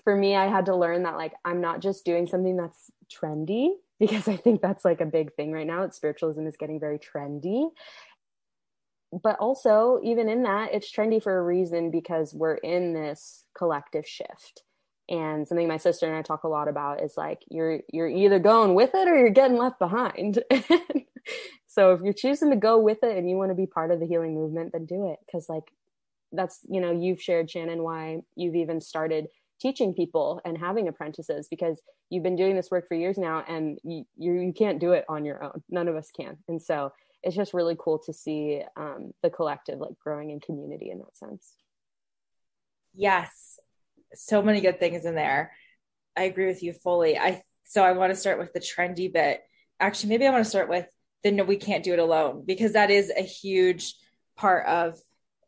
for 0.05 0.15
me 0.15 0.37
i 0.37 0.47
had 0.47 0.67
to 0.67 0.77
learn 0.77 1.03
that 1.03 1.17
like 1.17 1.33
i'm 1.45 1.61
not 1.61 1.81
just 1.81 2.05
doing 2.05 2.29
something 2.29 2.57
that's 2.57 2.89
trendy 3.13 3.71
because 4.01 4.29
I 4.29 4.37
think 4.37 4.63
that's 4.63 4.85
like 4.85 5.01
a 5.01 5.07
big 5.07 5.35
thing 5.35 5.53
right 5.53 5.67
now. 5.67 5.83
That 5.83 5.95
spiritualism 5.95 6.47
is 6.47 6.57
getting 6.57 6.81
very 6.81 6.99
trendy. 6.99 7.71
But 9.23 9.39
also, 9.39 10.01
even 10.05 10.29
in 10.29 10.43
that, 10.43 10.75
it's 10.75 10.93
trendy 10.93 11.23
for 11.23 11.39
a 11.39 11.43
reason 11.43 11.91
because 11.91 12.35
we're 12.35 12.57
in 12.57 12.93
this 12.93 13.45
collective 13.57 14.07
shift. 14.07 14.63
And 15.09 15.49
something 15.49 15.67
my 15.67 15.79
sister 15.79 16.07
and 16.07 16.15
I 16.15 16.21
talk 16.21 16.45
a 16.45 16.49
lot 16.49 16.69
about 16.69 17.03
is 17.03 17.17
like 17.17 17.43
you're 17.49 17.81
you're 17.91 18.09
either 18.09 18.39
going 18.39 18.75
with 18.75 18.91
it 18.95 19.09
or 19.09 19.19
you're 19.19 19.31
getting 19.31 19.57
left 19.57 19.79
behind. 19.79 20.43
so 21.67 21.95
if 21.95 22.03
you're 22.03 22.13
choosing 22.13 22.51
to 22.51 22.57
go 22.57 22.79
with 22.79 22.99
it 23.03 23.17
and 23.17 23.29
you 23.29 23.37
want 23.37 23.51
to 23.51 23.55
be 23.55 23.67
part 23.67 23.91
of 23.91 24.01
the 24.01 24.07
healing 24.07 24.35
movement, 24.35 24.73
then 24.73 24.85
do 24.85 25.11
it. 25.11 25.19
Cause 25.33 25.49
like 25.49 25.73
that's 26.33 26.61
you 26.69 26.83
know, 26.83 26.93
you've 26.93 27.23
shared 27.23 27.51
Shannon 27.51 27.83
why 27.83 28.19
you've 28.37 28.55
even 28.55 28.83
started 28.83 29.29
teaching 29.61 29.95
people 29.95 30.41
and 30.45 30.57
having 30.57 30.89
apprentices 30.89 31.49
because 31.49 31.81
you've 32.11 32.23
been 32.23 32.37
doing 32.37 32.57
this 32.57 32.71
work 32.71 32.87
for 32.89 32.95
years 32.95 33.19
now 33.19 33.45
and 33.47 33.79
you, 33.85 34.05
you, 34.17 34.33
you 34.35 34.53
can't 34.53 34.79
do 34.79 34.93
it 34.93 35.05
on 35.09 35.25
your 35.25 35.43
own. 35.43 35.63
None 35.69 35.89
of 35.89 35.97
us 35.97 36.11
can. 36.17 36.39
And 36.49 36.61
so 36.63 36.93
it's 37.23 37.37
just 37.37 37.55
really 37.55 37.77
cool 37.79 37.99
to 38.07 38.13
see 38.13 38.63
um, 38.77 39.13
the 39.23 39.31
collective 39.31 39.79
like 39.79 39.99
growing 40.03 40.31
in 40.31 40.41
community 40.41 40.91
in 40.91 40.99
that 40.99 41.17
sense. 41.17 41.53
Yes. 42.95 43.59
So 44.15 44.43
many 44.43 44.61
good 44.61 44.79
things 44.79 45.05
in 45.05 45.15
there. 45.15 45.53
I 46.17 46.23
agree 46.23 46.47
with 46.47 46.63
you 46.63 46.73
fully. 46.73 47.19
I 47.19 47.43
so 47.65 47.85
i 47.85 47.93
want 47.93 48.11
to 48.11 48.17
start 48.17 48.39
with 48.39 48.53
the 48.53 48.61
trendy 48.61 49.13
bit. 49.13 49.43
Actually 49.81 50.11
maybe 50.11 50.27
i 50.27 50.31
want 50.31 50.45
to 50.45 50.51
start 50.51 50.69
with 50.69 50.87
the 51.23 51.31
no 51.31 51.45
we 51.45 51.57
can't 51.57 51.85
do 51.85 51.93
it 51.93 51.99
alone 51.99 52.45
because 52.47 52.73
that 52.73 52.91
is 52.91 53.13
a 53.17 53.23
huge 53.23 53.95
part 54.37 54.67
of 54.67 54.99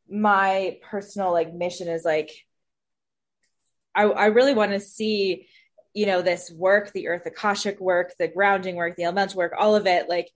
my 0.08 0.78
personal 0.82 1.32
like 1.32 1.54
mission 1.54 1.88
is 1.88 2.04
like 2.04 2.30
I, 3.94 4.04
I 4.04 4.26
really 4.26 4.54
want 4.54 4.72
to 4.72 4.80
see, 4.80 5.46
you 5.94 6.06
know, 6.06 6.22
this 6.22 6.50
work, 6.50 6.92
the 6.92 7.08
earth 7.08 7.26
akashic 7.26 7.80
work, 7.80 8.12
the 8.18 8.28
grounding 8.28 8.76
work, 8.76 8.96
the 8.96 9.04
elemental 9.04 9.38
work, 9.38 9.52
all 9.58 9.74
of 9.74 9.86
it, 9.86 10.08
like 10.08 10.30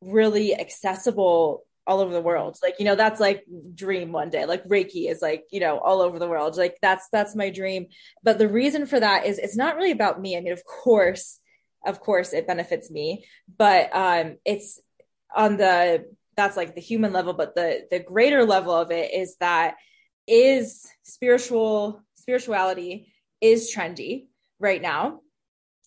really 0.00 0.58
accessible 0.58 1.64
all 1.86 2.00
over 2.00 2.12
the 2.12 2.20
world. 2.20 2.58
Like, 2.62 2.76
you 2.78 2.84
know, 2.84 2.94
that's 2.94 3.20
like 3.20 3.44
dream 3.74 4.12
one 4.12 4.30
day. 4.30 4.44
Like 4.46 4.64
Reiki 4.64 5.10
is 5.10 5.20
like, 5.20 5.44
you 5.50 5.60
know, 5.60 5.78
all 5.78 6.00
over 6.00 6.18
the 6.18 6.28
world. 6.28 6.56
Like 6.56 6.76
that's 6.80 7.08
that's 7.10 7.34
my 7.34 7.50
dream. 7.50 7.86
But 8.22 8.38
the 8.38 8.48
reason 8.48 8.86
for 8.86 9.00
that 9.00 9.26
is 9.26 9.38
it's 9.38 9.56
not 9.56 9.76
really 9.76 9.90
about 9.90 10.20
me. 10.20 10.36
I 10.36 10.40
mean, 10.40 10.52
of 10.52 10.64
course, 10.64 11.40
of 11.84 12.00
course 12.00 12.32
it 12.32 12.46
benefits 12.46 12.90
me, 12.90 13.24
but 13.58 13.94
um 13.94 14.36
it's 14.44 14.80
on 15.34 15.56
the 15.56 16.06
that's 16.36 16.56
like 16.56 16.74
the 16.74 16.80
human 16.80 17.12
level, 17.12 17.32
but 17.32 17.54
the 17.54 17.86
the 17.90 17.98
greater 17.98 18.44
level 18.44 18.74
of 18.74 18.90
it 18.90 19.12
is 19.12 19.36
that 19.40 19.74
is 20.26 20.88
spiritual 21.02 22.02
spirituality 22.14 23.12
is 23.40 23.74
trendy 23.74 24.26
right 24.60 24.80
now. 24.80 25.20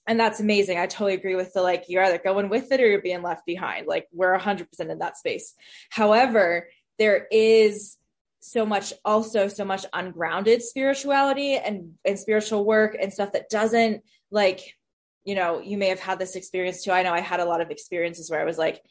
And 0.08 0.20
that's 0.20 0.40
amazing. 0.40 0.78
I 0.78 0.86
totally 0.86 1.16
agree 1.16 1.36
with 1.36 1.54
the 1.54 1.62
like 1.62 1.86
you're 1.88 2.04
either 2.04 2.20
going 2.20 2.50
with 2.50 2.72
it 2.72 2.80
or 2.80 2.88
you're 2.88 3.02
being 3.02 3.24
left 3.24 3.46
behind. 3.46 3.88
Like 3.88 4.08
we're 4.12 4.38
100% 4.38 4.68
in 4.80 5.00
that 5.00 5.18
space. 5.18 5.54
However 5.90 6.68
there 6.98 7.28
is 7.32 7.98
so 8.40 8.64
much 8.64 8.94
also 9.04 9.48
so 9.48 9.66
much 9.66 9.86
ungrounded 9.92 10.62
spirituality 10.62 11.56
and 11.56 11.94
and 12.06 12.20
spiritual 12.20 12.64
work 12.64 12.96
and 13.00 13.12
stuff 13.12 13.32
that 13.32 13.50
doesn't 13.50 14.04
like 14.30 14.76
you 15.24 15.34
know 15.34 15.60
you 15.62 15.80
may 15.80 15.88
have 15.88 16.00
had 16.00 16.20
this 16.20 16.36
experience 16.36 16.84
too. 16.84 16.92
I 16.92 17.02
know 17.02 17.12
i 17.12 17.22
had 17.22 17.40
a 17.40 17.46
lot 17.46 17.62
of 17.62 17.72
experiences 17.72 18.30
where 18.30 18.40
i 18.40 18.46
was 18.46 18.60
like 18.60 18.84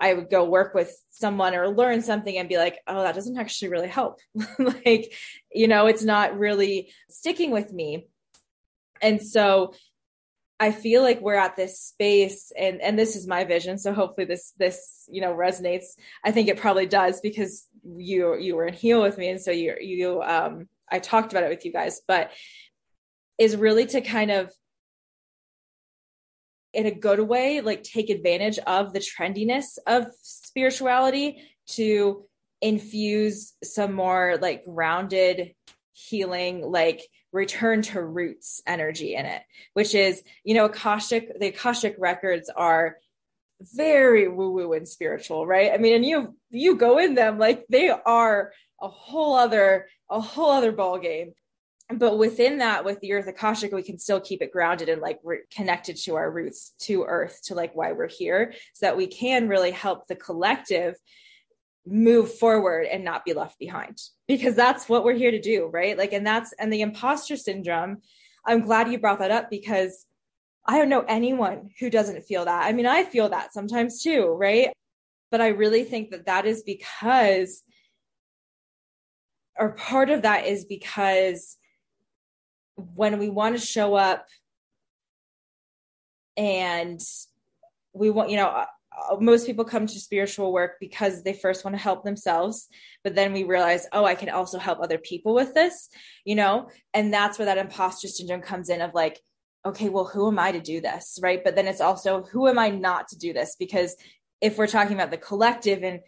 I 0.00 0.14
would 0.14 0.30
go 0.30 0.44
work 0.44 0.74
with 0.74 0.96
someone 1.10 1.54
or 1.54 1.68
learn 1.68 2.02
something 2.02 2.36
and 2.36 2.48
be 2.48 2.56
like, 2.56 2.78
oh, 2.86 3.02
that 3.02 3.14
doesn't 3.14 3.38
actually 3.38 3.68
really 3.68 3.88
help. 3.88 4.20
like, 4.58 5.12
you 5.52 5.68
know, 5.68 5.86
it's 5.86 6.02
not 6.02 6.38
really 6.38 6.90
sticking 7.10 7.50
with 7.50 7.72
me. 7.72 8.06
And 9.02 9.22
so 9.22 9.74
I 10.58 10.72
feel 10.72 11.02
like 11.02 11.20
we're 11.20 11.34
at 11.34 11.56
this 11.56 11.80
space 11.80 12.52
and 12.56 12.82
and 12.82 12.98
this 12.98 13.16
is 13.16 13.26
my 13.26 13.44
vision. 13.44 13.78
So 13.78 13.94
hopefully 13.94 14.26
this 14.26 14.52
this, 14.58 15.08
you 15.10 15.20
know, 15.20 15.32
resonates. 15.32 15.96
I 16.24 16.32
think 16.32 16.48
it 16.48 16.58
probably 16.58 16.86
does 16.86 17.20
because 17.20 17.66
you 17.82 18.36
you 18.36 18.56
were 18.56 18.66
in 18.66 18.74
heal 18.74 19.00
with 19.02 19.16
me. 19.16 19.28
And 19.30 19.40
so 19.40 19.50
you 19.50 19.76
you 19.80 20.22
um 20.22 20.68
I 20.90 20.98
talked 20.98 21.32
about 21.32 21.44
it 21.44 21.50
with 21.50 21.64
you 21.64 21.72
guys, 21.72 22.02
but 22.06 22.30
is 23.38 23.56
really 23.56 23.86
to 23.86 24.02
kind 24.02 24.30
of 24.30 24.52
in 26.72 26.86
a 26.86 26.90
good 26.90 27.20
way, 27.20 27.60
like 27.60 27.82
take 27.82 28.10
advantage 28.10 28.58
of 28.58 28.92
the 28.92 29.00
trendiness 29.00 29.78
of 29.86 30.06
spirituality 30.22 31.42
to 31.66 32.24
infuse 32.60 33.54
some 33.62 33.92
more 33.92 34.38
like 34.40 34.64
grounded 34.64 35.54
healing, 35.92 36.62
like 36.62 37.02
return 37.32 37.82
to 37.82 38.02
roots 38.02 38.62
energy 38.66 39.14
in 39.14 39.26
it, 39.26 39.42
which 39.74 39.94
is, 39.94 40.22
you 40.44 40.54
know, 40.54 40.66
Akashic, 40.66 41.38
the 41.38 41.48
Akashic 41.48 41.96
records 41.98 42.50
are 42.54 42.96
very 43.74 44.28
woo 44.28 44.50
woo 44.50 44.72
and 44.72 44.88
spiritual, 44.88 45.46
right? 45.46 45.72
I 45.72 45.78
mean, 45.78 45.94
and 45.94 46.04
you, 46.04 46.36
you 46.50 46.76
go 46.76 46.98
in 46.98 47.14
them 47.14 47.38
like 47.38 47.66
they 47.68 47.90
are 47.90 48.52
a 48.80 48.88
whole 48.88 49.34
other, 49.34 49.86
a 50.10 50.20
whole 50.20 50.50
other 50.50 50.72
ball 50.72 50.98
game 50.98 51.32
but 51.92 52.18
within 52.18 52.58
that 52.58 52.84
with 52.84 53.00
the 53.00 53.12
earth 53.12 53.26
akashic 53.26 53.72
we 53.72 53.82
can 53.82 53.98
still 53.98 54.20
keep 54.20 54.42
it 54.42 54.52
grounded 54.52 54.88
and 54.88 55.02
like 55.02 55.18
we're 55.22 55.40
connected 55.54 55.96
to 55.96 56.14
our 56.14 56.30
roots 56.30 56.74
to 56.78 57.04
earth 57.04 57.40
to 57.42 57.54
like 57.54 57.74
why 57.74 57.92
we're 57.92 58.08
here 58.08 58.52
so 58.74 58.86
that 58.86 58.96
we 58.96 59.06
can 59.06 59.48
really 59.48 59.70
help 59.70 60.06
the 60.06 60.14
collective 60.16 60.96
move 61.86 62.32
forward 62.32 62.86
and 62.86 63.04
not 63.04 63.24
be 63.24 63.32
left 63.32 63.58
behind. 63.58 63.98
Because 64.28 64.54
that's 64.54 64.88
what 64.88 65.02
we're 65.02 65.14
here 65.14 65.30
to 65.30 65.40
do 65.40 65.66
right? 65.72 65.96
Like 65.96 66.12
and 66.12 66.26
that's 66.26 66.52
and 66.58 66.72
the 66.72 66.82
imposter 66.82 67.36
syndrome 67.36 67.98
i'm 68.46 68.62
glad 68.62 68.90
you 68.90 68.98
brought 68.98 69.18
that 69.18 69.30
up 69.30 69.50
because 69.50 70.06
i 70.66 70.78
don't 70.78 70.88
know 70.88 71.04
anyone 71.06 71.68
who 71.78 71.90
doesn't 71.90 72.22
feel 72.22 72.44
that. 72.44 72.64
I 72.64 72.72
mean 72.72 72.86
i 72.86 73.04
feel 73.04 73.28
that 73.30 73.52
sometimes 73.52 74.02
too 74.02 74.34
right? 74.38 74.72
But 75.30 75.40
i 75.40 75.48
really 75.48 75.84
think 75.84 76.10
that 76.10 76.26
that 76.26 76.46
is 76.46 76.62
because 76.62 77.62
or 79.58 79.72
part 79.72 80.08
of 80.08 80.22
that 80.22 80.46
is 80.46 80.64
because 80.64 81.58
when 82.94 83.18
we 83.18 83.28
want 83.28 83.58
to 83.58 83.64
show 83.64 83.94
up 83.94 84.26
and 86.36 87.00
we 87.92 88.10
want, 88.10 88.30
you 88.30 88.36
know, 88.36 88.48
uh, 88.48 88.66
uh, 89.10 89.16
most 89.20 89.46
people 89.46 89.64
come 89.64 89.86
to 89.86 90.00
spiritual 90.00 90.52
work 90.52 90.72
because 90.80 91.22
they 91.22 91.32
first 91.32 91.64
want 91.64 91.76
to 91.76 91.82
help 91.82 92.02
themselves 92.02 92.66
but 93.04 93.14
then 93.14 93.32
we 93.32 93.44
realize 93.44 93.86
oh 93.92 94.04
i 94.04 94.16
can 94.16 94.28
also 94.28 94.58
help 94.58 94.80
other 94.80 94.98
people 94.98 95.32
with 95.32 95.54
this 95.54 95.88
you 96.24 96.34
know? 96.34 96.68
And 96.92 97.12
that's 97.12 97.38
where 97.38 97.46
that 97.46 97.58
imposter 97.58 98.08
syndrome 98.08 98.42
comes 98.42 98.68
in 98.68 98.80
of 98.80 98.94
like 98.94 99.20
okay 99.64 99.88
well 99.88 100.04
who 100.04 100.28
am 100.28 100.38
i 100.38 100.52
to 100.52 100.60
do 100.60 100.80
this 100.80 101.18
right? 101.22 101.42
But 101.42 101.54
then 101.54 101.66
it's 101.66 101.80
also 101.80 102.22
who 102.24 102.48
am 102.48 102.58
i 102.58 102.70
not 102.70 103.08
to 103.08 103.18
do 103.18 103.32
this? 103.32 103.56
Because 103.58 103.94
if 104.40 104.58
we're 104.58 104.66
talking 104.66 104.94
about 104.94 105.10
the 105.10 105.18
collective 105.18 105.82
and 105.82 106.00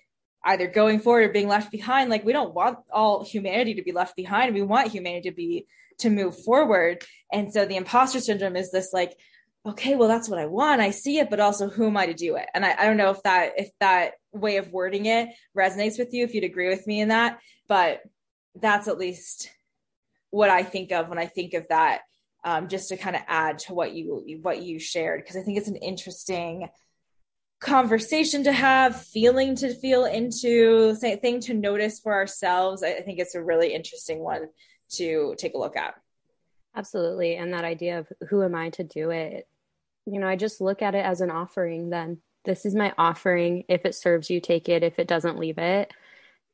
either 0.45 0.67
going 0.67 0.99
forward 0.99 1.25
or 1.25 1.33
being 1.33 1.49
left 1.49 1.71
behind 1.71 2.11
like 2.11 2.25
we 2.25 2.33
don't 2.33 2.55
want 2.55 2.79
all 2.93 3.25
humanity 3.25 3.75
to 3.75 3.83
be 3.83 3.93
left 3.93 4.17
behind. 4.17 4.55
We 4.55 4.63
want 4.63 4.89
humanity 4.89 5.31
to 5.31 5.37
be 5.37 5.67
to 5.99 6.11
move 6.11 6.37
forward. 6.45 7.05
And 7.33 7.53
so 7.53 7.65
the 7.65 7.77
imposter 7.77 8.21
syndrome 8.21 8.57
is 8.57 8.71
this 8.71 8.93
like 8.93 9.17
okay 9.65 9.95
well 9.95 10.09
that's 10.09 10.29
what 10.29 10.41
i 10.41 10.47
want. 10.47 10.81
I 10.81 10.91
see 10.91 11.19
it 11.19 11.31
but 11.31 11.41
also 11.41 11.69
who 11.69 11.87
am 11.87 11.97
i 11.97 12.07
to 12.07 12.15
do 12.15 12.37
it? 12.37 12.47
And 12.55 12.65
I, 12.65 12.75
I 12.79 12.85
don't 12.85 12.97
know 12.97 13.11
if 13.11 13.23
that 13.23 13.53
if 13.57 13.71
that 13.81 14.15
way 14.33 14.57
of 14.57 14.73
wording 14.73 15.07
it 15.07 15.29
resonates 15.57 15.99
with 15.99 16.13
you 16.13 16.25
if 16.25 16.35
you'd 16.35 16.45
agree 16.45 16.69
with 16.69 16.87
me 16.87 17.01
in 17.01 17.09
that 17.09 17.39
but 17.69 18.03
that's 18.55 18.89
at 18.89 18.99
least 18.99 19.51
what 20.31 20.49
i 20.51 20.63
think 20.63 20.91
of 20.91 21.09
when 21.09 21.19
i 21.19 21.27
think 21.27 21.55
of 21.55 21.69
that 21.69 22.01
um, 22.45 22.69
just 22.69 22.89
to 22.89 22.97
kind 22.97 23.15
of 23.15 23.23
add 23.29 23.59
to 23.61 23.75
what 23.75 23.93
you 23.93 24.41
what 24.43 24.63
you 24.63 24.79
shared 24.79 25.21
because 25.21 25.37
i 25.37 25.43
think 25.43 25.59
it's 25.59 25.69
an 25.69 25.77
interesting 25.77 26.69
conversation 27.63 28.45
to 28.45 28.53
have, 28.53 29.01
feeling 29.07 29.55
to 29.55 29.73
feel 29.73 30.05
into, 30.05 30.95
thing 30.97 31.41
to 31.41 31.55
notice 31.55 32.01
for 32.01 32.13
ourselves. 32.13 32.83
I 32.83 32.95
think 33.01 33.21
it's 33.21 33.37
a 33.37 33.43
really 33.43 33.73
interesting 33.73 34.19
one 34.19 34.49
to 34.93 35.35
take 35.39 35.55
a 35.55 35.59
look 35.59 35.77
at. 35.77 35.95
Absolutely. 36.75 37.37
And 37.37 37.53
that 37.53 37.65
idea 37.65 37.99
of 37.99 38.09
who 38.29 38.43
am 38.43 38.55
I 38.55 38.71
to 38.71 38.85
do 38.85 39.11
it? 39.11 39.47
You 40.07 40.19
know, 40.19 40.27
I 40.27 40.37
just 40.37 40.61
look 40.61 40.83
at 40.83 40.95
it 40.95 41.05
as 41.05 41.21
an 41.21 41.31
offering 41.31 41.91
then. 41.91 42.19
This 42.45 42.65
is 42.65 42.75
my 42.75 42.93
offering. 42.99 43.65
If 43.69 43.85
it 43.85 43.95
serves 43.95 44.31
you, 44.31 44.41
take 44.41 44.69
it. 44.69 44.83
If 44.83 44.99
it 44.99 45.07
doesn't, 45.07 45.39
leave 45.39 45.59
it. 45.59 45.93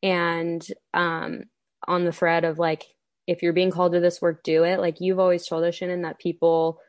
And 0.03 0.67
um, 0.93 1.45
on 1.87 2.05
the 2.05 2.13
thread 2.13 2.45
of 2.45 2.59
like, 2.59 2.85
if 3.27 3.43
you're 3.43 3.53
being 3.53 3.71
called 3.71 3.93
to 3.93 4.01
this 4.01 4.21
work, 4.21 4.43
do 4.43 4.65
it. 4.65 4.81
Like 4.81 5.01
you've 5.01 5.19
always 5.19 5.47
told 5.47 5.65
us, 5.65 5.75
Shannon, 5.77 6.03
that 6.03 6.19
people 6.19 6.81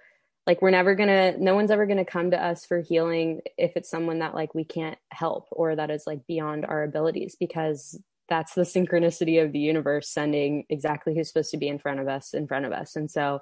like 0.49 0.63
we're 0.63 0.71
never 0.71 0.95
gonna 0.95 1.37
no 1.37 1.53
one's 1.53 1.69
ever 1.69 1.85
gonna 1.85 2.03
come 2.03 2.31
to 2.31 2.43
us 2.43 2.65
for 2.65 2.81
healing 2.81 3.41
if 3.55 3.73
it's 3.75 3.89
someone 3.89 4.19
that 4.19 4.33
like 4.33 4.55
we 4.55 4.63
can't 4.63 4.97
help 5.11 5.47
or 5.51 5.75
that 5.75 5.91
is 5.91 6.07
like 6.07 6.25
beyond 6.25 6.65
our 6.65 6.83
abilities 6.83 7.35
because 7.39 8.01
that's 8.29 8.53
the 8.53 8.61
synchronicity 8.61 9.43
of 9.43 9.51
the 9.51 9.59
universe 9.59 10.09
sending 10.09 10.65
exactly 10.69 11.15
who's 11.15 11.27
supposed 11.27 11.51
to 11.51 11.57
be 11.57 11.67
in 11.67 11.79
front 11.79 11.99
of 11.99 12.07
us 12.07 12.33
in 12.33 12.47
front 12.47 12.65
of 12.65 12.71
us. 12.71 12.95
And 12.95 13.09
so 13.09 13.41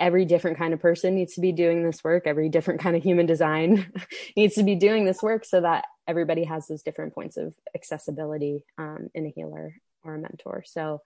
every 0.00 0.24
different 0.24 0.58
kind 0.58 0.74
of 0.74 0.80
person 0.80 1.14
needs 1.14 1.34
to 1.34 1.40
be 1.40 1.52
doing 1.52 1.84
this 1.84 2.02
work. 2.02 2.26
Every 2.26 2.48
different 2.48 2.80
kind 2.80 2.96
of 2.96 3.02
human 3.02 3.26
design 3.26 3.92
needs 4.36 4.54
to 4.56 4.62
be 4.62 4.74
doing 4.74 5.04
this 5.04 5.22
work 5.22 5.44
so 5.44 5.60
that 5.60 5.84
everybody 6.06 6.44
has 6.44 6.66
those 6.66 6.82
different 6.82 7.14
points 7.14 7.36
of 7.36 7.54
accessibility 7.74 8.64
um, 8.76 9.08
in 9.14 9.26
a 9.26 9.30
healer 9.30 9.76
or 10.02 10.16
a 10.16 10.18
mentor. 10.18 10.64
So 10.66 11.00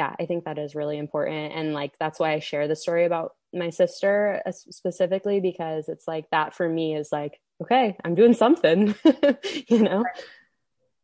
yeah 0.00 0.14
i 0.18 0.24
think 0.24 0.44
that 0.44 0.58
is 0.58 0.74
really 0.74 0.98
important. 0.98 1.52
And 1.52 1.74
like 1.74 1.92
that's 1.98 2.18
why 2.18 2.32
i 2.32 2.38
share 2.38 2.68
the 2.68 2.76
story 2.76 3.04
about 3.04 3.34
my 3.52 3.70
sister 3.70 4.40
uh, 4.46 4.52
specifically 4.52 5.40
because 5.40 5.88
it's 5.88 6.06
like 6.06 6.30
that 6.30 6.54
for 6.54 6.68
me 6.68 6.94
is 6.94 7.10
like 7.12 7.40
okay 7.60 7.96
i'm 8.04 8.14
doing 8.14 8.34
something 8.34 8.94
you 9.68 9.82
know? 9.82 10.04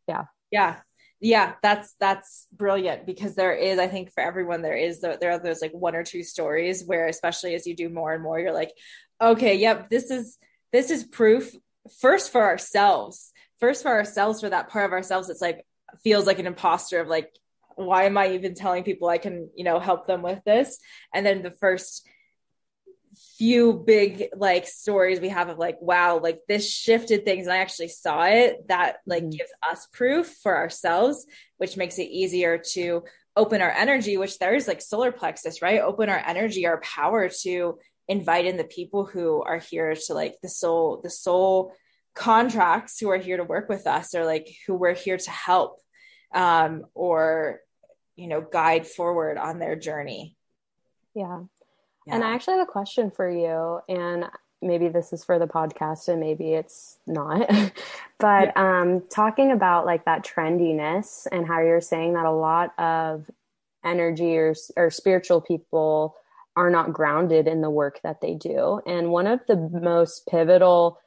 Yeah. 0.07 0.25
Yeah 0.51 0.77
yeah 1.19 1.53
that's 1.63 1.95
that's 1.99 2.47
brilliant 2.51 3.05
because 3.05 3.35
there 3.35 3.53
is 3.53 3.79
i 3.79 3.87
think 3.87 4.11
for 4.11 4.21
everyone 4.21 4.61
there 4.61 4.77
is 4.77 5.01
there 5.01 5.31
are 5.31 5.39
those 5.39 5.61
like 5.61 5.73
one 5.73 5.95
or 5.95 6.03
two 6.03 6.23
stories 6.23 6.83
where 6.85 7.07
especially 7.07 7.55
as 7.55 7.65
you 7.65 7.75
do 7.75 7.89
more 7.89 8.13
and 8.13 8.21
more 8.21 8.39
you're 8.39 8.53
like 8.53 8.71
okay 9.21 9.55
yep 9.55 9.89
this 9.89 10.11
is 10.11 10.37
this 10.71 10.91
is 10.91 11.03
proof 11.03 11.53
first 11.99 12.31
for 12.31 12.43
ourselves 12.43 13.31
first 13.59 13.81
for 13.81 13.89
ourselves 13.89 14.41
for 14.41 14.49
that 14.49 14.69
part 14.69 14.85
of 14.85 14.91
ourselves 14.91 15.29
it's 15.29 15.41
like 15.41 15.65
feels 16.03 16.27
like 16.27 16.39
an 16.39 16.47
imposter 16.47 16.99
of 16.99 17.07
like 17.07 17.31
why 17.75 18.03
am 18.03 18.17
i 18.17 18.31
even 18.31 18.53
telling 18.53 18.83
people 18.83 19.07
i 19.07 19.17
can 19.17 19.49
you 19.55 19.63
know 19.63 19.79
help 19.79 20.07
them 20.07 20.21
with 20.21 20.43
this? 20.45 20.79
And 21.13 21.25
then 21.25 21.43
the 21.43 21.51
first 21.51 22.06
few 23.37 23.73
big 23.73 24.29
like 24.35 24.67
stories 24.67 25.19
we 25.19 25.29
have 25.29 25.49
of 25.49 25.57
like 25.57 25.77
wow 25.81 26.19
like 26.19 26.39
this 26.47 26.71
shifted 26.71 27.23
things 27.23 27.45
and 27.45 27.53
i 27.53 27.57
actually 27.57 27.87
saw 27.87 28.23
it 28.23 28.67
that 28.67 28.97
like 29.05 29.23
mm-hmm. 29.23 29.37
gives 29.37 29.51
us 29.69 29.87
proof 29.93 30.27
for 30.41 30.55
ourselves 30.55 31.25
which 31.57 31.77
makes 31.77 31.99
it 31.99 32.03
easier 32.03 32.57
to 32.57 33.03
open 33.37 33.61
our 33.61 33.71
energy 33.71 34.17
which 34.17 34.39
there's 34.39 34.67
like 34.67 34.81
solar 34.81 35.11
plexus 35.11 35.61
right? 35.61 35.79
Open 35.79 36.09
our 36.09 36.21
energy 36.25 36.65
our 36.65 36.81
power 36.81 37.29
to 37.43 37.77
invite 38.07 38.45
in 38.45 38.57
the 38.57 38.63
people 38.63 39.05
who 39.05 39.41
are 39.43 39.59
here 39.59 39.95
to 39.95 40.13
like 40.13 40.35
the 40.41 40.49
soul 40.49 40.99
the 41.03 41.09
soul 41.09 41.71
contracts 42.15 42.99
who 42.99 43.09
are 43.09 43.17
here 43.17 43.37
to 43.37 43.43
work 43.43 43.69
with 43.69 43.85
us 43.85 44.15
or 44.15 44.25
like 44.25 44.47
who 44.65 44.73
we're 44.73 44.95
here 44.95 45.17
to 45.17 45.29
help 45.29 45.79
um 46.33 46.83
or 46.95 47.59
you 48.15 48.27
know 48.27 48.41
guide 48.41 48.87
forward 48.87 49.37
on 49.37 49.59
their 49.59 49.75
journey. 49.75 50.35
Yeah 51.13 51.43
yeah. 52.07 52.15
And 52.15 52.23
I 52.23 52.33
actually 52.33 52.57
have 52.57 52.67
a 52.67 52.71
question 52.71 53.11
for 53.11 53.29
you, 53.29 53.81
and 53.93 54.25
maybe 54.61 54.87
this 54.87 55.13
is 55.13 55.23
for 55.23 55.37
the 55.37 55.47
podcast 55.47 56.07
and 56.07 56.19
maybe 56.19 56.53
it's 56.53 56.97
not. 57.05 57.47
but 58.19 58.51
yeah. 58.55 58.81
um, 58.81 59.03
talking 59.09 59.51
about 59.51 59.85
like 59.85 60.05
that 60.05 60.25
trendiness 60.25 61.27
and 61.31 61.45
how 61.45 61.61
you're 61.61 61.81
saying 61.81 62.13
that 62.13 62.25
a 62.25 62.31
lot 62.31 62.77
of 62.79 63.29
energy 63.85 64.35
or, 64.37 64.55
or 64.75 64.89
spiritual 64.89 65.41
people 65.41 66.15
are 66.55 66.69
not 66.71 66.91
grounded 66.91 67.47
in 67.47 67.61
the 67.61 67.69
work 67.69 67.99
that 68.03 68.19
they 68.19 68.33
do. 68.33 68.81
And 68.87 69.11
one 69.11 69.27
of 69.27 69.41
the 69.47 69.55
most 69.55 70.25
pivotal 70.27 70.99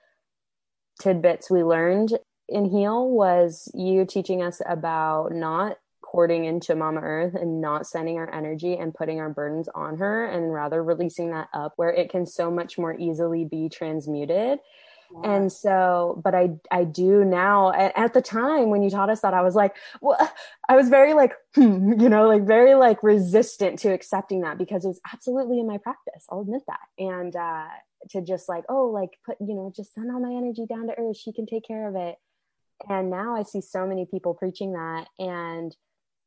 tidbits 1.01 1.51
we 1.51 1.65
learned 1.65 2.17
in 2.49 2.65
Heal 2.65 3.09
was 3.09 3.69
you 3.75 4.05
teaching 4.05 4.43
us 4.43 4.63
about 4.65 5.33
not 5.33 5.79
cording 6.11 6.45
into 6.45 6.75
Mama 6.75 7.01
Earth 7.01 7.35
and 7.35 7.61
not 7.61 7.87
sending 7.87 8.19
our 8.19 8.33
energy 8.35 8.77
and 8.77 8.93
putting 8.93 9.21
our 9.21 9.31
burdens 9.31 9.69
on 9.75 9.99
her 9.99 10.27
and 10.27 10.53
rather 10.53 10.83
releasing 10.83 11.31
that 11.31 11.49
up 11.55 11.75
where 11.77 11.91
it 11.91 12.11
can 12.11 12.27
so 12.27 12.51
much 12.51 12.79
more 12.79 12.99
easily 12.99 13.45
be 13.45 13.69
transmuted. 13.69 14.59
Yeah. 15.13 15.33
And 15.33 15.53
so, 15.53 16.21
but 16.25 16.35
I, 16.35 16.51
I 16.71 16.85
do 16.85 17.25
now 17.25 17.73
at, 17.73 18.13
the 18.15 18.23
time 18.23 18.71
when 18.71 18.83
you 18.83 18.91
taught 18.91 19.11
us 19.11 19.21
that, 19.21 19.35
I 19.35 19.43
was 19.43 19.55
like, 19.55 19.77
well, 20.01 20.19
I 20.69 20.77
was 20.77 20.89
very 20.89 21.15
like, 21.15 21.33
hmm, 21.55 21.93
you 22.01 22.09
know, 22.09 22.27
like 22.27 22.45
very 22.45 22.75
like 22.75 23.03
resistant 23.03 23.79
to 23.81 23.93
accepting 23.93 24.41
that 24.43 24.59
because 24.59 24.85
it 24.85 24.89
was 24.89 25.01
absolutely 25.13 25.61
in 25.61 25.67
my 25.67 25.79
practice. 25.79 26.27
I'll 26.31 26.41
admit 26.41 26.63
that. 26.67 26.81
And, 26.99 27.37
uh, 27.37 27.67
to 28.11 28.23
just 28.23 28.49
like, 28.49 28.65
oh, 28.69 28.87
like 28.87 29.11
put, 29.27 29.37
you 29.41 29.55
know, 29.55 29.73
just 29.77 29.95
send 29.95 30.11
all 30.11 30.21
my 30.21 30.33
energy 30.33 30.67
down 30.67 30.87
to 30.87 30.95
earth. 30.99 31.17
She 31.17 31.33
can 31.33 31.47
take 31.47 31.67
care 31.67 31.89
of 31.89 31.97
it 31.97 32.17
And 32.89 33.11
now 33.11 33.37
I 33.37 33.43
see 33.43 33.61
so 33.61 33.87
many 33.87 34.07
people 34.07 34.35
preaching 34.35 34.73
that. 34.73 35.07
And 35.19 35.77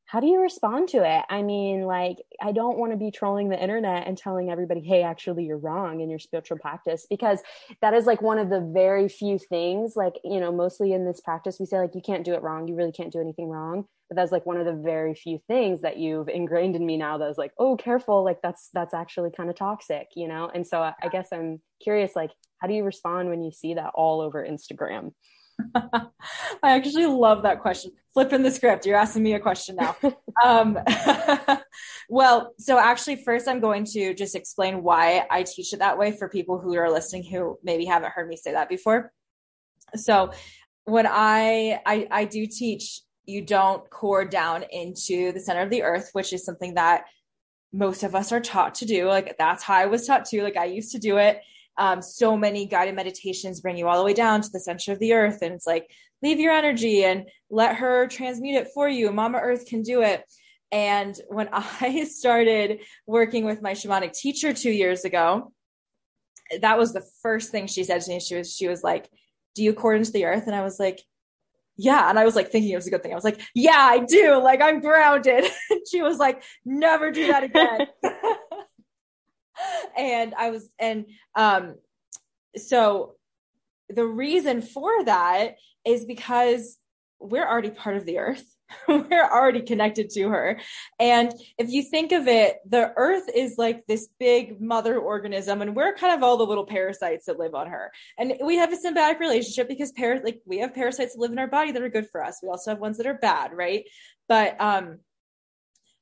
how 0.05 0.19
do 0.19 0.27
you 0.27 0.41
respond 0.41 0.89
to 0.89 0.97
it? 0.97 1.25
I 1.29 1.41
mean, 1.41 1.83
like, 1.83 2.17
I 2.41 2.51
don't 2.51 2.77
want 2.77 2.91
to 2.91 2.97
be 2.97 3.09
trolling 3.09 3.49
the 3.49 3.61
internet 3.61 4.05
and 4.05 4.17
telling 4.17 4.51
everybody, 4.51 4.81
hey, 4.81 5.01
actually, 5.01 5.45
you're 5.45 5.57
wrong 5.57 6.01
in 6.01 6.09
your 6.09 6.19
spiritual 6.19 6.57
practice, 6.59 7.07
because 7.09 7.39
that 7.81 7.93
is 7.93 8.05
like 8.05 8.21
one 8.21 8.37
of 8.37 8.49
the 8.49 8.61
very 8.61 9.07
few 9.07 9.39
things, 9.39 9.95
like, 9.95 10.15
you 10.23 10.39
know, 10.39 10.51
mostly 10.51 10.93
in 10.93 11.05
this 11.05 11.21
practice, 11.21 11.57
we 11.59 11.65
say, 11.65 11.79
like, 11.79 11.95
you 11.95 12.01
can't 12.01 12.25
do 12.25 12.33
it 12.33 12.43
wrong. 12.43 12.67
You 12.67 12.75
really 12.75 12.91
can't 12.91 13.13
do 13.13 13.21
anything 13.21 13.49
wrong. 13.49 13.85
But 14.09 14.17
that's 14.17 14.31
like 14.31 14.45
one 14.45 14.57
of 14.57 14.65
the 14.65 14.73
very 14.73 15.15
few 15.15 15.39
things 15.47 15.81
that 15.81 15.97
you've 15.97 16.27
ingrained 16.27 16.75
in 16.75 16.85
me 16.85 16.97
now 16.97 17.17
that 17.17 17.29
is 17.29 17.37
like, 17.37 17.53
oh, 17.57 17.77
careful. 17.77 18.23
Like, 18.23 18.41
that's, 18.43 18.69
that's 18.73 18.93
actually 18.93 19.31
kind 19.31 19.49
of 19.49 19.55
toxic, 19.55 20.09
you 20.15 20.27
know? 20.27 20.51
And 20.53 20.67
so 20.67 20.81
I, 20.81 20.93
I 21.01 21.07
guess 21.07 21.29
I'm 21.31 21.61
curious, 21.81 22.15
like, 22.15 22.31
how 22.59 22.67
do 22.67 22.73
you 22.73 22.83
respond 22.83 23.29
when 23.29 23.41
you 23.41 23.51
see 23.51 23.73
that 23.75 23.91
all 23.95 24.21
over 24.21 24.45
Instagram? 24.45 25.13
I 25.75 26.09
actually 26.63 27.05
love 27.05 27.43
that 27.43 27.61
question. 27.61 27.91
Flipping 28.13 28.43
the 28.43 28.51
script. 28.51 28.85
You're 28.85 28.97
asking 28.97 29.23
me 29.23 29.33
a 29.33 29.39
question 29.39 29.75
now. 29.75 29.95
um, 30.43 30.77
well, 32.09 32.53
so 32.59 32.77
actually, 32.77 33.17
first, 33.23 33.47
I'm 33.47 33.59
going 33.59 33.85
to 33.85 34.13
just 34.13 34.35
explain 34.35 34.83
why 34.83 35.25
I 35.29 35.43
teach 35.43 35.73
it 35.73 35.79
that 35.79 35.97
way 35.97 36.11
for 36.11 36.29
people 36.29 36.59
who 36.59 36.75
are 36.75 36.91
listening 36.91 37.23
who 37.23 37.57
maybe 37.63 37.85
haven't 37.85 38.11
heard 38.11 38.27
me 38.27 38.37
say 38.37 38.53
that 38.53 38.69
before. 38.69 39.11
So, 39.95 40.31
when 40.85 41.07
I 41.07 41.79
I, 41.85 42.07
I 42.11 42.25
do 42.25 42.45
teach, 42.45 43.01
you 43.25 43.41
don't 43.41 43.89
cord 43.89 44.29
down 44.29 44.65
into 44.71 45.31
the 45.31 45.39
center 45.39 45.61
of 45.61 45.69
the 45.69 45.83
earth, 45.83 46.09
which 46.13 46.33
is 46.33 46.45
something 46.45 46.75
that 46.75 47.05
most 47.71 48.03
of 48.03 48.13
us 48.13 48.31
are 48.31 48.39
taught 48.39 48.75
to 48.75 48.85
do. 48.85 49.07
Like 49.07 49.35
that's 49.37 49.63
how 49.63 49.73
I 49.73 49.87
was 49.87 50.05
taught 50.05 50.25
to. 50.25 50.43
Like 50.43 50.57
I 50.57 50.65
used 50.65 50.91
to 50.91 50.99
do 50.99 51.17
it 51.17 51.41
um, 51.77 52.01
so 52.01 52.37
many 52.37 52.65
guided 52.65 52.95
meditations 52.95 53.61
bring 53.61 53.77
you 53.77 53.87
all 53.87 53.97
the 53.97 54.05
way 54.05 54.13
down 54.13 54.41
to 54.41 54.49
the 54.51 54.59
center 54.59 54.91
of 54.91 54.99
the 54.99 55.13
earth 55.13 55.39
and 55.41 55.53
it's 55.53 55.67
like 55.67 55.89
leave 56.21 56.39
your 56.39 56.53
energy 56.53 57.03
and 57.03 57.27
let 57.49 57.75
her 57.75 58.07
transmute 58.07 58.55
it 58.55 58.69
for 58.73 58.87
you. 58.87 59.11
Mama 59.11 59.39
earth 59.39 59.65
can 59.65 59.81
do 59.81 60.01
it. 60.01 60.23
And 60.71 61.19
when 61.27 61.49
i 61.51 62.03
started 62.05 62.81
working 63.07 63.45
with 63.45 63.61
my 63.61 63.73
shamanic 63.73 64.13
teacher 64.13 64.53
two 64.53 64.71
years 64.71 65.05
ago 65.05 65.51
that 66.61 66.77
was 66.77 66.93
the 66.93 67.05
first 67.21 67.51
thing 67.51 67.67
she 67.67 67.83
said 67.83 68.01
to 68.01 68.09
me. 68.09 68.19
She 68.19 68.35
was 68.35 68.55
she 68.55 68.67
was 68.67 68.83
like 68.83 69.09
do 69.55 69.63
you 69.63 69.73
cord 69.73 69.97
into 69.97 70.11
the 70.11 70.25
earth? 70.25 70.47
And 70.47 70.55
i 70.55 70.61
was 70.61 70.79
like 70.79 71.01
yeah. 71.75 72.07
And 72.07 72.19
i 72.19 72.25
was 72.25 72.35
like 72.35 72.51
thinking 72.51 72.71
it 72.71 72.75
was 72.75 72.87
a 72.87 72.91
good 72.91 73.01
thing. 73.01 73.11
I 73.11 73.15
was 73.15 73.23
like 73.23 73.41
yeah 73.55 73.79
i 73.79 73.99
do. 73.99 74.41
Like 74.41 74.61
i'm 74.61 74.79
grounded. 74.79 75.45
She 75.89 76.01
was 76.01 76.17
like 76.17 76.43
never 76.65 77.11
do 77.11 77.27
that 77.27 77.43
again 77.43 77.87
and 79.97 80.33
I 80.35 80.49
was, 80.49 80.69
and 80.79 81.05
um, 81.35 81.75
so 82.55 83.15
the 83.89 84.05
reason 84.05 84.61
for 84.61 85.03
that 85.05 85.55
is 85.85 86.05
because 86.05 86.77
we're 87.19 87.47
already 87.47 87.69
part 87.69 87.97
of 87.97 88.05
the 88.05 88.19
earth. 88.19 88.45
we're 88.87 89.29
already 89.29 89.61
connected 89.61 90.09
to 90.09 90.29
her. 90.29 90.59
And 90.99 91.31
if 91.57 91.69
you 91.69 91.83
think 91.83 92.11
of 92.11 92.27
it, 92.27 92.57
the 92.67 92.91
earth 92.95 93.29
is 93.33 93.55
like 93.57 93.85
this 93.87 94.09
big 94.19 94.59
mother 94.59 94.97
organism, 94.97 95.61
and 95.61 95.75
we're 95.75 95.95
kind 95.95 96.13
of 96.15 96.23
all 96.23 96.37
the 96.37 96.45
little 96.45 96.65
parasites 96.65 97.25
that 97.25 97.39
live 97.39 97.55
on 97.55 97.67
her. 97.67 97.91
And 98.17 98.33
we 98.43 98.57
have 98.57 98.73
a 98.73 98.77
symbiotic 98.77 99.19
relationship 99.19 99.67
because 99.67 99.93
like 100.23 100.41
we 100.45 100.59
have 100.59 100.73
parasites 100.73 101.13
that 101.13 101.19
live 101.19 101.31
in 101.31 101.39
our 101.39 101.47
body 101.47 101.71
that 101.71 101.81
are 101.81 101.89
good 101.89 102.09
for 102.09 102.23
us. 102.23 102.39
We 102.41 102.49
also 102.49 102.71
have 102.71 102.79
ones 102.79 102.97
that 102.97 103.07
are 103.07 103.13
bad, 103.13 103.53
right? 103.53 103.85
But 104.27 104.59
um 104.59 104.99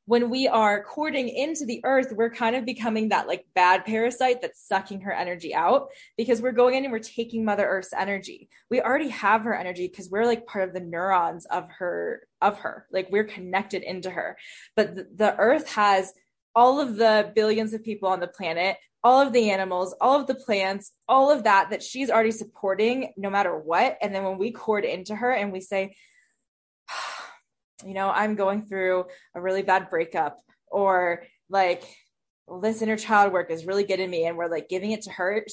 when 0.05 0.29
we 0.29 0.47
are 0.47 0.83
cording 0.83 1.29
into 1.29 1.65
the 1.65 1.81
earth, 1.83 2.11
we're 2.11 2.29
kind 2.29 2.55
of 2.55 2.65
becoming 2.65 3.09
that 3.09 3.27
like 3.27 3.45
bad 3.53 3.85
parasite 3.85 4.41
that's 4.41 4.67
sucking 4.67 5.01
her 5.01 5.11
energy 5.13 5.53
out 5.53 5.89
because 6.17 6.41
we're 6.41 6.51
going 6.51 6.75
in 6.75 6.83
and 6.83 6.91
we're 6.91 6.99
taking 6.99 7.45
Mother 7.45 7.67
Earth's 7.67 7.93
energy. 7.93 8.49
We 8.69 8.81
already 8.81 9.09
have 9.09 9.43
her 9.43 9.55
energy 9.55 9.87
because 9.87 10.09
we're 10.09 10.25
like 10.25 10.47
part 10.47 10.67
of 10.67 10.73
the 10.73 10.81
neurons 10.81 11.45
of 11.45 11.69
her, 11.77 12.27
of 12.41 12.59
her. 12.59 12.87
Like 12.91 13.09
we're 13.11 13.25
connected 13.25 13.83
into 13.83 14.09
her. 14.09 14.37
But 14.75 14.95
the, 14.95 15.07
the 15.15 15.37
earth 15.37 15.69
has 15.73 16.13
all 16.55 16.79
of 16.79 16.95
the 16.95 17.31
billions 17.35 17.73
of 17.73 17.83
people 17.83 18.09
on 18.09 18.19
the 18.19 18.27
planet, 18.27 18.77
all 19.03 19.21
of 19.25 19.33
the 19.33 19.51
animals, 19.51 19.95
all 20.01 20.19
of 20.19 20.27
the 20.27 20.35
plants, 20.35 20.91
all 21.07 21.31
of 21.31 21.43
that 21.43 21.69
that 21.69 21.83
she's 21.83 22.09
already 22.09 22.31
supporting 22.31 23.13
no 23.17 23.29
matter 23.29 23.57
what. 23.57 23.97
And 24.01 24.13
then 24.13 24.23
when 24.23 24.37
we 24.37 24.51
cord 24.51 24.83
into 24.83 25.15
her 25.15 25.31
and 25.31 25.51
we 25.51 25.61
say, 25.61 25.95
you 27.85 27.93
know, 27.93 28.09
I'm 28.09 28.35
going 28.35 28.65
through 28.65 29.05
a 29.35 29.41
really 29.41 29.61
bad 29.61 29.89
breakup 29.89 30.37
or 30.67 31.23
like 31.49 31.83
this 32.61 32.81
inner 32.81 32.97
child 32.97 33.31
work 33.31 33.51
is 33.51 33.65
really 33.65 33.83
getting 33.83 34.09
me 34.09 34.25
and 34.25 34.37
we're 34.37 34.49
like 34.49 34.69
giving 34.69 34.91
it 34.91 35.03
to 35.03 35.11
her 35.11 35.45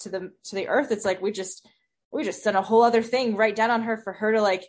to 0.00 0.08
the 0.08 0.30
to 0.44 0.54
the 0.54 0.68
earth. 0.68 0.90
It's 0.90 1.04
like 1.04 1.20
we 1.20 1.32
just 1.32 1.66
we 2.12 2.24
just 2.24 2.42
sent 2.42 2.56
a 2.56 2.62
whole 2.62 2.82
other 2.82 3.02
thing 3.02 3.36
right 3.36 3.54
down 3.54 3.70
on 3.70 3.82
her 3.82 3.96
for 3.96 4.12
her 4.12 4.32
to 4.32 4.40
like 4.40 4.64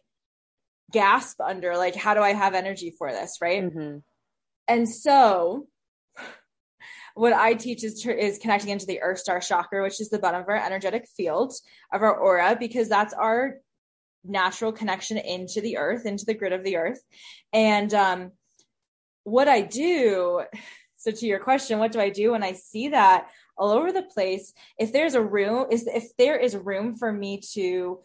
gasp 0.91 1.39
under 1.41 1.77
like 1.77 1.95
how 1.95 2.13
do 2.13 2.21
I 2.21 2.33
have 2.33 2.53
energy 2.53 2.93
for 2.97 3.11
this, 3.11 3.37
right? 3.41 3.63
Mm-hmm. 3.63 3.97
And 4.67 4.89
so 4.89 5.67
what 7.17 7.33
I 7.33 7.55
teach 7.55 7.83
is, 7.83 8.05
is 8.05 8.37
connecting 8.37 8.69
into 8.69 8.85
the 8.85 9.01
earth 9.01 9.19
star 9.19 9.39
chakra, 9.39 9.81
which 9.81 9.99
is 9.99 10.09
the 10.09 10.19
bottom 10.19 10.41
of 10.41 10.49
our 10.49 10.55
energetic 10.55 11.07
field 11.15 11.53
of 11.91 12.03
our 12.03 12.15
aura, 12.15 12.55
because 12.59 12.89
that's 12.89 13.13
our 13.13 13.55
natural 14.27 14.71
connection 14.71 15.17
into 15.17 15.61
the 15.61 15.77
earth, 15.77 16.05
into 16.05 16.25
the 16.25 16.33
grid 16.33 16.53
of 16.53 16.63
the 16.63 16.77
earth. 16.77 17.01
And 17.53 17.93
um, 17.93 18.31
what 19.23 19.47
I 19.47 19.61
do, 19.61 20.43
so 20.95 21.11
to 21.11 21.25
your 21.25 21.39
question, 21.39 21.79
what 21.79 21.91
do 21.91 21.99
I 21.99 22.09
do 22.09 22.31
when 22.31 22.43
I 22.43 22.53
see 22.53 22.89
that 22.89 23.29
all 23.57 23.71
over 23.71 23.91
the 23.91 24.03
place? 24.03 24.53
If 24.77 24.93
there's 24.93 25.15
a 25.15 25.21
room, 25.21 25.67
is 25.71 25.87
if 25.87 26.15
there 26.17 26.37
is 26.37 26.55
room 26.55 26.95
for 26.95 27.11
me 27.11 27.41
to 27.53 27.99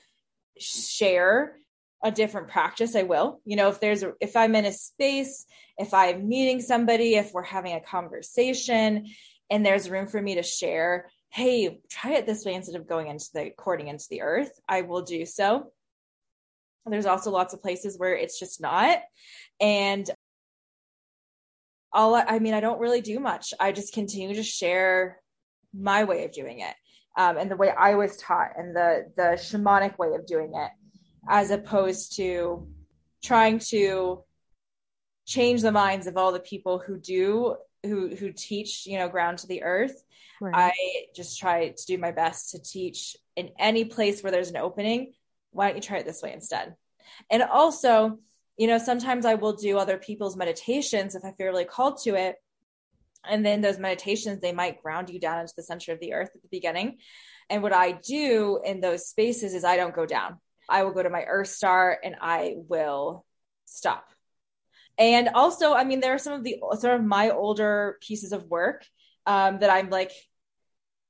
share 0.58 1.56
a 2.04 2.10
different 2.10 2.48
practice, 2.48 2.96
I 2.96 3.04
will. 3.04 3.40
You 3.44 3.56
know, 3.56 3.68
if 3.68 3.80
there's 3.80 4.02
a, 4.02 4.12
if 4.20 4.36
I'm 4.36 4.54
in 4.54 4.64
a 4.64 4.72
space, 4.72 5.46
if 5.78 5.94
I'm 5.94 6.28
meeting 6.28 6.60
somebody, 6.60 7.14
if 7.14 7.32
we're 7.32 7.42
having 7.42 7.74
a 7.74 7.80
conversation, 7.80 9.06
and 9.50 9.64
there's 9.64 9.90
room 9.90 10.06
for 10.06 10.20
me 10.20 10.36
to 10.36 10.42
share 10.42 11.08
hey, 11.32 11.80
try 11.88 12.12
it 12.12 12.26
this 12.26 12.44
way 12.44 12.52
instead 12.52 12.78
of 12.78 12.86
going 12.86 13.08
into 13.08 13.24
the 13.32 13.50
cording 13.56 13.88
into 13.88 14.04
the 14.10 14.20
earth, 14.20 14.60
I 14.68 14.82
will 14.82 15.00
do 15.00 15.24
so. 15.24 15.72
There's 16.86 17.06
also 17.06 17.30
lots 17.30 17.54
of 17.54 17.62
places 17.62 17.98
where 17.98 18.16
it's 18.16 18.38
just 18.38 18.60
not. 18.60 19.00
And 19.60 20.10
all 21.92 22.14
I 22.14 22.38
mean, 22.38 22.54
I 22.54 22.60
don't 22.60 22.80
really 22.80 23.00
do 23.00 23.20
much. 23.20 23.54
I 23.60 23.72
just 23.72 23.92
continue 23.92 24.34
to 24.34 24.42
share 24.42 25.20
my 25.74 26.04
way 26.04 26.24
of 26.24 26.32
doing 26.32 26.60
it. 26.60 26.74
Um, 27.16 27.36
and 27.36 27.50
the 27.50 27.56
way 27.56 27.70
I 27.70 27.94
was 27.94 28.16
taught 28.16 28.52
and 28.56 28.74
the 28.74 29.10
the 29.16 29.36
shamanic 29.36 29.98
way 29.98 30.14
of 30.14 30.26
doing 30.26 30.52
it, 30.54 30.70
as 31.28 31.50
opposed 31.50 32.16
to 32.16 32.66
trying 33.22 33.58
to 33.58 34.24
change 35.26 35.62
the 35.62 35.72
minds 35.72 36.06
of 36.06 36.16
all 36.16 36.32
the 36.32 36.40
people 36.40 36.78
who 36.78 36.98
do 36.98 37.56
who 37.84 38.14
who 38.14 38.32
teach 38.32 38.86
you 38.86 38.98
know 38.98 39.08
ground 39.08 39.38
to 39.38 39.46
the 39.46 39.62
earth 39.62 40.02
right. 40.40 40.54
i 40.54 40.72
just 41.14 41.38
try 41.38 41.68
to 41.68 41.86
do 41.86 41.98
my 41.98 42.10
best 42.10 42.50
to 42.50 42.62
teach 42.62 43.16
in 43.36 43.50
any 43.58 43.84
place 43.84 44.22
where 44.22 44.32
there's 44.32 44.50
an 44.50 44.56
opening 44.56 45.12
why 45.52 45.68
don't 45.68 45.76
you 45.76 45.82
try 45.82 45.98
it 45.98 46.06
this 46.06 46.22
way 46.22 46.32
instead? 46.32 46.74
And 47.30 47.42
also, 47.42 48.18
you 48.56 48.66
know, 48.66 48.78
sometimes 48.78 49.24
I 49.26 49.34
will 49.34 49.54
do 49.54 49.78
other 49.78 49.98
people's 49.98 50.36
meditations 50.36 51.14
if 51.14 51.24
I 51.24 51.32
feel 51.32 51.46
really 51.46 51.64
called 51.64 51.98
to 52.02 52.14
it. 52.14 52.36
And 53.24 53.46
then 53.46 53.60
those 53.60 53.78
meditations, 53.78 54.40
they 54.40 54.52
might 54.52 54.82
ground 54.82 55.08
you 55.08 55.20
down 55.20 55.40
into 55.40 55.54
the 55.56 55.62
center 55.62 55.92
of 55.92 56.00
the 56.00 56.12
earth 56.12 56.30
at 56.34 56.42
the 56.42 56.48
beginning. 56.50 56.98
And 57.48 57.62
what 57.62 57.72
I 57.72 57.92
do 57.92 58.60
in 58.64 58.80
those 58.80 59.08
spaces 59.08 59.54
is 59.54 59.64
I 59.64 59.76
don't 59.76 59.94
go 59.94 60.06
down. 60.06 60.38
I 60.68 60.82
will 60.84 60.92
go 60.92 61.02
to 61.02 61.10
my 61.10 61.22
earth 61.22 61.48
star 61.48 61.98
and 62.02 62.16
I 62.20 62.54
will 62.56 63.24
stop. 63.64 64.08
And 64.98 65.28
also, 65.28 65.72
I 65.72 65.84
mean, 65.84 66.00
there 66.00 66.14
are 66.14 66.18
some 66.18 66.34
of 66.34 66.44
the 66.44 66.56
sort 66.78 66.94
of 66.94 67.04
my 67.04 67.30
older 67.30 67.98
pieces 68.00 68.32
of 68.32 68.44
work 68.44 68.84
um, 69.26 69.60
that 69.60 69.70
I'm 69.70 69.90
like, 69.90 70.12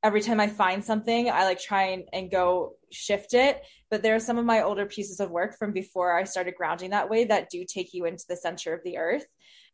every 0.02 0.20
time 0.20 0.40
I 0.40 0.48
find 0.48 0.84
something, 0.84 1.30
I 1.30 1.44
like 1.44 1.60
try 1.60 1.84
and, 1.84 2.04
and 2.12 2.30
go 2.30 2.74
shift 2.90 3.34
it. 3.34 3.62
But 3.90 4.02
there 4.02 4.14
are 4.14 4.20
some 4.20 4.38
of 4.38 4.44
my 4.44 4.62
older 4.62 4.86
pieces 4.86 5.20
of 5.20 5.30
work 5.30 5.58
from 5.58 5.72
before 5.72 6.16
I 6.16 6.24
started 6.24 6.54
grounding 6.56 6.90
that 6.90 7.10
way 7.10 7.24
that 7.24 7.50
do 7.50 7.64
take 7.64 7.94
you 7.94 8.06
into 8.06 8.24
the 8.28 8.36
center 8.36 8.74
of 8.74 8.82
the 8.84 8.98
earth. 8.98 9.26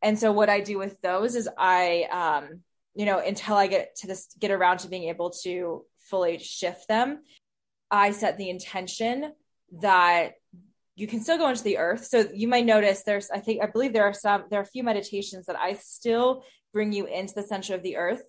And 0.03 0.19
so 0.19 0.33
what 0.33 0.51
I 0.51 0.61
do 0.61 0.79
with 0.79 1.01
those 1.01 1.35
is 1.35 1.49
I, 1.57 2.09
um, 2.11 2.61
you 2.95 3.07
know, 3.07 3.19
until 3.19 3.57
I 3.57 3.69
get 3.69 3.97
to 3.97 4.07
this, 4.07 4.29
get 4.39 4.51
around 4.51 4.79
to 4.79 4.89
being 4.89 5.09
able 5.09 5.31
to 5.45 5.85
fully 6.11 6.39
shift 6.39 6.89
them, 6.89 7.21
I 7.91 8.13
set 8.13 8.37
the 8.37 8.51
intention 8.51 9.33
that 9.81 10.33
you 10.95 11.07
can 11.07 11.21
still 11.21 11.39
go 11.39 11.49
into 11.49 11.63
the 11.63 11.79
earth. 11.79 12.07
So 12.07 12.29
you 12.35 12.49
might 12.49 12.67
notice 12.67 13.03
there's, 13.03 13.31
I 13.31 13.39
think, 13.39 13.63
I 13.63 13.67
believe 13.67 13.93
there 13.93 14.05
are 14.05 14.15
some, 14.15 14.45
there 14.51 14.59
are 14.59 14.65
a 14.65 14.67
few 14.67 14.83
meditations 14.83 15.47
that 15.47 15.57
I 15.57 15.75
still 15.75 16.43
bring 16.73 16.93
you 16.93 17.07
into 17.07 17.35
the 17.35 17.43
center 17.43 17.75
of 17.75 17.83
the 17.83 17.97
earth, 17.97 18.23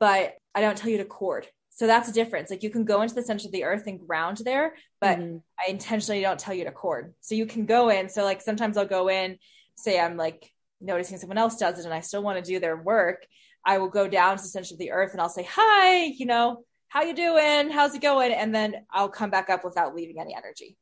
but 0.00 0.34
I 0.54 0.60
don't 0.60 0.76
tell 0.76 0.90
you 0.90 0.98
to 0.98 1.04
cord. 1.04 1.46
So 1.68 1.86
that's 1.86 2.08
a 2.08 2.12
difference. 2.12 2.50
Like 2.50 2.62
you 2.62 2.70
can 2.70 2.84
go 2.84 3.02
into 3.02 3.14
the 3.14 3.22
center 3.22 3.46
of 3.46 3.52
the 3.52 3.64
earth 3.64 3.86
and 3.86 4.00
ground 4.00 4.38
there, 4.44 4.74
but 5.00 5.18
mm-hmm. 5.18 5.36
I 5.58 5.70
intentionally 5.70 6.20
don't 6.20 6.38
tell 6.38 6.52
you 6.52 6.64
to 6.64 6.72
cord. 6.72 7.14
So 7.20 7.34
you 7.34 7.46
can 7.46 7.64
go 7.64 7.88
in. 7.88 8.08
So 8.08 8.24
like 8.24 8.42
sometimes 8.42 8.76
I'll 8.76 8.86
go 8.86 9.08
in, 9.08 9.38
say 9.76 9.98
I'm 10.00 10.16
like 10.16 10.50
noticing 10.80 11.18
someone 11.18 11.38
else 11.38 11.56
does 11.56 11.78
it 11.78 11.84
and 11.84 11.94
I 11.94 12.00
still 12.00 12.22
want 12.22 12.42
to 12.42 12.50
do 12.50 12.58
their 12.58 12.76
work. 12.76 13.24
I 13.64 13.78
will 13.78 13.88
go 13.88 14.08
down 14.08 14.36
to 14.36 14.42
the 14.42 14.48
center 14.48 14.74
of 14.74 14.78
the 14.78 14.90
earth 14.90 15.12
and 15.12 15.20
I'll 15.20 15.28
say, 15.28 15.46
hi, 15.48 16.04
you 16.04 16.26
know, 16.26 16.64
how 16.88 17.02
you 17.02 17.14
doing? 17.14 17.70
How's 17.70 17.94
it 17.94 18.02
going? 18.02 18.32
And 18.32 18.54
then 18.54 18.74
I'll 18.90 19.08
come 19.08 19.30
back 19.30 19.48
up 19.48 19.64
without 19.64 19.94
leaving 19.94 20.18
any 20.18 20.34
energy. 20.34 20.76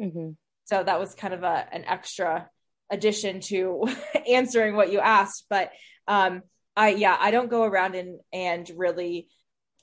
Mm-hmm. 0.00 0.30
So 0.64 0.82
that 0.82 0.98
was 0.98 1.14
kind 1.14 1.34
of 1.34 1.42
a 1.42 1.68
an 1.70 1.84
extra 1.84 2.48
addition 2.90 3.40
to 3.40 3.86
answering 4.28 4.76
what 4.76 4.90
you 4.90 5.00
asked. 5.00 5.44
But 5.48 5.70
um, 6.08 6.42
I 6.76 6.90
yeah, 6.90 7.16
I 7.18 7.30
don't 7.30 7.50
go 7.50 7.64
around 7.64 7.94
and 7.94 8.20
and 8.32 8.70
really 8.76 9.28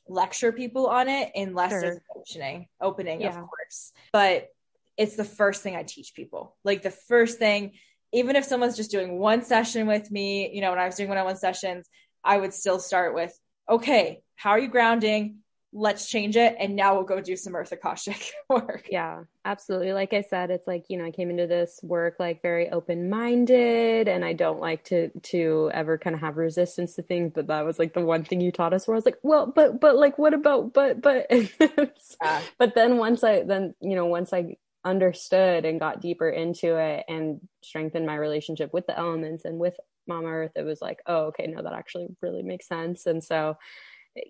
lecture 0.07 0.51
people 0.51 0.87
on 0.87 1.07
it 1.07 1.31
unless 1.35 1.71
sure. 1.71 1.81
there's 1.81 1.99
opening 2.15 2.67
opening, 2.81 3.21
yeah. 3.21 3.29
of 3.29 3.35
course. 3.35 3.91
But 4.11 4.49
it's 4.97 5.15
the 5.15 5.23
first 5.23 5.63
thing 5.63 5.75
I 5.75 5.83
teach 5.83 6.13
people. 6.13 6.55
Like 6.63 6.83
the 6.83 6.91
first 6.91 7.39
thing, 7.39 7.71
even 8.11 8.35
if 8.35 8.45
someone's 8.45 8.77
just 8.77 8.91
doing 8.91 9.17
one 9.17 9.43
session 9.43 9.87
with 9.87 10.11
me, 10.11 10.51
you 10.53 10.61
know, 10.61 10.69
when 10.69 10.79
I 10.79 10.85
was 10.85 10.95
doing 10.95 11.09
one-on-one 11.09 11.37
sessions, 11.37 11.89
I 12.23 12.37
would 12.37 12.53
still 12.53 12.79
start 12.79 13.15
with, 13.15 13.37
okay, 13.67 14.21
how 14.35 14.51
are 14.51 14.59
you 14.59 14.67
grounding? 14.67 15.39
Let's 15.73 16.07
change 16.07 16.37
it 16.37 16.55
and 16.59 16.75
now 16.75 16.93
we'll 16.93 17.03
go 17.03 17.19
do 17.19 17.35
some 17.35 17.55
earth 17.55 17.71
akashic 17.71 18.31
work. 18.49 18.87
Yeah 18.89 19.23
absolutely. 19.45 19.93
Like 19.93 20.13
i 20.13 20.21
said 20.21 20.51
it's 20.51 20.67
like 20.67 20.85
you 20.89 20.97
know 20.97 21.05
i 21.05 21.11
came 21.11 21.29
into 21.29 21.47
this 21.47 21.79
work 21.83 22.15
like 22.19 22.41
very 22.41 22.69
open-minded 22.69 24.07
and 24.07 24.23
i 24.23 24.33
don't 24.33 24.59
like 24.59 24.83
to 24.85 25.09
to 25.23 25.69
ever 25.73 25.97
kind 25.97 26.15
of 26.15 26.21
have 26.21 26.37
resistance 26.37 26.95
to 26.95 27.01
things 27.01 27.31
but 27.33 27.47
that 27.47 27.65
was 27.65 27.79
like 27.79 27.93
the 27.93 28.01
one 28.01 28.23
thing 28.23 28.39
you 28.39 28.51
taught 28.51 28.73
us 28.73 28.87
where 28.87 28.95
i 28.95 28.97
was 28.97 29.05
like 29.05 29.17
well 29.23 29.45
but 29.45 29.79
but 29.81 29.95
like 29.95 30.17
what 30.17 30.33
about 30.33 30.73
but 30.73 31.01
but? 31.01 31.29
Yeah. 32.21 32.41
but 32.57 32.75
then 32.75 32.97
once 32.97 33.23
i 33.23 33.43
then 33.43 33.73
you 33.81 33.95
know 33.95 34.05
once 34.05 34.31
i 34.33 34.55
understood 34.85 35.65
and 35.65 35.79
got 35.79 36.01
deeper 36.01 36.29
into 36.29 36.77
it 36.77 37.05
and 37.07 37.41
strengthened 37.61 38.05
my 38.05 38.15
relationship 38.15 38.73
with 38.73 38.85
the 38.87 38.97
elements 38.97 39.45
and 39.45 39.57
with 39.59 39.75
mama 40.07 40.27
earth 40.27 40.51
it 40.55 40.63
was 40.63 40.81
like 40.81 40.99
oh 41.07 41.25
okay 41.27 41.47
no 41.47 41.61
that 41.63 41.73
actually 41.73 42.07
really 42.21 42.43
makes 42.43 42.67
sense. 42.67 43.05
And 43.05 43.23
so 43.23 43.57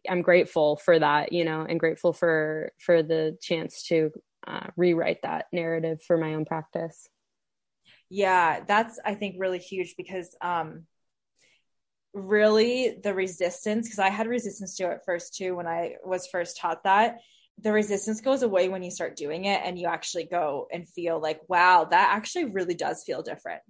I'm 0.09 0.21
grateful 0.21 0.77
for 0.77 0.97
that, 0.97 1.33
you 1.33 1.45
know, 1.45 1.65
and 1.67 1.79
grateful 1.79 2.13
for 2.13 2.71
for 2.79 3.03
the 3.03 3.37
chance 3.41 3.83
to 3.87 4.11
uh, 4.45 4.67
rewrite 4.75 5.21
that 5.23 5.47
narrative 5.51 6.01
for 6.01 6.17
my 6.17 6.35
own 6.35 6.45
practice. 6.45 7.07
Yeah, 8.09 8.61
that's 8.65 8.99
I 9.03 9.15
think 9.15 9.35
really 9.39 9.59
huge 9.59 9.95
because 9.97 10.35
um 10.41 10.85
really 12.13 12.97
the 13.03 13.13
resistance 13.13 13.87
because 13.87 13.99
I 13.99 14.09
had 14.09 14.27
resistance 14.27 14.77
to 14.77 14.91
it 14.91 15.01
first 15.05 15.35
too 15.35 15.55
when 15.55 15.67
I 15.67 15.95
was 16.03 16.27
first 16.27 16.57
taught 16.57 16.83
that 16.83 17.17
the 17.59 17.71
resistance 17.71 18.21
goes 18.21 18.43
away 18.43 18.69
when 18.69 18.83
you 18.83 18.91
start 18.91 19.15
doing 19.15 19.45
it 19.45 19.61
and 19.63 19.77
you 19.79 19.87
actually 19.87 20.25
go 20.25 20.67
and 20.71 20.87
feel 20.87 21.19
like 21.19 21.41
wow 21.47 21.85
that 21.89 22.13
actually 22.15 22.45
really 22.45 22.75
does 22.75 23.03
feel 23.03 23.23
different 23.23 23.61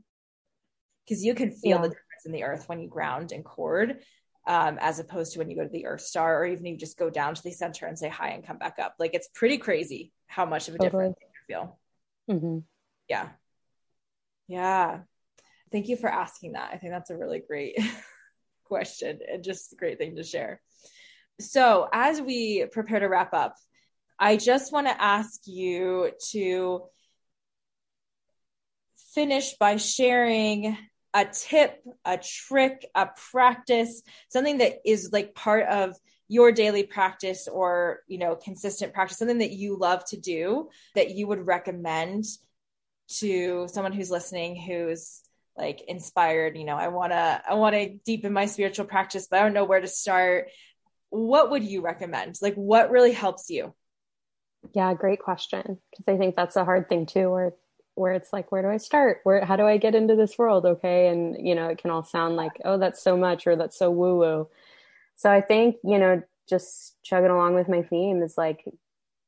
because 1.05 1.23
you 1.23 1.35
can 1.35 1.51
feel 1.51 1.77
yeah. 1.77 1.81
the 1.81 1.89
difference 1.89 2.25
in 2.25 2.31
the 2.31 2.43
earth 2.43 2.67
when 2.67 2.79
you 2.79 2.89
ground 2.89 3.31
and 3.31 3.45
cord 3.45 3.99
um, 4.45 4.77
as 4.81 4.99
opposed 4.99 5.33
to 5.33 5.39
when 5.39 5.49
you 5.49 5.55
go 5.55 5.63
to 5.63 5.69
the 5.69 5.85
Earth 5.85 6.01
Star 6.01 6.41
or 6.41 6.45
even 6.45 6.65
you 6.65 6.77
just 6.77 6.97
go 6.97 7.09
down 7.09 7.35
to 7.35 7.43
the 7.43 7.51
center 7.51 7.85
and 7.85 7.97
say 7.97 8.09
hi 8.09 8.29
and 8.29 8.45
come 8.45 8.57
back 8.57 8.77
up. 8.79 8.95
Like 8.99 9.13
it's 9.13 9.29
pretty 9.33 9.57
crazy 9.57 10.11
how 10.27 10.45
much 10.45 10.67
of 10.67 10.75
a 10.75 10.77
totally. 10.77 11.05
difference 11.05 11.17
you 11.21 11.55
feel. 11.55 11.79
Mm-hmm. 12.29 12.59
Yeah. 13.07 13.29
Yeah. 14.47 14.99
Thank 15.71 15.87
you 15.87 15.97
for 15.97 16.09
asking 16.09 16.53
that. 16.53 16.71
I 16.73 16.77
think 16.77 16.91
that's 16.91 17.09
a 17.09 17.17
really 17.17 17.39
great 17.39 17.77
question 18.65 19.19
and 19.31 19.43
just 19.43 19.73
a 19.73 19.75
great 19.75 19.97
thing 19.97 20.15
to 20.17 20.23
share. 20.23 20.61
So, 21.39 21.89
as 21.91 22.21
we 22.21 22.65
prepare 22.71 22.99
to 22.99 23.07
wrap 23.07 23.33
up, 23.33 23.55
I 24.19 24.37
just 24.37 24.71
want 24.71 24.87
to 24.87 25.01
ask 25.01 25.41
you 25.45 26.11
to 26.31 26.83
finish 29.13 29.55
by 29.59 29.77
sharing 29.77 30.77
a 31.13 31.25
tip, 31.25 31.83
a 32.05 32.17
trick, 32.17 32.85
a 32.95 33.09
practice, 33.31 34.01
something 34.29 34.57
that 34.59 34.79
is 34.85 35.11
like 35.11 35.35
part 35.35 35.67
of 35.67 35.95
your 36.27 36.51
daily 36.51 36.83
practice 36.83 37.47
or, 37.47 37.99
you 38.07 38.17
know, 38.17 38.35
consistent 38.35 38.93
practice, 38.93 39.17
something 39.19 39.39
that 39.39 39.51
you 39.51 39.77
love 39.77 40.03
to 40.05 40.17
do 40.17 40.69
that 40.95 41.11
you 41.11 41.27
would 41.27 41.45
recommend 41.45 42.25
to 43.07 43.67
someone 43.67 43.91
who's 43.91 44.09
listening 44.09 44.55
who's 44.55 45.21
like 45.55 45.83
inspired, 45.87 46.57
you 46.57 46.63
know, 46.63 46.75
I 46.75 46.87
want 46.87 47.11
to 47.11 47.41
I 47.47 47.53
want 47.53 47.75
to 47.75 47.89
deepen 48.05 48.33
my 48.33 48.47
spiritual 48.47 48.85
practice, 48.85 49.27
but 49.29 49.39
I 49.39 49.43
don't 49.43 49.53
know 49.53 49.65
where 49.65 49.81
to 49.81 49.87
start. 49.87 50.49
What 51.09 51.51
would 51.51 51.63
you 51.63 51.81
recommend? 51.81 52.39
Like 52.41 52.55
what 52.55 52.89
really 52.89 53.11
helps 53.11 53.49
you? 53.49 53.75
Yeah, 54.73 54.93
great 54.95 55.19
question. 55.19 55.77
Because 55.91 56.15
I 56.15 56.17
think 56.17 56.35
that's 56.35 56.55
a 56.55 56.65
hard 56.65 56.89
thing 56.89 57.05
too, 57.05 57.29
where 57.29 57.53
where 57.95 58.13
it's 58.13 58.33
like 58.33 58.51
where 58.51 58.61
do 58.61 58.69
i 58.69 58.77
start? 58.77 59.19
Where 59.23 59.43
how 59.45 59.55
do 59.55 59.65
i 59.65 59.77
get 59.77 59.95
into 59.95 60.15
this 60.15 60.37
world? 60.37 60.65
Okay. 60.65 61.07
And 61.07 61.35
you 61.45 61.55
know 61.55 61.67
it 61.67 61.77
can 61.77 61.91
all 61.91 62.03
sound 62.03 62.35
like 62.35 62.53
oh 62.65 62.77
that's 62.77 63.01
so 63.01 63.17
much 63.17 63.47
or 63.47 63.55
that's 63.55 63.77
so 63.77 63.91
woo 63.91 64.19
woo 64.19 64.47
so 65.15 65.31
i 65.31 65.41
think 65.41 65.77
you 65.83 65.99
know 65.99 66.21
just 66.49 66.95
chugging 67.03 67.29
along 67.29 67.55
with 67.55 67.69
my 67.69 67.81
theme 67.83 68.21
is 68.21 68.37
like 68.37 68.65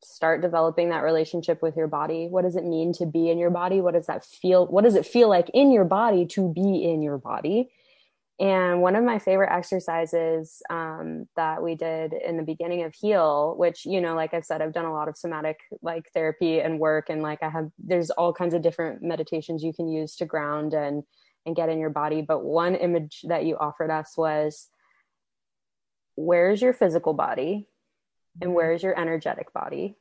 start 0.03 0.41
developing 0.41 0.89
that 0.89 1.03
relationship 1.03 1.61
with 1.61 1.75
your 1.75 1.87
body. 1.87 2.27
What 2.27 2.43
does 2.43 2.55
it 2.55 2.63
mean 2.63 2.93
to 2.93 3.05
be 3.05 3.29
in 3.29 3.37
your 3.37 3.49
body? 3.49 3.81
What 3.81 3.93
does 3.93 4.07
that 4.07 4.23
feel 4.25 4.67
what 4.67 4.83
does 4.83 4.95
it 4.95 5.05
feel 5.05 5.29
like 5.29 5.49
in 5.53 5.71
your 5.71 5.85
body 5.85 6.25
to 6.27 6.51
be 6.53 6.83
in 6.83 7.01
your 7.01 7.17
body 7.17 7.69
and 8.39 8.81
one 8.81 8.97
of 8.97 9.03
my 9.05 9.17
favorite 9.17 9.51
exercises 9.51 10.61
um, 10.69 11.27
that 11.37 11.63
we 11.63 11.75
did 11.75 12.11
in 12.11 12.35
the 12.35 12.43
beginning 12.43 12.83
of 12.83 12.93
Heal, 12.93 13.55
which, 13.57 13.85
you 13.85 14.01
know, 14.01 14.13
like 14.13 14.33
I've 14.33 14.43
said, 14.43 14.61
I've 14.61 14.73
done 14.73 14.85
a 14.85 14.91
lot 14.91 15.07
of 15.07 15.17
somatic 15.17 15.59
like 15.81 16.09
therapy 16.13 16.59
and 16.59 16.77
work. 16.77 17.09
And 17.09 17.21
like 17.21 17.41
I 17.41 17.49
have, 17.49 17.69
there's 17.79 18.09
all 18.09 18.33
kinds 18.33 18.53
of 18.53 18.61
different 18.61 19.01
meditations 19.01 19.63
you 19.63 19.71
can 19.71 19.87
use 19.87 20.17
to 20.17 20.25
ground 20.25 20.73
and, 20.73 21.03
and 21.45 21.55
get 21.55 21.69
in 21.69 21.79
your 21.79 21.91
body. 21.91 22.21
But 22.21 22.43
one 22.43 22.75
image 22.75 23.23
that 23.29 23.45
you 23.45 23.55
offered 23.55 23.89
us 23.89 24.17
was 24.17 24.67
where's 26.15 26.61
your 26.61 26.73
physical 26.73 27.13
body 27.13 27.69
and 28.41 28.49
mm-hmm. 28.49 28.55
where's 28.55 28.83
your 28.83 28.99
energetic 28.99 29.53
body? 29.53 29.95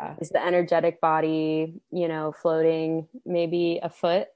Yeah. 0.00 0.14
Is 0.20 0.30
the 0.30 0.44
energetic 0.44 1.00
body, 1.00 1.80
you 1.92 2.08
know, 2.08 2.32
floating 2.32 3.06
maybe 3.24 3.78
a 3.80 3.88
foot 3.88 4.28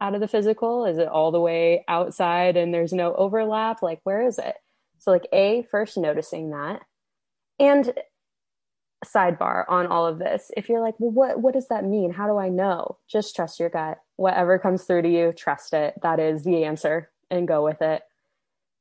out 0.00 0.14
of 0.14 0.20
the 0.20 0.28
physical? 0.28 0.84
Is 0.84 0.98
it 0.98 1.08
all 1.08 1.32
the 1.32 1.40
way 1.40 1.84
outside 1.88 2.56
and 2.56 2.72
there's 2.72 2.92
no 2.92 3.14
overlap? 3.14 3.82
Like, 3.82 4.00
where 4.04 4.26
is 4.26 4.38
it? 4.38 4.54
So, 4.98 5.10
like, 5.10 5.26
A, 5.32 5.62
first 5.70 5.96
noticing 5.96 6.50
that. 6.50 6.82
And 7.58 7.92
sidebar 9.04 9.64
on 9.68 9.86
all 9.86 10.06
of 10.06 10.18
this 10.18 10.50
if 10.56 10.68
you're 10.68 10.80
like 10.80 10.98
well 10.98 11.12
what 11.12 11.40
what 11.40 11.54
does 11.54 11.68
that 11.68 11.84
mean? 11.84 12.12
How 12.12 12.26
do 12.26 12.36
i 12.36 12.48
know? 12.48 12.98
Just 13.08 13.36
trust 13.36 13.60
your 13.60 13.70
gut. 13.70 13.98
Whatever 14.16 14.58
comes 14.58 14.84
through 14.84 15.02
to 15.02 15.08
you 15.08 15.32
trust 15.32 15.72
it. 15.72 15.94
That 16.02 16.18
is 16.18 16.44
the 16.44 16.64
answer 16.64 17.10
and 17.30 17.46
go 17.46 17.62
with 17.62 17.80
it. 17.80 18.02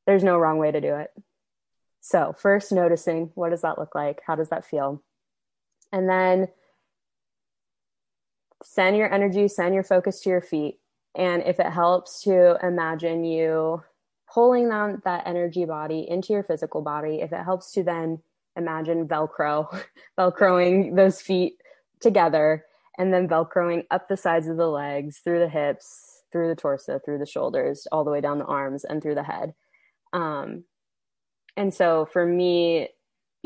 There's 0.06 0.24
no 0.24 0.38
wrong 0.38 0.58
way 0.58 0.72
to 0.72 0.82
do 0.82 0.96
it. 0.96 1.12
So 2.02 2.34
first 2.38 2.72
noticing 2.72 3.32
what 3.36 3.50
does 3.50 3.62
that 3.62 3.78
look 3.78 3.94
like? 3.94 4.22
How 4.26 4.36
does 4.36 4.50
that 4.50 4.66
feel? 4.66 5.04
And 5.92 6.10
then 6.10 6.48
send 8.64 8.98
your 8.98 9.14
energy 9.14 9.48
send 9.48 9.76
your 9.76 9.84
focus 9.84 10.22
to 10.22 10.30
your 10.30 10.42
feet 10.42 10.80
and 11.18 11.42
if 11.46 11.60
it 11.60 11.72
helps 11.72 12.22
to 12.22 12.58
imagine 12.66 13.24
you 13.26 13.84
pulling 14.32 14.70
down 14.70 15.02
that 15.04 15.26
energy 15.26 15.66
body 15.66 16.06
into 16.08 16.32
your 16.32 16.44
physical 16.44 16.82
body, 16.82 17.22
if 17.22 17.34
it 17.34 17.44
helps 17.44 17.72
to 17.72 17.84
then 17.84 18.20
imagine 18.56 19.08
Velcro, 19.08 19.82
Velcroing 20.18 20.96
those 20.96 21.20
feet 21.20 21.56
together 22.00 22.64
and 23.00 23.12
then 23.12 23.28
Velcroing 23.28 23.84
up 23.90 24.08
the 24.08 24.18
sides 24.18 24.48
of 24.48 24.58
the 24.58 24.68
legs, 24.68 25.20
through 25.24 25.40
the 25.40 25.50
hips, 25.50 26.24
through 26.32 26.50
the 26.50 26.56
torso, 26.56 27.00
through 27.04 27.18
the 27.18 27.26
shoulders, 27.26 27.88
all 27.92 28.04
the 28.04 28.12
way 28.12 28.22
down 28.22 28.38
the 28.38 28.46
arms 28.46 28.84
and 28.84 29.02
through 29.02 29.16
the 29.16 29.24
head. 29.24 29.54
Um, 30.14 30.66
and 31.56 31.74
so 31.74 32.08
for 32.12 32.26
me, 32.26 32.90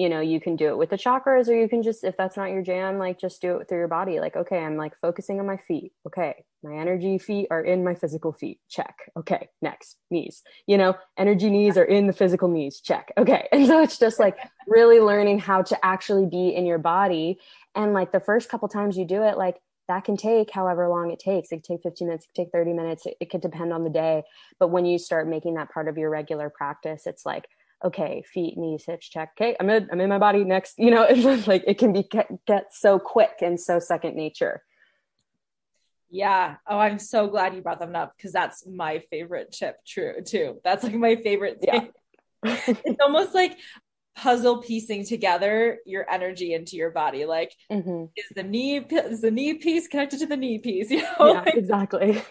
you 0.02 0.10
know 0.10 0.20
you 0.20 0.42
can 0.42 0.56
do 0.56 0.70
it 0.70 0.78
with 0.78 0.90
the 0.90 0.98
chakras 0.98 1.48
or 1.48 1.54
you 1.54 1.70
can 1.70 1.84
just 1.84 2.04
if 2.04 2.18
that's 2.18 2.36
not 2.36 2.50
your 2.50 2.64
jam 2.64 2.98
like 2.98 3.20
just 3.20 3.40
do 3.40 3.58
it 3.58 3.70
through 3.70 3.78
your 3.78 3.88
body. 3.88 4.20
Like 4.20 4.36
okay 4.36 4.58
i'm 4.58 4.76
like 4.76 4.94
focusing 5.00 5.40
on 5.40 5.46
my 5.46 5.58
feet. 5.58 5.92
Okay 6.08 6.44
my 6.64 6.74
energy 6.76 7.20
feet 7.20 7.48
are 7.52 7.62
in 7.62 7.84
my 7.84 7.94
physical 7.94 8.34
feet. 8.34 8.60
Check. 8.68 8.96
Okay 9.16 9.48
next. 9.62 9.98
Knees. 10.10 10.42
You 10.66 10.80
know 10.80 10.96
energy 11.18 11.52
knees 11.52 11.78
are 11.78 11.84
in 11.84 12.08
the 12.08 12.14
physical 12.14 12.48
knees. 12.48 12.82
Check. 12.82 13.12
Okay. 13.16 13.48
And 13.52 13.68
so 13.68 13.80
it's 13.84 14.00
just 14.00 14.20
like 14.20 14.38
really 14.68 15.00
learning 15.00 15.38
how 15.38 15.62
to 15.62 15.86
actually 15.86 16.26
be 16.26 16.50
in 16.50 16.66
your 16.66 16.80
body. 16.80 17.38
And 17.76 17.94
like 17.94 18.12
the 18.12 18.20
first 18.20 18.50
couple 18.50 18.68
times 18.70 18.98
you 18.98 19.06
do 19.06 19.22
it 19.24 19.38
like 19.38 19.58
that 19.88 20.04
can 20.04 20.18
take 20.18 20.50
however 20.50 20.88
long 20.88 21.12
it 21.12 21.20
takes. 21.20 21.52
It 21.52 21.58
could 21.58 21.64
take 21.66 21.84
15 21.84 22.08
minutes, 22.08 22.26
it 22.26 22.30
could 22.34 22.46
take 22.46 22.52
30 22.52 22.74
minutes. 22.74 23.06
It, 23.06 23.18
it 23.20 23.30
could 23.30 23.42
depend 23.42 23.72
on 23.72 23.84
the 23.84 23.90
day. 23.90 24.24
But 24.60 24.70
when 24.70 24.86
you 24.86 24.98
start 24.98 25.28
making 25.28 25.56
that 25.56 25.70
part 25.70 25.88
of 25.88 25.98
your 25.98 26.10
regular 26.10 26.50
practice, 26.50 27.04
it's 27.06 27.26
like, 27.26 27.46
okay, 27.84 28.24
feet, 28.32 28.58
knees, 28.58 28.86
hips, 28.86 29.10
check. 29.10 29.32
Okay, 29.40 29.56
I'm 29.60 29.70
in, 29.70 29.88
I'm 29.92 30.02
in 30.02 30.10
my 30.10 30.20
body 30.20 30.44
next. 30.44 30.76
You 30.78 30.92
know, 30.92 31.04
it's 31.10 31.48
like 31.48 31.64
it 31.68 31.78
can 31.78 31.94
be 31.94 32.04
get, 32.04 32.28
get 32.46 32.74
so 32.74 33.00
quick 33.00 33.36
and 33.42 33.60
so 33.60 33.80
second 33.80 34.16
nature. 34.16 34.62
Yeah. 36.10 36.58
Oh, 36.68 36.78
I'm 36.78 37.00
so 37.00 37.28
glad 37.28 37.56
you 37.56 37.62
brought 37.62 37.80
them 37.80 37.96
up 37.96 38.14
because 38.18 38.34
that's 38.34 38.68
my 38.68 39.00
favorite 39.10 39.52
chip. 39.54 39.78
True, 39.88 40.22
too. 40.24 40.60
That's 40.64 40.84
like 40.84 40.94
my 40.94 41.16
favorite 41.16 41.62
thing. 41.62 41.92
Yeah. 42.44 42.58
it's 42.68 43.00
almost 43.02 43.34
like 43.34 43.58
puzzle 44.16 44.62
piecing 44.62 45.06
together 45.06 45.78
your 45.86 46.10
energy 46.12 46.54
into 46.54 46.76
your 46.76 46.92
body. 46.92 47.26
Like, 47.26 47.56
mm-hmm. 47.72 48.06
is 48.16 48.26
the 48.36 48.44
knee 48.44 48.78
is 48.78 49.22
the 49.22 49.32
knee 49.32 49.54
piece 49.54 49.88
connected 49.88 50.20
to 50.20 50.26
the 50.26 50.38
knee 50.38 50.60
piece? 50.60 50.92
You 50.92 51.04
know, 51.04 51.34
yeah, 51.34 51.44
exactly. 51.48 52.22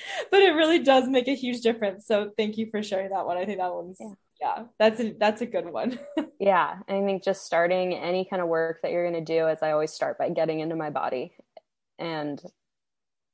but 0.30 0.40
it 0.40 0.52
really 0.52 0.78
does 0.78 1.08
make 1.08 1.28
a 1.28 1.34
huge 1.34 1.60
difference. 1.60 2.06
So 2.06 2.30
thank 2.36 2.58
you 2.58 2.68
for 2.70 2.82
sharing 2.82 3.10
that 3.10 3.26
one. 3.26 3.36
I 3.36 3.44
think 3.44 3.58
that 3.58 3.74
one's 3.74 3.98
yeah, 4.00 4.14
yeah 4.40 4.64
that's 4.78 5.00
a 5.00 5.12
that's 5.18 5.40
a 5.42 5.46
good 5.46 5.70
one. 5.70 5.98
yeah. 6.40 6.76
I 6.88 7.00
think 7.04 7.24
just 7.24 7.44
starting 7.44 7.94
any 7.94 8.26
kind 8.28 8.42
of 8.42 8.48
work 8.48 8.80
that 8.82 8.92
you're 8.92 9.08
gonna 9.10 9.24
do 9.24 9.48
is 9.48 9.62
I 9.62 9.72
always 9.72 9.92
start 9.92 10.18
by 10.18 10.30
getting 10.30 10.60
into 10.60 10.76
my 10.76 10.90
body. 10.90 11.32
and 11.98 12.40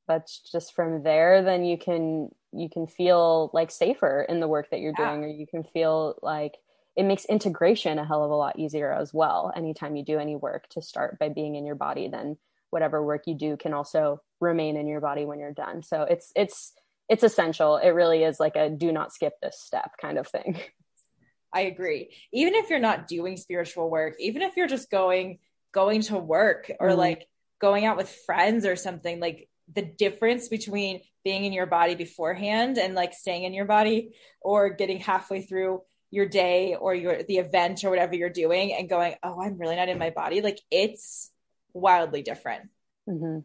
that's 0.07 0.41
just 0.53 0.75
from 0.75 1.03
there 1.03 1.43
then 1.43 1.65
you 1.65 1.79
can 1.79 2.29
you 2.53 2.69
can 2.69 2.87
feel 2.87 3.51
like 3.53 3.71
safer 3.71 4.25
in 4.29 4.41
the 4.41 4.49
work 4.49 4.71
that 4.71 4.81
you're 4.81 4.93
yeah. 4.99 5.11
doing 5.11 5.25
or 5.25 5.29
you 5.29 5.47
can 5.47 5.65
feel 5.65 6.19
like 6.23 6.57
it 6.97 7.05
makes 7.05 7.25
integration 7.25 7.99
a 7.99 8.05
hell 8.05 8.25
of 8.25 8.31
a 8.31 8.35
lot 8.35 8.59
easier 8.59 8.93
as 8.93 9.13
well 9.13 9.53
anytime 9.57 9.97
you 9.97 10.05
do 10.05 10.19
any 10.19 10.37
work 10.37 10.69
to 10.69 10.83
start 10.83 11.19
by 11.19 11.29
being 11.29 11.55
in 11.55 11.67
your 11.67 11.75
body 11.75 12.09
then 12.09 12.37
whatever 12.75 13.03
work 13.03 13.23
you 13.27 13.35
do 13.35 13.57
can 13.57 13.73
also 13.73 14.21
remain 14.41 14.77
in 14.77 14.87
your 14.87 15.01
body 15.01 15.25
when 15.25 15.39
you're 15.39 15.53
done. 15.53 15.83
So 15.83 16.03
it's 16.03 16.33
it's 16.35 16.73
it's 17.09 17.23
essential. 17.23 17.77
It 17.77 17.91
really 17.91 18.25
is 18.25 18.41
like 18.41 18.57
a 18.57 18.69
do 18.69 18.93
not 18.93 19.13
skip 19.13 19.35
this 19.41 19.61
step 19.61 19.93
kind 20.03 20.19
of 20.19 20.27
thing. 20.27 20.61
I 21.55 21.63
agree. 21.63 22.11
Even 22.33 22.55
if 22.55 22.69
you're 22.69 22.81
not 22.81 23.07
doing 23.07 23.37
spiritual 23.37 23.89
work 23.89 24.17
even 24.19 24.43
if 24.43 24.57
you're 24.57 24.67
just 24.67 24.91
going 24.91 25.39
going 25.73 26.03
to 26.03 26.19
work 26.19 26.71
or 26.81 26.91
mm 26.91 26.97
like 26.97 27.27
going 27.61 27.87
out 27.87 27.97
with 27.97 28.11
friends 28.27 28.67
or 28.67 28.77
something 28.77 29.21
like 29.21 29.49
the 29.73 29.81
difference 29.81 30.49
between 30.49 31.01
being 31.25 31.45
in 31.45 31.53
your 31.53 31.65
body 31.65 31.95
beforehand 31.95 32.77
and 32.77 32.95
like 32.95 33.15
staying 33.15 33.45
in 33.45 33.55
your 33.55 33.65
body 33.65 34.11
or 34.43 34.71
getting 34.71 34.99
halfway 34.99 35.41
through 35.41 35.81
your 36.11 36.27
day 36.27 36.77
or 36.79 36.95
your 36.95 37.23
the 37.23 37.39
event 37.39 37.83
or 37.83 37.91
whatever 37.91 38.15
you're 38.15 38.29
doing 38.29 38.75
and 38.75 38.89
going 38.89 39.15
oh 39.23 39.41
i'm 39.41 39.57
really 39.57 39.77
not 39.77 39.89
in 39.89 39.99
my 39.99 40.11
body. 40.11 40.43
Like 40.43 40.61
it's 40.71 41.31
wildly 41.75 42.23
different 42.23 42.71
mm-hmm. 43.09 43.41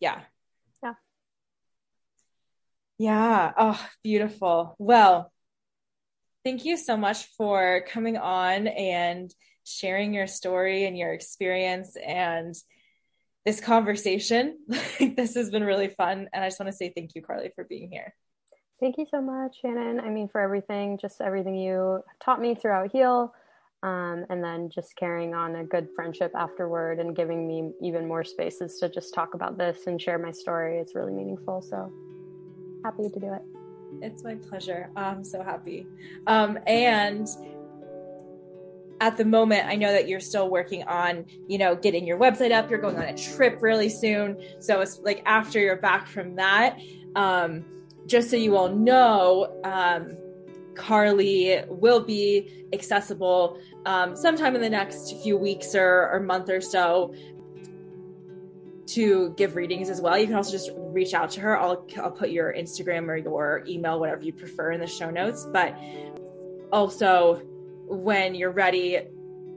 yeah 0.00 0.20
yeah 0.82 0.94
yeah 2.98 3.52
oh 3.56 3.86
beautiful 4.02 4.74
well 4.78 5.32
thank 6.44 6.64
you 6.64 6.76
so 6.76 6.96
much 6.96 7.24
for 7.36 7.84
coming 7.88 8.16
on 8.16 8.66
and 8.66 9.32
sharing 9.64 10.12
your 10.12 10.26
story 10.26 10.84
and 10.84 10.98
your 10.98 11.12
experience 11.12 11.96
and 11.96 12.54
this 13.44 13.60
conversation. 13.60 14.58
this 14.68 15.34
has 15.34 15.50
been 15.50 15.64
really 15.64 15.88
fun. 15.88 16.28
And 16.32 16.44
I 16.44 16.48
just 16.48 16.60
want 16.60 16.70
to 16.70 16.76
say 16.76 16.92
thank 16.94 17.14
you, 17.14 17.22
Karly, 17.22 17.54
for 17.54 17.64
being 17.64 17.90
here. 17.90 18.14
Thank 18.80 18.96
you 18.98 19.06
so 19.10 19.20
much, 19.20 19.58
Shannon. 19.60 20.00
I 20.00 20.08
mean, 20.08 20.28
for 20.28 20.40
everything, 20.40 20.98
just 20.98 21.20
everything 21.20 21.54
you 21.54 22.02
taught 22.24 22.40
me 22.40 22.54
throughout 22.54 22.92
Heal. 22.92 23.34
Um, 23.82 24.26
and 24.28 24.44
then 24.44 24.68
just 24.68 24.94
carrying 24.96 25.34
on 25.34 25.56
a 25.56 25.64
good 25.64 25.88
friendship 25.96 26.32
afterward 26.34 26.98
and 26.98 27.16
giving 27.16 27.48
me 27.48 27.72
even 27.80 28.06
more 28.06 28.24
spaces 28.24 28.78
to 28.80 28.90
just 28.90 29.14
talk 29.14 29.32
about 29.32 29.56
this 29.56 29.86
and 29.86 30.00
share 30.00 30.18
my 30.18 30.32
story. 30.32 30.78
It's 30.78 30.94
really 30.94 31.12
meaningful. 31.12 31.62
So 31.62 31.90
happy 32.84 33.08
to 33.08 33.20
do 33.20 33.32
it. 33.32 33.42
It's 34.02 34.22
my 34.22 34.34
pleasure. 34.34 34.90
I'm 34.96 35.24
so 35.24 35.42
happy. 35.42 35.86
Um, 36.26 36.58
and 36.66 37.26
at 39.00 39.16
the 39.16 39.24
moment 39.24 39.66
i 39.66 39.74
know 39.74 39.90
that 39.90 40.08
you're 40.08 40.20
still 40.20 40.48
working 40.50 40.82
on 40.84 41.24
you 41.48 41.58
know 41.58 41.74
getting 41.74 42.06
your 42.06 42.18
website 42.18 42.52
up 42.52 42.70
you're 42.70 42.78
going 42.78 42.96
on 42.96 43.04
a 43.04 43.16
trip 43.16 43.58
really 43.60 43.88
soon 43.88 44.36
so 44.60 44.80
it's 44.80 44.98
like 45.00 45.22
after 45.24 45.58
you're 45.58 45.76
back 45.76 46.06
from 46.06 46.36
that 46.36 46.78
um, 47.16 47.64
just 48.06 48.30
so 48.30 48.36
you 48.36 48.56
all 48.56 48.68
know 48.68 49.58
um, 49.64 50.16
Karly 50.80 51.66
will 51.68 52.00
be 52.00 52.66
accessible 52.72 53.58
um, 53.86 54.16
sometime 54.16 54.54
in 54.54 54.62
the 54.62 54.70
next 54.70 55.22
few 55.22 55.36
weeks 55.36 55.74
or, 55.74 56.10
or 56.12 56.20
month 56.20 56.48
or 56.48 56.60
so 56.60 57.14
to 58.86 59.32
give 59.36 59.54
readings 59.54 59.88
as 59.88 60.00
well. 60.00 60.18
You 60.18 60.26
can 60.26 60.34
also 60.34 60.50
just 60.50 60.70
reach 60.76 61.14
out 61.14 61.30
to 61.32 61.40
her. 61.40 61.58
I'll 61.58 61.86
I'll 61.98 62.10
put 62.10 62.30
your 62.30 62.52
Instagram 62.52 63.08
or 63.08 63.16
your 63.16 63.62
email, 63.68 64.00
whatever 64.00 64.22
you 64.22 64.32
prefer, 64.32 64.72
in 64.72 64.80
the 64.80 64.86
show 64.86 65.10
notes. 65.10 65.46
But 65.52 65.78
also, 66.72 67.42
when 67.86 68.34
you're 68.34 68.50
ready, 68.50 69.00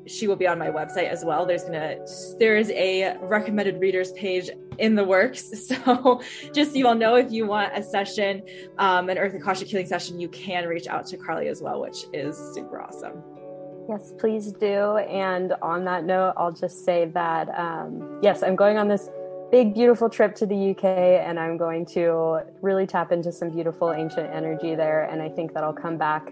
she 0.08 0.28
will 0.28 0.36
be 0.36 0.48
on 0.48 0.60
my 0.60 0.70
website 0.70 1.10
as 1.10 1.24
well. 1.24 1.46
There's 1.46 1.64
gonna 1.64 1.98
there's 2.40 2.70
a 2.70 3.18
recommended 3.22 3.80
readers 3.80 4.12
page 4.14 4.50
in 4.78 4.96
the 4.96 5.04
works. 5.04 5.52
So 5.74 6.22
just 6.54 6.72
so 6.72 6.78
you 6.78 6.88
all 6.88 6.96
know, 6.96 7.16
if 7.16 7.32
you 7.32 7.48
want 7.48 7.72
a 7.76 7.82
session, 7.82 8.44
um, 8.78 9.10
an 9.10 9.18
Earth 9.18 9.34
Akashic 9.34 9.68
healing 9.68 9.88
session, 9.88 10.20
you 10.20 10.28
can 10.30 10.68
reach 10.68 10.88
out 10.88 11.08
to 11.08 11.18
Karly 11.18 11.48
as 11.48 11.62
well, 11.62 11.82
which 11.82 12.06
is 12.14 12.38
super 12.54 12.82
awesome. 12.82 13.24
Yes, 13.90 14.14
please 14.18 14.52
do. 14.52 14.98
And 14.98 15.54
on 15.62 15.86
that 15.86 16.06
note, 16.06 16.34
I'll 16.38 16.52
just 16.52 16.86
say 16.86 17.06
that 17.14 17.48
um, 17.58 18.20
yes, 18.22 18.44
I'm 18.44 18.56
going 18.56 18.78
on 18.78 18.88
this 18.88 19.10
big, 19.52 19.74
beautiful 19.74 20.10
trip 20.10 20.34
to 20.36 20.46
the 20.46 20.72
UK, 20.72 20.84
and 20.84 21.40
I'm 21.40 21.58
going 21.58 21.86
to 21.88 22.40
really 22.62 22.88
tap 22.88 23.12
into 23.12 23.32
some 23.32 23.50
beautiful 23.52 23.92
ancient 23.92 24.34
energy 24.34 24.76
there. 24.76 25.04
And 25.04 25.22
I 25.22 25.30
think 25.30 25.54
that 25.54 25.64
I'll 25.64 25.74
come 25.74 25.98
back 25.98 26.32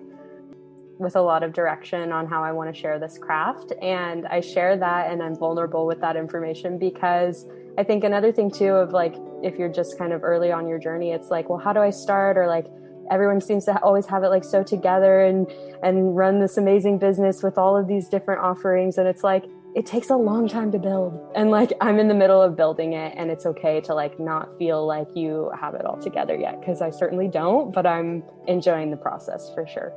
with 1.01 1.15
a 1.15 1.21
lot 1.21 1.43
of 1.43 1.51
direction 1.51 2.11
on 2.11 2.27
how 2.27 2.43
I 2.43 2.51
want 2.51 2.73
to 2.73 2.79
share 2.79 2.99
this 2.99 3.17
craft. 3.17 3.73
And 3.81 4.27
I 4.27 4.39
share 4.39 4.77
that 4.77 5.11
and 5.11 5.21
I'm 5.21 5.35
vulnerable 5.35 5.85
with 5.85 5.99
that 6.01 6.15
information 6.15 6.77
because 6.77 7.45
I 7.77 7.83
think 7.83 8.03
another 8.03 8.31
thing 8.31 8.51
too 8.51 8.73
of 8.73 8.91
like, 8.91 9.15
if 9.41 9.57
you're 9.57 9.71
just 9.71 9.97
kind 9.97 10.13
of 10.13 10.23
early 10.23 10.51
on 10.51 10.67
your 10.67 10.77
journey, 10.77 11.11
it's 11.11 11.29
like, 11.29 11.49
well, 11.49 11.59
how 11.59 11.73
do 11.73 11.79
I 11.79 11.89
start? 11.89 12.37
Or 12.37 12.47
like, 12.47 12.67
everyone 13.09 13.41
seems 13.41 13.65
to 13.65 13.77
always 13.83 14.05
have 14.05 14.23
it 14.23 14.29
like 14.29 14.43
so 14.43 14.63
together 14.63 15.21
and 15.21 15.51
and 15.83 16.15
run 16.15 16.39
this 16.39 16.57
amazing 16.57 16.97
business 16.97 17.43
with 17.43 17.57
all 17.57 17.75
of 17.75 17.87
these 17.87 18.07
different 18.07 18.41
offerings 18.41 18.97
and 18.97 19.07
it's 19.07 19.23
like 19.23 19.43
it 19.75 19.85
takes 19.85 20.09
a 20.09 20.15
long 20.15 20.47
time 20.47 20.71
to 20.71 20.79
build 20.79 21.19
and 21.35 21.51
like 21.51 21.73
i'm 21.81 21.99
in 21.99 22.07
the 22.07 22.13
middle 22.13 22.41
of 22.41 22.55
building 22.55 22.93
it 22.93 23.13
and 23.17 23.29
it's 23.29 23.45
okay 23.45 23.81
to 23.81 23.93
like 23.93 24.17
not 24.19 24.57
feel 24.57 24.85
like 24.85 25.07
you 25.13 25.51
have 25.59 25.73
it 25.73 25.85
all 25.85 25.97
together 25.97 26.37
yet 26.37 26.59
because 26.59 26.81
i 26.81 26.89
certainly 26.89 27.27
don't 27.27 27.73
but 27.73 27.85
i'm 27.85 28.23
enjoying 28.47 28.91
the 28.91 28.97
process 28.97 29.51
for 29.53 29.67
sure 29.67 29.93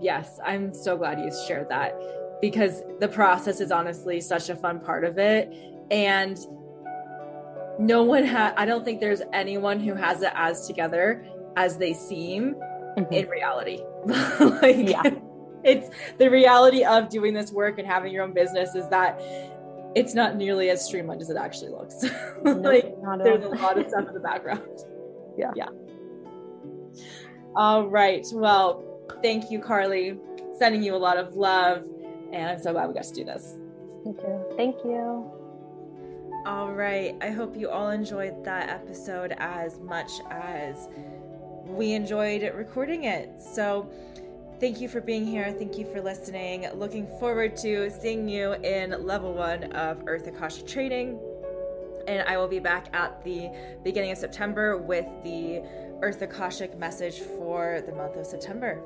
yes, 0.00 0.38
I'm 0.44 0.74
so 0.74 0.96
glad 0.96 1.20
you 1.20 1.30
shared 1.46 1.68
that 1.68 1.94
because 2.40 2.82
the 3.00 3.08
process 3.08 3.60
is 3.60 3.70
honestly 3.70 4.20
such 4.20 4.48
a 4.48 4.56
fun 4.56 4.80
part 4.80 5.04
of 5.04 5.18
it. 5.18 5.52
And 5.90 6.38
no 7.78 8.02
one 8.02 8.24
has, 8.24 8.52
I 8.56 8.66
don't 8.66 8.84
think 8.84 9.00
there's 9.00 9.22
anyone 9.32 9.80
who 9.80 9.94
has 9.94 10.22
it 10.22 10.32
as 10.34 10.66
together 10.66 11.26
as 11.56 11.78
they 11.78 11.92
seem 11.92 12.54
mm-hmm. 12.54 13.12
in 13.12 13.28
reality. 13.28 13.80
like, 14.62 14.88
yeah. 14.88 15.10
It's 15.64 15.90
the 16.18 16.30
reality 16.30 16.84
of 16.84 17.08
doing 17.08 17.34
this 17.34 17.50
work 17.50 17.78
and 17.78 17.86
having 17.86 18.12
your 18.12 18.22
own 18.22 18.32
business 18.32 18.74
is 18.76 18.88
that 18.90 19.20
it's 19.94 20.14
not 20.14 20.36
nearly 20.36 20.70
as 20.70 20.84
streamlined 20.84 21.20
as 21.20 21.30
it 21.30 21.36
actually 21.36 21.70
looks. 21.70 22.02
like 22.42 22.94
there's 23.24 23.44
a 23.44 23.48
lot 23.48 23.76
of 23.76 23.88
stuff 23.88 24.06
in 24.06 24.14
the 24.14 24.20
background. 24.22 24.62
Yeah. 25.36 25.50
Yeah. 25.56 25.68
All 27.56 27.88
right. 27.88 28.24
Well, 28.32 28.84
Thank 29.22 29.50
you, 29.50 29.60
Karly. 29.60 30.18
Sending 30.58 30.82
you 30.82 30.94
a 30.94 30.96
lot 30.96 31.16
of 31.16 31.34
love. 31.34 31.84
And 32.32 32.50
I'm 32.50 32.58
so 32.60 32.72
glad 32.72 32.88
we 32.88 32.94
got 32.94 33.04
to 33.04 33.14
do 33.14 33.24
this. 33.24 33.56
Thank 34.04 34.18
you. 34.22 34.44
Thank 34.56 34.76
you. 34.84 35.30
All 36.46 36.72
right. 36.72 37.14
I 37.20 37.30
hope 37.30 37.56
you 37.56 37.68
all 37.68 37.90
enjoyed 37.90 38.44
that 38.44 38.68
episode 38.68 39.34
as 39.38 39.78
much 39.80 40.10
as 40.30 40.88
we 41.66 41.92
enjoyed 41.92 42.42
recording 42.54 43.04
it. 43.04 43.30
So, 43.40 43.90
thank 44.60 44.80
you 44.80 44.88
for 44.88 45.00
being 45.00 45.26
here. 45.26 45.52
Thank 45.52 45.78
you 45.78 45.84
for 45.92 46.00
listening. 46.00 46.66
Looking 46.74 47.06
forward 47.18 47.56
to 47.58 47.90
seeing 47.90 48.28
you 48.28 48.54
in 48.54 49.04
level 49.04 49.34
one 49.34 49.72
of 49.72 50.02
Earth 50.06 50.26
Akashic 50.26 50.66
training. 50.66 51.18
And 52.06 52.26
I 52.26 52.38
will 52.38 52.48
be 52.48 52.58
back 52.58 52.88
at 52.94 53.22
the 53.22 53.50
beginning 53.84 54.12
of 54.12 54.18
September 54.18 54.78
with 54.78 55.06
the 55.22 55.62
Earth 56.02 56.22
Akashic 56.22 56.78
message 56.78 57.18
for 57.20 57.82
the 57.86 57.92
month 57.92 58.16
of 58.16 58.26
September. 58.26 58.80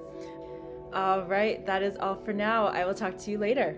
All 0.93 1.23
right, 1.25 1.65
that 1.67 1.83
is 1.83 1.97
all 1.97 2.15
for 2.15 2.33
now. 2.33 2.67
I 2.67 2.85
will 2.85 2.95
talk 2.95 3.17
to 3.19 3.31
you 3.31 3.39
later. 3.39 3.77